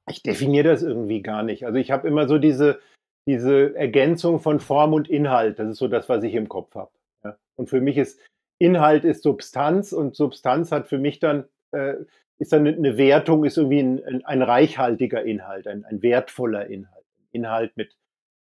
[0.09, 1.65] ich definiere das irgendwie gar nicht.
[1.65, 2.79] Also ich habe immer so diese,
[3.27, 5.59] diese Ergänzung von Form und Inhalt.
[5.59, 6.91] Das ist so das, was ich im Kopf habe.
[7.23, 7.37] Ja.
[7.55, 8.19] Und für mich ist
[8.59, 11.95] Inhalt ist Substanz und Substanz hat für mich dann, äh,
[12.37, 17.05] ist dann eine Wertung, ist irgendwie ein, ein reichhaltiger Inhalt, ein, ein wertvoller Inhalt.
[17.31, 17.95] Inhalt mit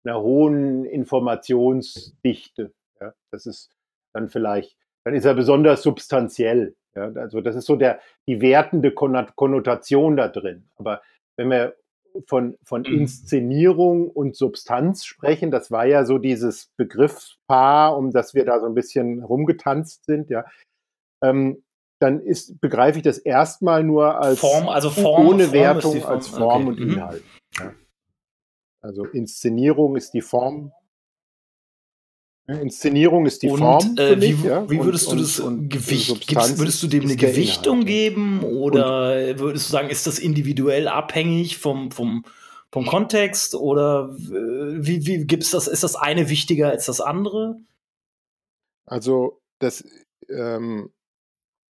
[0.04, 2.72] einer hohen Informationsdichte.
[3.00, 3.14] Ja.
[3.30, 3.70] Das ist
[4.12, 6.74] dann vielleicht, dann ist er besonders substanziell.
[6.94, 7.10] Ja.
[7.12, 10.68] Also das ist so der, die wertende Konnotation da drin.
[10.76, 11.00] Aber
[11.42, 11.74] wenn wir
[12.26, 13.00] von, von mhm.
[13.00, 18.66] Inszenierung und Substanz sprechen, das war ja so dieses Begriffspaar, um das wir da so
[18.66, 20.44] ein bisschen rumgetanzt sind, ja,
[21.22, 21.62] ähm,
[22.00, 26.12] dann ist, begreife ich das erstmal nur als Form, also Form, ohne Form Wertung, Form.
[26.12, 26.68] als Form okay.
[26.68, 26.92] und mhm.
[26.94, 27.24] Inhalt.
[27.58, 27.74] Ja.
[28.80, 30.72] Also Inszenierung ist die Form,
[32.46, 33.96] Inszenierung ist die und, Form.
[33.98, 34.68] Äh, mich, wie, ja?
[34.68, 39.38] wie, würdest und, du das und, Gewicht, gibst, würdest du dem eine Gewichtung geben oder
[39.38, 42.24] würdest du sagen, ist das individuell abhängig vom, vom,
[42.72, 47.60] vom Kontext oder wie, wie gibt's das, ist das eine wichtiger als das andere?
[48.86, 49.84] Also, das,
[50.28, 50.90] ähm,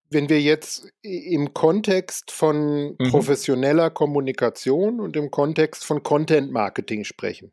[0.08, 3.10] wenn wir jetzt im Kontext von mhm.
[3.10, 7.52] professioneller Kommunikation und im Kontext von Content Marketing sprechen,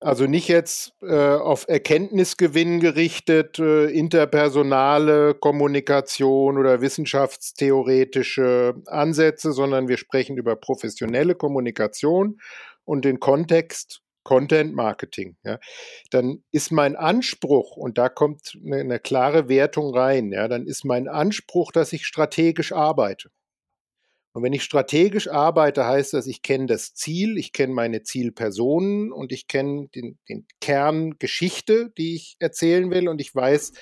[0.00, 9.96] also nicht jetzt äh, auf Erkenntnisgewinn gerichtet, äh, interpersonale Kommunikation oder wissenschaftstheoretische Ansätze, sondern wir
[9.96, 12.38] sprechen über professionelle Kommunikation
[12.84, 15.36] und den Kontext Content Marketing.
[15.44, 15.58] Ja.
[16.10, 20.84] Dann ist mein Anspruch, und da kommt eine, eine klare Wertung rein, ja, dann ist
[20.84, 23.30] mein Anspruch, dass ich strategisch arbeite.
[24.34, 29.12] Und wenn ich strategisch arbeite, heißt das, ich kenne das Ziel, ich kenne meine Zielpersonen
[29.12, 33.72] und ich kenne den, den Kern Geschichte, die ich erzählen will und ich weiß,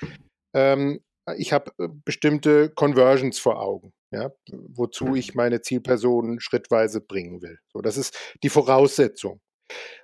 [0.55, 1.01] ähm,
[1.39, 7.59] ich habe äh, bestimmte Conversions vor Augen, ja, wozu ich meine Zielpersonen schrittweise bringen will.
[7.73, 9.41] So, das ist die Voraussetzung.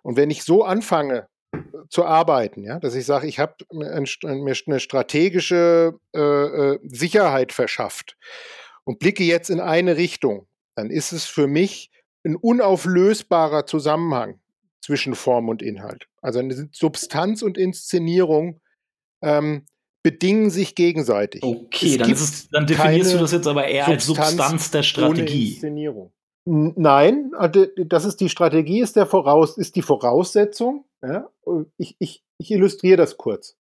[0.02, 1.58] Und wenn ich so anfange äh,
[1.90, 8.16] zu arbeiten, ja, dass ich sage, ich habe mir eine strategische äh, äh, Sicherheit verschafft
[8.88, 11.90] und blicke jetzt in eine Richtung, dann ist es für mich
[12.24, 14.40] ein unauflösbarer Zusammenhang
[14.80, 16.08] zwischen Form und Inhalt.
[16.22, 18.62] Also eine Substanz und Inszenierung
[19.22, 19.66] ähm,
[20.02, 21.42] bedingen sich gegenseitig.
[21.42, 25.52] Okay, dann, es, dann, definierst du das jetzt aber eher Substanz als Substanz der Strategie.
[25.52, 26.14] Inszenierung.
[26.46, 30.86] Nein, also, das ist die Strategie, ist, der Voraus, ist die Voraussetzung.
[31.02, 31.28] Ja?
[31.76, 33.58] Ich, ich, ich illustriere das kurz.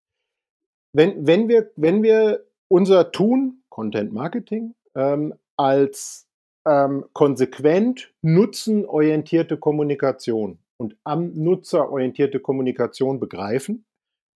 [0.92, 6.27] Wenn, wenn, wir, wenn wir unser Tun, Content Marketing, ähm, als
[6.66, 13.86] ähm, konsequent nutzenorientierte Kommunikation und am Nutzer orientierte Kommunikation begreifen,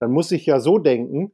[0.00, 1.32] dann muss ich ja so denken,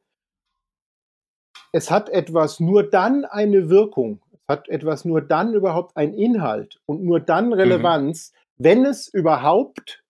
[1.72, 6.80] es hat etwas nur dann eine Wirkung, es hat etwas nur dann überhaupt einen Inhalt
[6.86, 7.52] und nur dann mhm.
[7.54, 8.64] Relevanz, mhm.
[8.64, 10.02] wenn es überhaupt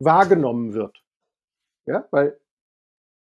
[0.00, 0.98] wahrgenommen wird.
[1.86, 2.38] Ja, weil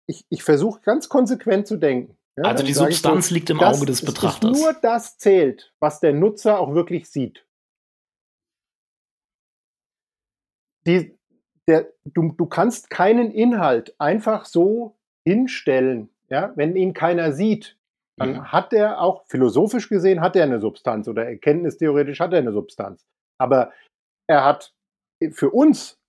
[0.06, 2.16] ich, ich versuche ganz konsequent zu denken.
[2.38, 4.58] Ja, also die Substanz so, liegt im Auge des Betrachters.
[4.58, 7.46] Nur das zählt, was der Nutzer auch wirklich sieht.
[10.86, 11.16] Die,
[11.68, 17.76] der, du, du kannst keinen Inhalt einfach so hinstellen, ja, wenn ihn keiner sieht,
[18.18, 18.52] dann mhm.
[18.52, 23.06] hat er auch philosophisch gesehen hat er eine Substanz oder erkenntnistheoretisch hat er eine Substanz.
[23.38, 23.72] Aber
[24.28, 24.74] er hat
[25.32, 26.01] für uns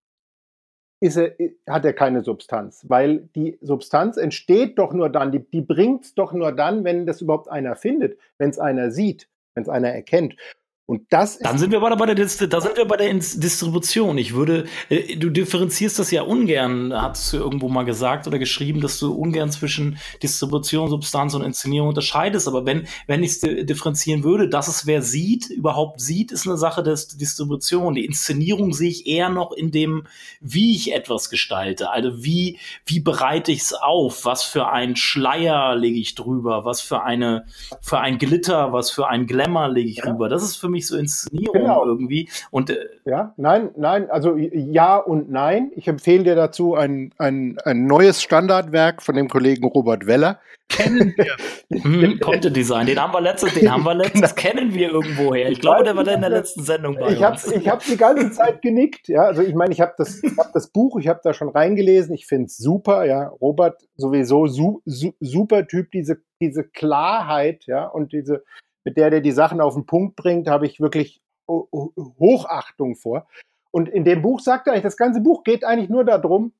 [1.04, 1.34] ist er,
[1.68, 6.16] hat er keine Substanz, weil die Substanz entsteht doch nur dann, die, die bringt es
[6.16, 9.90] doch nur dann, wenn das überhaupt einer findet, wenn es einer sieht, wenn es einer
[9.90, 10.38] erkennt.
[10.86, 14.18] Und das Dann sind wir bei der, bei der, da sind wir bei der Distribution.
[14.18, 18.82] Ich würde, äh, du differenzierst das ja ungern, hast du irgendwo mal gesagt oder geschrieben,
[18.82, 22.50] dass du ungern zwischen Distribution, Substanz und Inszenierung unterscheidest.
[22.50, 26.58] Aber wenn, wenn ich es differenzieren würde, dass es wer sieht, überhaupt sieht, ist eine
[26.58, 27.96] Sache der Distribution.
[27.96, 30.06] Die Inszenierung sehe ich eher noch in dem,
[30.42, 31.92] wie ich etwas gestalte.
[31.92, 34.26] Also wie, wie bereite ich es auf?
[34.26, 36.66] Was für ein Schleier lege ich drüber?
[36.66, 37.46] Was für eine,
[37.80, 38.74] für ein Glitter?
[38.74, 40.28] Was für ein Glamour lege ich drüber?
[40.28, 41.86] Das ist für mich so Inszenierung genau.
[41.86, 42.30] irgendwie.
[42.52, 45.72] Und, äh, ja, nein, nein, also ja und nein.
[45.76, 50.40] Ich empfehle dir dazu ein, ein, ein neues Standardwerk von dem Kollegen Robert Weller.
[50.70, 51.36] Kennen wir.
[51.84, 54.42] hm, Content Design, den haben wir letztes, den haben wir letztes, genau.
[54.50, 55.50] kennen wir irgendwoher.
[55.50, 57.46] Ich glaube, der war da in der letzten Sendung bei ich uns.
[57.46, 59.24] Hab, ich habe die ganze Zeit genickt, ja.
[59.24, 62.26] Also ich meine, ich habe das, hab das Buch, ich habe da schon reingelesen, ich
[62.26, 63.28] finde es super, ja.
[63.28, 68.44] Robert sowieso su, su, super Typ, diese, diese Klarheit, ja, und diese,
[68.84, 73.28] mit der der die Sachen auf den Punkt bringt, habe ich wirklich Hochachtung vor.
[73.72, 76.54] Und in dem Buch sagt er eigentlich, das ganze Buch geht eigentlich nur darum,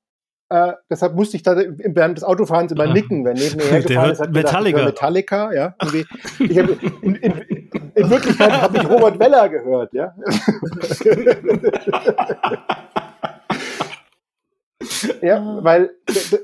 [0.50, 4.20] äh, deshalb musste ich da während des Autofahrens immer nicken, wenn neben mir hergefahren ist,
[4.20, 4.78] hat Metallica.
[4.78, 5.76] Gedacht, Metallica, ja.
[5.82, 5.94] Hab,
[6.40, 7.36] in, in,
[7.96, 10.14] in, Wirklichkeit habe ich Robert Weller gehört, ja.
[15.22, 15.60] Ja, ah.
[15.64, 15.92] weil,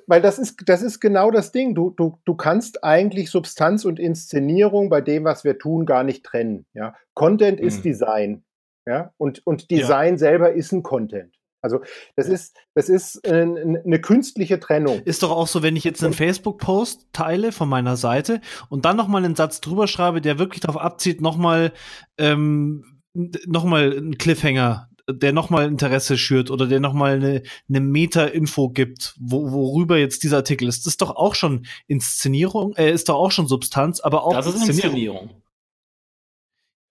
[0.08, 1.76] weil das ist, das ist genau das Ding.
[1.76, 6.24] Du, du, du kannst eigentlich Substanz und Inszenierung bei dem, was wir tun, gar nicht
[6.24, 6.66] trennen.
[6.74, 6.96] Ja?
[7.14, 7.68] Content mhm.
[7.68, 8.44] ist Design.
[8.86, 9.14] Ja?
[9.18, 10.18] Und, und Design ja.
[10.18, 11.36] selber ist ein Content.
[11.62, 11.82] Also
[12.16, 15.02] das ist, das ist äh, eine künstliche Trennung.
[15.04, 18.40] Ist doch auch so, wenn ich jetzt einen Facebook-Post teile von meiner Seite
[18.70, 21.74] und dann noch mal einen Satz drüber schreibe, der wirklich darauf abzieht, noch mal
[22.18, 28.70] ähm, noch mal einen Cliffhanger der nochmal Interesse schürt oder der nochmal eine, eine Meta-Info
[28.70, 30.86] gibt, wo, worüber jetzt dieser Artikel ist.
[30.86, 34.48] Das ist doch auch schon Inszenierung, äh, ist doch auch schon Substanz, aber auch das
[34.48, 35.30] ist Inszenierung.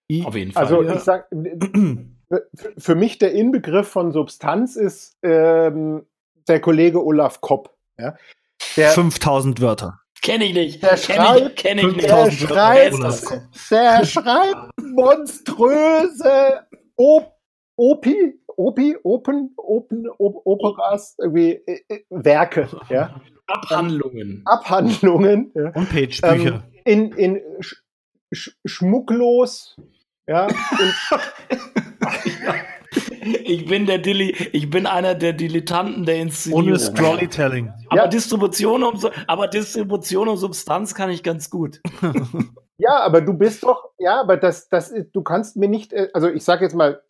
[0.08, 0.26] Inszenierung.
[0.26, 0.62] Auf jeden Fall.
[0.62, 0.94] Also ja.
[0.94, 1.28] ich sag,
[2.78, 6.06] für mich der Inbegriff von Substanz ist ähm,
[6.46, 7.74] der Kollege Olaf Kopp.
[7.98, 8.16] Ja?
[8.76, 10.00] Der, 5000 Wörter.
[10.22, 10.82] Kenne ich nicht.
[10.82, 12.08] Der kenn schreibt, ich, kenn ich nicht.
[12.08, 16.66] Der schreibt, der schreibt monströse
[16.96, 17.37] Op
[17.78, 23.20] Opi, Opi, Open, Open, Op Operas, irgendwie äh, äh, Werke, ja.
[23.46, 24.42] Abhandlungen.
[24.44, 25.52] Abhandlungen.
[25.54, 25.72] Ja.
[25.74, 26.64] Homepage-Bücher.
[26.84, 27.76] Ähm, in in sch
[28.34, 29.76] sch schmucklos,
[30.26, 30.48] ja.
[33.20, 36.66] ich bin der Dilly, ich bin einer der Dilettanten der Inszenierung.
[36.66, 37.72] Ohne Storytelling.
[37.90, 38.06] Aber ja.
[38.08, 41.80] Distribution um, aber Distribution und Substanz kann ich ganz gut.
[42.78, 46.28] ja, aber du bist doch, ja, aber das, das, du kannst mir nicht, äh, also
[46.28, 47.02] ich sage jetzt mal,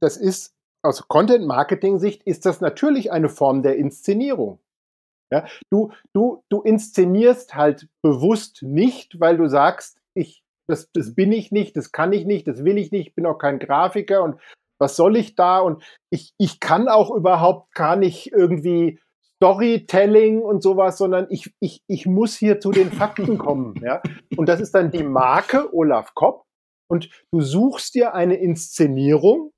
[0.00, 4.58] das ist aus Content-Marketing-Sicht ist das natürlich eine Form der Inszenierung.
[5.32, 11.32] Ja, du, du, du inszenierst halt bewusst nicht, weil du sagst, ich, das, das bin
[11.32, 14.22] ich nicht, das kann ich nicht, das will ich nicht, ich bin auch kein Grafiker
[14.22, 14.38] und
[14.78, 15.60] was soll ich da?
[15.60, 19.00] Und ich, ich kann auch überhaupt gar nicht irgendwie
[19.36, 23.74] Storytelling und sowas, sondern ich, ich, ich muss hier zu den Fakten kommen.
[23.82, 24.02] Ja?
[24.36, 26.44] Und das ist dann die Marke Olaf Kopp.
[26.86, 29.52] Und du suchst dir eine Inszenierung,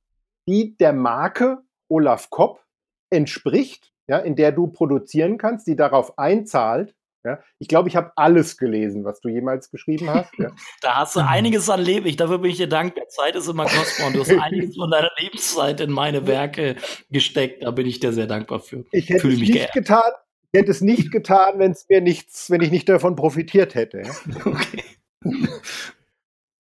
[0.47, 1.59] die der Marke
[1.89, 2.65] Olaf Kopp
[3.11, 6.95] entspricht, ja, in der du produzieren kannst, die darauf einzahlt.
[7.25, 7.41] Ja.
[7.59, 10.33] Ich glaube, ich habe alles gelesen, was du jemals geschrieben hast.
[10.39, 10.53] Ja.
[10.81, 12.07] da hast du einiges an Leben.
[12.07, 13.09] Ich, dafür bin ich dir dankbar.
[13.09, 16.77] Zeit ist immer kostbar und du hast einiges von deiner Lebenszeit in meine Werke
[17.11, 17.65] gesteckt.
[17.65, 18.85] Da bin ich dir sehr dankbar für.
[18.93, 20.13] Ich hätte es nicht getan.
[20.53, 24.03] hätte es nicht getan, wenn es mir nichts, wenn ich nicht davon profitiert hätte.
[24.45, 24.85] Okay.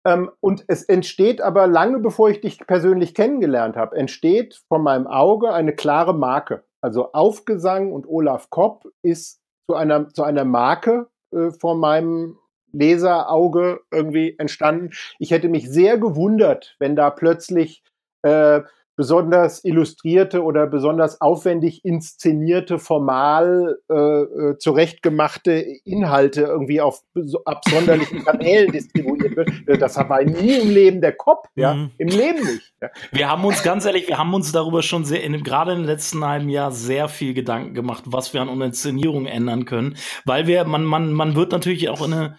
[0.05, 5.07] Ähm, und es entsteht aber lange bevor ich dich persönlich kennengelernt habe, entsteht von meinem
[5.07, 6.63] Auge eine klare Marke.
[6.81, 12.37] Also Aufgesang und Olaf Kopp ist zu einer, zu einer Marke äh, vor meinem
[12.71, 14.91] Leserauge irgendwie entstanden.
[15.17, 17.83] Ich hätte mich sehr gewundert, wenn da plötzlich
[18.21, 18.61] äh,
[18.95, 27.01] besonders illustrierte oder besonders aufwendig inszenierte, formal äh, äh, zurechtgemachte Inhalte irgendwie auf
[27.45, 29.49] absonderlichen Kanälen distribuiert wird.
[29.67, 31.91] Äh, das war nie im Leben der Kopf, ja, mhm.
[31.97, 32.73] im Leben nicht.
[32.81, 32.89] Ja.
[33.11, 36.23] Wir haben uns ganz ehrlich, wir haben uns darüber schon sehr, in, gerade im letzten
[36.25, 39.95] halben Jahr sehr viel Gedanken gemacht, was wir an Inszenierung ändern können,
[40.25, 42.37] weil wir, man, man, man wird natürlich auch in eine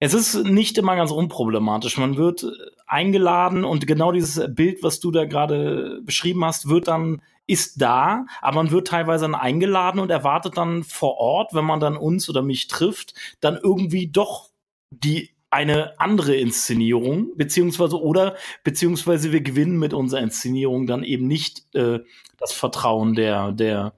[0.00, 1.98] es ist nicht immer ganz unproblematisch.
[1.98, 2.48] Man wird äh,
[2.86, 8.26] eingeladen und genau dieses Bild, was du da gerade beschrieben hast, wird dann ist da,
[8.42, 12.28] aber man wird teilweise dann eingeladen und erwartet dann vor Ort, wenn man dann uns
[12.28, 14.50] oder mich trifft, dann irgendwie doch
[14.90, 21.74] die eine andere Inszenierung, beziehungsweise oder beziehungsweise wir gewinnen mit unserer Inszenierung dann eben nicht
[21.74, 22.00] äh,
[22.36, 23.94] das Vertrauen der der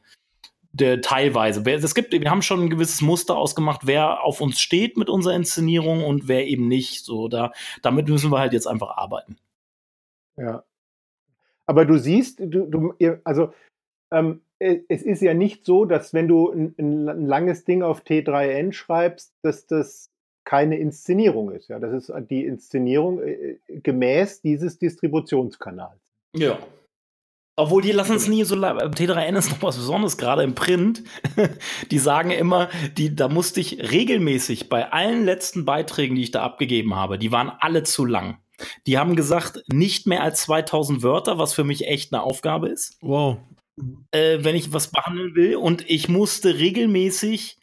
[0.72, 1.62] der teilweise.
[1.68, 5.34] Es gibt, wir haben schon ein gewisses Muster ausgemacht, wer auf uns steht mit unserer
[5.34, 7.04] Inszenierung und wer eben nicht.
[7.04, 7.52] So, da,
[7.82, 9.36] damit müssen wir halt jetzt einfach arbeiten.
[10.36, 10.64] Ja.
[11.66, 12.94] Aber du siehst, du, du
[13.24, 13.52] also
[14.12, 18.72] ähm, es ist ja nicht so, dass wenn du ein, ein, langes Ding auf T3N
[18.72, 20.10] schreibst, dass das
[20.44, 21.68] keine Inszenierung ist.
[21.68, 26.00] Ja, das ist die Inszenierung äh, gemäß dieses Distributionskanals.
[26.34, 26.58] Ja.
[27.60, 31.02] Obwohl die lassen es nie so T3N ist noch was Besonderes, gerade im Print.
[31.90, 36.42] die sagen immer, die, da musste ich regelmäßig bei allen letzten Beiträgen, die ich da
[36.42, 38.38] abgegeben habe, die waren alle zu lang.
[38.86, 42.96] Die haben gesagt, nicht mehr als 2000 Wörter, was für mich echt eine Aufgabe ist.
[43.02, 43.36] Wow.
[44.10, 45.56] Äh, wenn ich was behandeln will.
[45.56, 47.58] Und ich musste regelmäßig,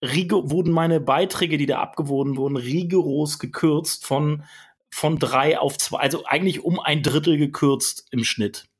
[0.00, 4.44] wurden meine Beiträge, die da abgewogen wurden, rigoros gekürzt von,
[4.88, 8.71] von drei auf zwei, also eigentlich um ein Drittel gekürzt im Schnitt.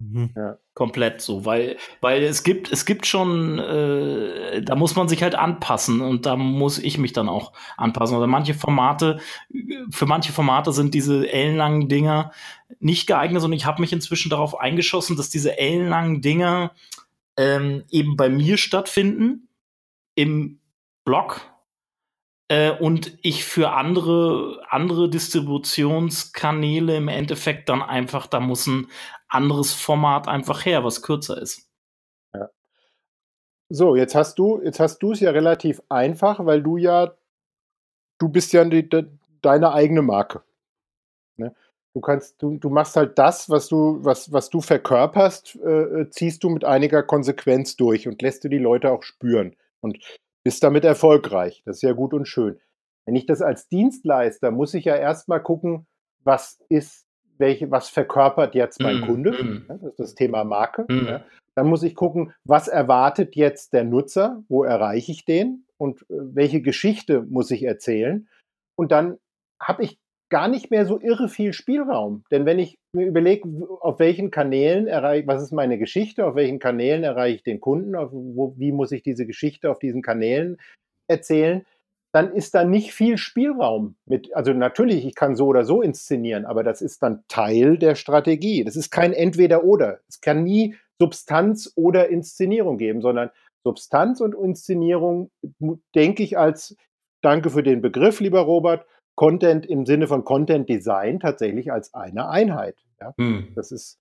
[0.00, 0.30] Mhm.
[0.34, 0.56] Ja.
[0.72, 5.34] Komplett so, weil, weil es gibt, es gibt schon, äh, da muss man sich halt
[5.34, 8.16] anpassen und da muss ich mich dann auch anpassen.
[8.16, 9.20] Oder manche Formate,
[9.90, 12.32] für manche Formate sind diese ellenlangen Dinger
[12.78, 16.72] nicht geeignet und ich habe mich inzwischen darauf eingeschossen, dass diese ellenlangen Dinger
[17.36, 19.48] ähm, eben bei mir stattfinden
[20.14, 20.60] im
[21.04, 21.42] Blog
[22.48, 28.88] äh, und ich für andere, andere Distributionskanäle im Endeffekt dann einfach, da muss ein
[29.30, 31.68] anderes Format einfach her, was kürzer ist.
[32.34, 32.50] Ja.
[33.68, 37.14] So, jetzt hast du, jetzt hast du es ja relativ einfach, weil du ja,
[38.18, 39.06] du bist ja die, die,
[39.42, 40.42] deine eigene Marke.
[41.36, 41.54] Ne?
[41.94, 46.44] Du kannst, du, du machst halt das, was du, was, was du verkörperst, äh, ziehst
[46.44, 49.56] du mit einiger Konsequenz durch und lässt du die Leute auch spüren.
[49.80, 49.98] Und
[50.42, 51.62] bist damit erfolgreich.
[51.64, 52.60] Das ist ja gut und schön.
[53.06, 55.86] Wenn ich das als Dienstleister, muss ich ja erstmal gucken,
[56.22, 57.06] was ist,
[57.40, 59.30] welche, was verkörpert jetzt mein mm, Kunde?
[59.32, 59.64] Mm.
[59.68, 60.84] das ist das Thema Marke.
[60.88, 61.06] Mm.
[61.06, 61.24] Ja.
[61.56, 64.42] Dann muss ich gucken, was erwartet jetzt der Nutzer?
[64.48, 65.64] Wo erreiche ich den?
[65.76, 68.28] Und äh, welche Geschichte muss ich erzählen?
[68.76, 69.18] Und dann
[69.60, 69.98] habe ich
[70.30, 72.24] gar nicht mehr so irre viel Spielraum.
[72.30, 73.48] Denn wenn ich mir überlege,
[73.80, 77.96] auf welchen Kanälen erreiche, was ist meine Geschichte, auf welchen Kanälen erreiche ich den Kunden,
[77.96, 80.56] auf, wo, wie muss ich diese Geschichte auf diesen Kanälen
[81.08, 81.66] erzählen,
[82.12, 84.34] dann ist da nicht viel Spielraum mit.
[84.34, 88.64] Also natürlich, ich kann so oder so inszenieren, aber das ist dann Teil der Strategie.
[88.64, 90.00] Das ist kein Entweder-Oder.
[90.08, 93.30] Es kann nie Substanz oder Inszenierung geben, sondern
[93.64, 95.30] Substanz und Inszenierung
[95.94, 96.76] denke ich als,
[97.22, 102.28] danke für den Begriff, lieber Robert, Content im Sinne von Content Design tatsächlich als eine
[102.28, 102.76] Einheit.
[103.00, 103.14] Ja?
[103.18, 103.52] Hm.
[103.54, 103.99] Das ist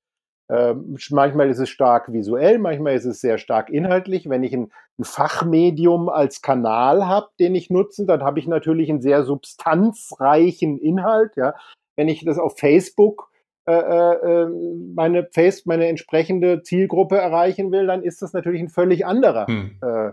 [0.49, 4.29] manchmal ist es stark visuell, manchmal ist es sehr stark inhaltlich.
[4.29, 8.89] Wenn ich ein, ein Fachmedium als Kanal habe, den ich nutze, dann habe ich natürlich
[8.89, 11.35] einen sehr substanzreichen Inhalt.
[11.35, 11.53] Ja?
[11.95, 13.29] Wenn ich das auf Facebook
[13.67, 14.47] äh, äh, äh
[14.95, 19.77] meine Face, meine entsprechende Zielgruppe erreichen will, dann ist das natürlich ein völlig anderer hm.
[19.83, 20.11] äh,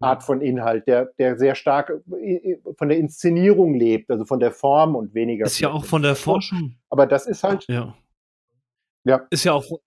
[0.00, 1.92] Art von Inhalt, der, der sehr stark
[2.76, 5.46] von der Inszenierung lebt, also von der Form und weniger.
[5.46, 6.76] Ist ja auch von der Forschung.
[6.88, 7.66] Aber das ist halt.
[7.68, 7.94] Ja.
[9.04, 9.26] Ja.
[9.30, 9.80] Ist ja auch.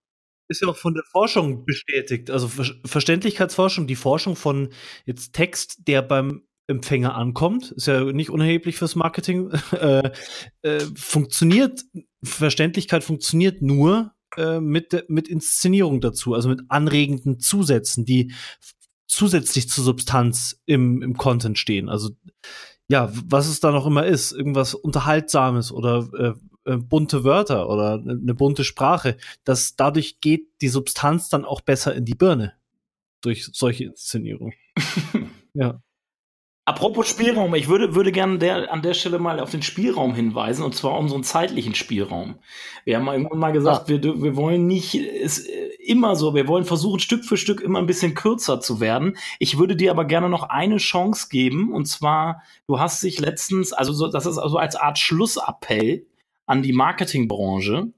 [0.47, 2.29] Ist ja auch von der Forschung bestätigt.
[2.29, 4.69] Also Ver Verständlichkeitsforschung, die Forschung von
[5.05, 10.11] jetzt Text, der beim Empfänger ankommt, ist ja nicht unerheblich fürs Marketing, äh,
[10.61, 11.83] äh, funktioniert,
[12.23, 18.33] Verständlichkeit funktioniert nur äh, mit, mit Inszenierung dazu, also mit anregenden Zusätzen, die
[19.07, 21.89] zusätzlich zur Substanz im, im Content stehen.
[21.89, 22.11] Also
[22.87, 26.35] ja, was es da noch immer ist, irgendwas Unterhaltsames oder
[26.65, 31.61] äh, äh, bunte Wörter oder eine bunte Sprache, dass dadurch geht die Substanz dann auch
[31.61, 32.53] besser in die Birne.
[33.21, 34.53] durch solche Inszenierungen.
[35.53, 35.81] ja.
[36.65, 40.63] Apropos Spielraum, ich würde, würde gerne der, an der Stelle mal auf den Spielraum hinweisen,
[40.63, 42.35] und zwar unseren zeitlichen Spielraum.
[42.85, 44.03] Wir haben irgendwann mal gesagt, ja.
[44.03, 45.47] wir, wir wollen nicht es
[45.79, 49.17] immer so, wir wollen versuchen, Stück für Stück immer ein bisschen kürzer zu werden.
[49.39, 53.73] Ich würde dir aber gerne noch eine Chance geben, und zwar, du hast dich letztens,
[53.73, 56.05] also so, das ist also als Art Schlussappell
[56.51, 57.93] an die Marketingbranche.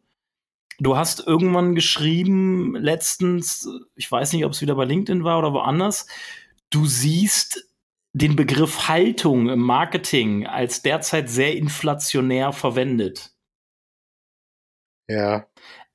[0.77, 5.53] Du hast irgendwann geschrieben, letztens, ich weiß nicht, ob es wieder bei LinkedIn war oder
[5.53, 6.05] woanders,
[6.69, 7.67] du siehst
[8.13, 13.31] den Begriff Haltung im Marketing als derzeit sehr inflationär verwendet.
[15.09, 15.47] Ja.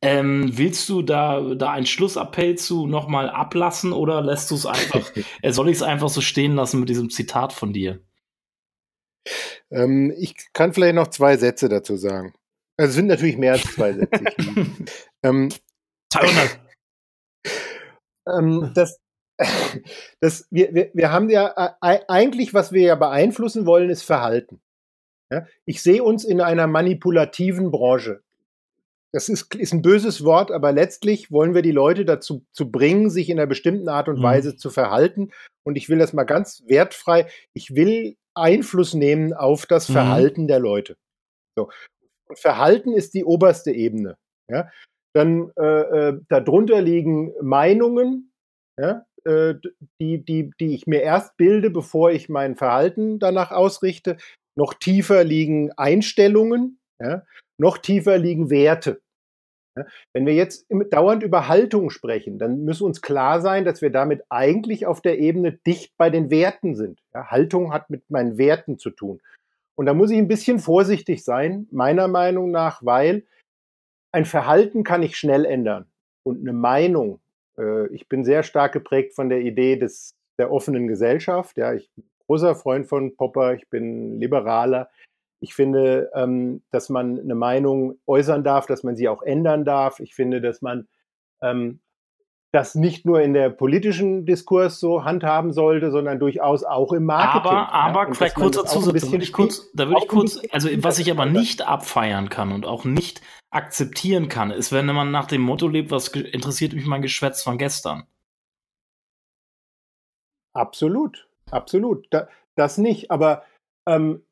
[0.03, 5.13] Ähm, willst du da, da einen Schlussappell zu nochmal ablassen oder lässt du es einfach,
[5.43, 8.01] äh, soll ich es einfach so stehen lassen mit diesem Zitat von dir?
[9.71, 12.33] Ähm, ich kann vielleicht noch zwei Sätze dazu sagen.
[12.79, 14.25] Also es sind natürlich mehr als zwei Sätze.
[15.25, 15.49] ähm,
[16.13, 16.61] 200.
[18.39, 19.01] ähm, das,
[20.21, 24.61] das, wir, wir, wir haben ja äh, eigentlich, was wir ja beeinflussen wollen, ist Verhalten.
[25.31, 25.47] Ja?
[25.65, 28.23] Ich sehe uns in einer manipulativen Branche.
[29.13, 33.09] Das ist, ist ein böses Wort, aber letztlich wollen wir die Leute dazu zu bringen,
[33.09, 34.23] sich in einer bestimmten Art und mhm.
[34.23, 35.31] Weise zu verhalten.
[35.65, 37.27] Und ich will das mal ganz wertfrei.
[37.55, 39.95] Ich will Einfluss nehmen auf das mhm.
[39.95, 40.97] Verhalten der Leute.
[41.57, 41.71] So.
[42.29, 44.17] Und Verhalten ist die oberste Ebene.
[44.51, 44.69] Ja?
[45.15, 48.33] Dann äh, äh, darunter liegen Meinungen,
[48.79, 49.05] ja?
[49.25, 49.55] äh,
[50.01, 54.17] die, die, die ich mir erst bilde, bevor ich mein Verhalten danach ausrichte.
[54.57, 57.23] Noch tiefer liegen Einstellungen, ja?
[57.59, 59.01] noch tiefer liegen Werte.
[60.13, 64.25] Wenn wir jetzt dauernd über Haltung sprechen, dann muss uns klar sein, dass wir damit
[64.29, 67.01] eigentlich auf der Ebene dicht bei den Werten sind.
[67.15, 67.31] Ja?
[67.31, 69.21] Haltung hat mit meinen Werten zu tun.
[69.79, 73.25] Und da muss ich ein bisschen vorsichtig sein, meiner Meinung nach, weil
[74.11, 75.87] ein Verhalten kann ich schnell ändern.
[76.25, 77.21] Und eine Meinung,
[77.57, 81.57] äh, ich bin sehr stark geprägt von der Idee des, der offenen Gesellschaft.
[81.57, 84.91] Ja, ich bin großer Freund von Popper, ich bin Liberaler.
[85.39, 90.01] Ich finde, ähm, dass man eine Meinung äußern darf, dass man sie auch ändern darf.
[90.01, 90.89] Ich finde, dass man
[91.41, 91.79] ähm,
[92.51, 97.51] das nicht nur in der politischen Diskurs so handhaben sollte, sondern durchaus auch im Marketing.
[97.51, 100.69] Aber, aber ja, vielleicht kurzer Zusatz, da würde ich kurz, da würde ich kurz, also
[100.83, 103.21] was ich aber nicht abfeiern kann und auch nicht
[103.51, 107.59] akzeptieren kann, ist, wenn man nach dem Motto lebt, was interessiert mich mein Geschwätz von
[107.59, 108.07] gestern.
[110.55, 112.07] Absolut, absolut.
[112.11, 113.45] Da, das nicht, aber
[113.87, 114.23] ähm,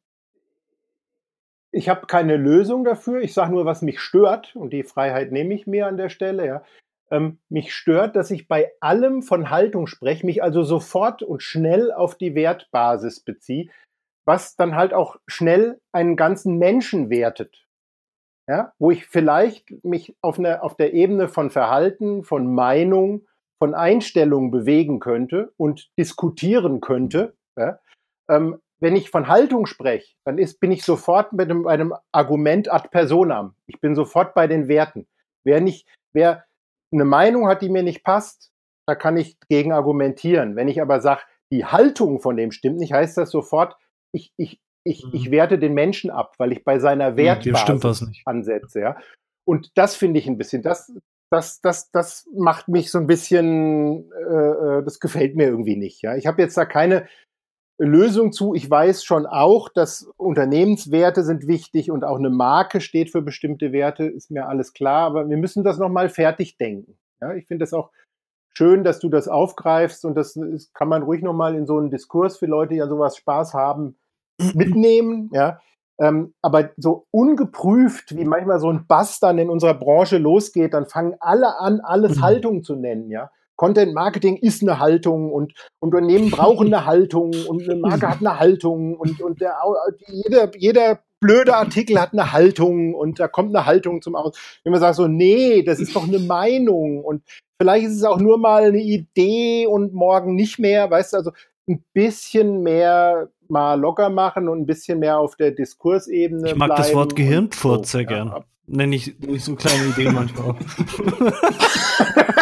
[1.71, 3.21] ich habe keine Lösung dafür.
[3.21, 6.47] Ich sage nur, was mich stört und die Freiheit nehme ich mir an der Stelle.
[6.47, 6.65] Ja.
[7.11, 11.93] Ähm, mich stört, dass ich bei allem von Haltung spreche, mich also sofort und schnell
[11.93, 13.71] auf die Wertbasis beziehe,
[14.27, 17.67] was dann halt auch schnell einen ganzen Menschen wertet.
[18.49, 23.27] Ja, wo ich vielleicht mich auf, eine, auf der Ebene von Verhalten, von Meinung,
[23.59, 27.35] von Einstellung bewegen könnte und diskutieren könnte.
[27.59, 27.81] Ja,
[28.31, 32.71] ähm, wenn ich von Haltung spreche, dann ist, bin ich sofort mit einem, einem Argument
[32.71, 33.55] ad personam.
[33.67, 35.09] Ich bin sofort bei den Werten.
[35.45, 36.46] Wer nicht, wer
[36.93, 38.51] eine Meinung hat, die mir nicht passt,
[38.87, 40.57] da kann ich gegen argumentieren.
[40.57, 41.23] Wenn ich aber sage,
[41.53, 43.77] die Haltung von dem stimmt nicht, heißt das sofort,
[44.13, 45.11] ich, ich, ich, mhm.
[45.13, 48.81] ich werte den Menschen ab, weil ich bei seiner Wertbasis ansetze.
[48.81, 48.97] Ja?
[49.47, 50.93] Und das finde ich ein bisschen, das,
[51.31, 56.03] das, das, das macht mich so ein bisschen, äh, äh das gefällt mir irgendwie nicht.
[56.03, 56.17] Ja?
[56.17, 57.09] Ich habe jetzt da keine
[57.79, 58.55] Lösung zu.
[58.55, 63.73] Ich weiß schon auch, dass Unternehmenswerte sind wichtig und auch eine Marke steht für bestimmte
[63.73, 66.97] Werte, ist mir alles klar, aber wir müssen das nochmal fertig denken.
[67.21, 67.91] Ja, ich finde das auch
[68.55, 71.91] schön, dass du das aufgreifst und das ist, kann man ruhig nochmal in so einen
[71.91, 73.97] Diskurs für Leute, die ja sowas Spaß haben,
[74.55, 75.31] mitnehmen.
[75.33, 75.61] Ja,
[75.99, 80.87] ähm, aber so ungeprüft, wie manchmal so ein Bass dann in unserer Branche losgeht, dann
[80.87, 82.23] fangen alle an, alles mhm.
[82.23, 83.31] Haltung zu nennen, ja.
[83.57, 88.39] Content Marketing ist eine Haltung und Unternehmen brauchen eine Haltung und eine Marke hat eine
[88.39, 89.57] Haltung und, und der,
[90.09, 94.39] jeder, jeder blöde Artikel hat eine Haltung und da kommt eine Haltung zum Aus.
[94.63, 97.23] Wenn man sagt so, nee, das ist doch eine Meinung und
[97.61, 101.31] vielleicht ist es auch nur mal eine Idee und morgen nicht mehr, weißt du, also
[101.69, 106.51] ein bisschen mehr mal locker machen und ein bisschen mehr auf der Diskursebene.
[106.51, 108.29] Ich mag das Wort Gehirnpfurz sehr gern.
[108.29, 108.45] Ja.
[108.69, 110.57] Nenne ich, nenn ich so kleine Ideen manchmal auch.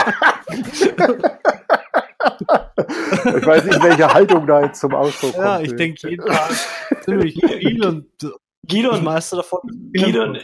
[3.37, 5.45] ich weiß nicht, welche Haltung da jetzt zum Ausdruck kommt.
[5.45, 6.51] Ja, ich denke jeden Tag
[7.05, 8.07] ziemlich viel und
[8.67, 9.61] Gidon, Meister davon.
[9.93, 10.39] Gidon,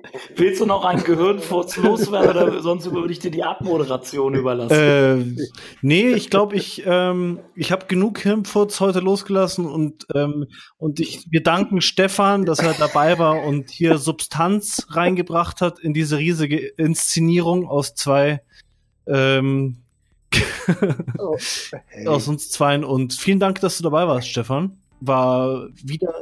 [0.36, 5.36] Willst du noch ein Gehirnfurz loswerden oder sonst würde ich dir die Abmoderation überlassen?
[5.38, 5.46] Äh,
[5.82, 10.46] nee, ich glaube, ich, ähm, ich habe genug Hirnfurz heute losgelassen und, ähm,
[10.78, 15.94] und ich, wir danken Stefan, dass er dabei war und hier Substanz reingebracht hat in
[15.94, 18.42] diese riesige Inszenierung aus zwei
[19.06, 19.78] ähm,
[21.18, 21.36] oh,
[21.88, 22.06] hey.
[22.06, 22.84] aus uns zweien.
[22.84, 24.78] Und vielen Dank, dass du dabei warst, Stefan.
[25.00, 26.12] War wieder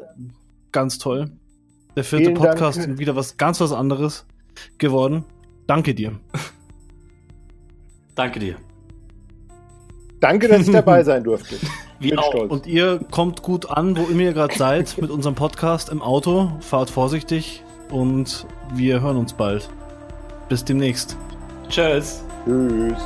[0.73, 1.33] ganz toll.
[1.97, 2.91] Der vierte vielen Podcast Dank.
[2.91, 4.27] und wieder was ganz was anderes
[4.79, 5.25] geworden.
[5.67, 6.12] Danke dir.
[8.15, 8.57] Danke dir.
[10.21, 11.57] Danke, dass ich dabei sein durfte.
[12.01, 12.31] Bin auch.
[12.31, 12.51] Stolz.
[12.53, 16.53] Und ihr kommt gut an, wo immer ihr gerade seid, mit unserem Podcast im Auto.
[16.61, 19.69] Fahrt vorsichtig und wir hören uns bald.
[20.49, 21.17] Bis demnächst.
[21.69, 22.25] Tschüss.
[22.45, 22.99] Tschüss.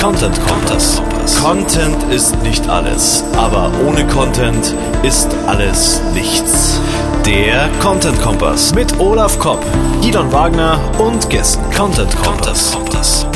[0.00, 1.00] Content Kompass.
[1.42, 6.73] Content ist nicht alles, aber ohne Content ist alles nichts.
[7.26, 9.64] Der Content Kompass mit Olaf Kopp,
[10.02, 11.64] Gidon Wagner und Gästen.
[11.74, 12.72] Content Kompass.
[12.72, 13.33] Content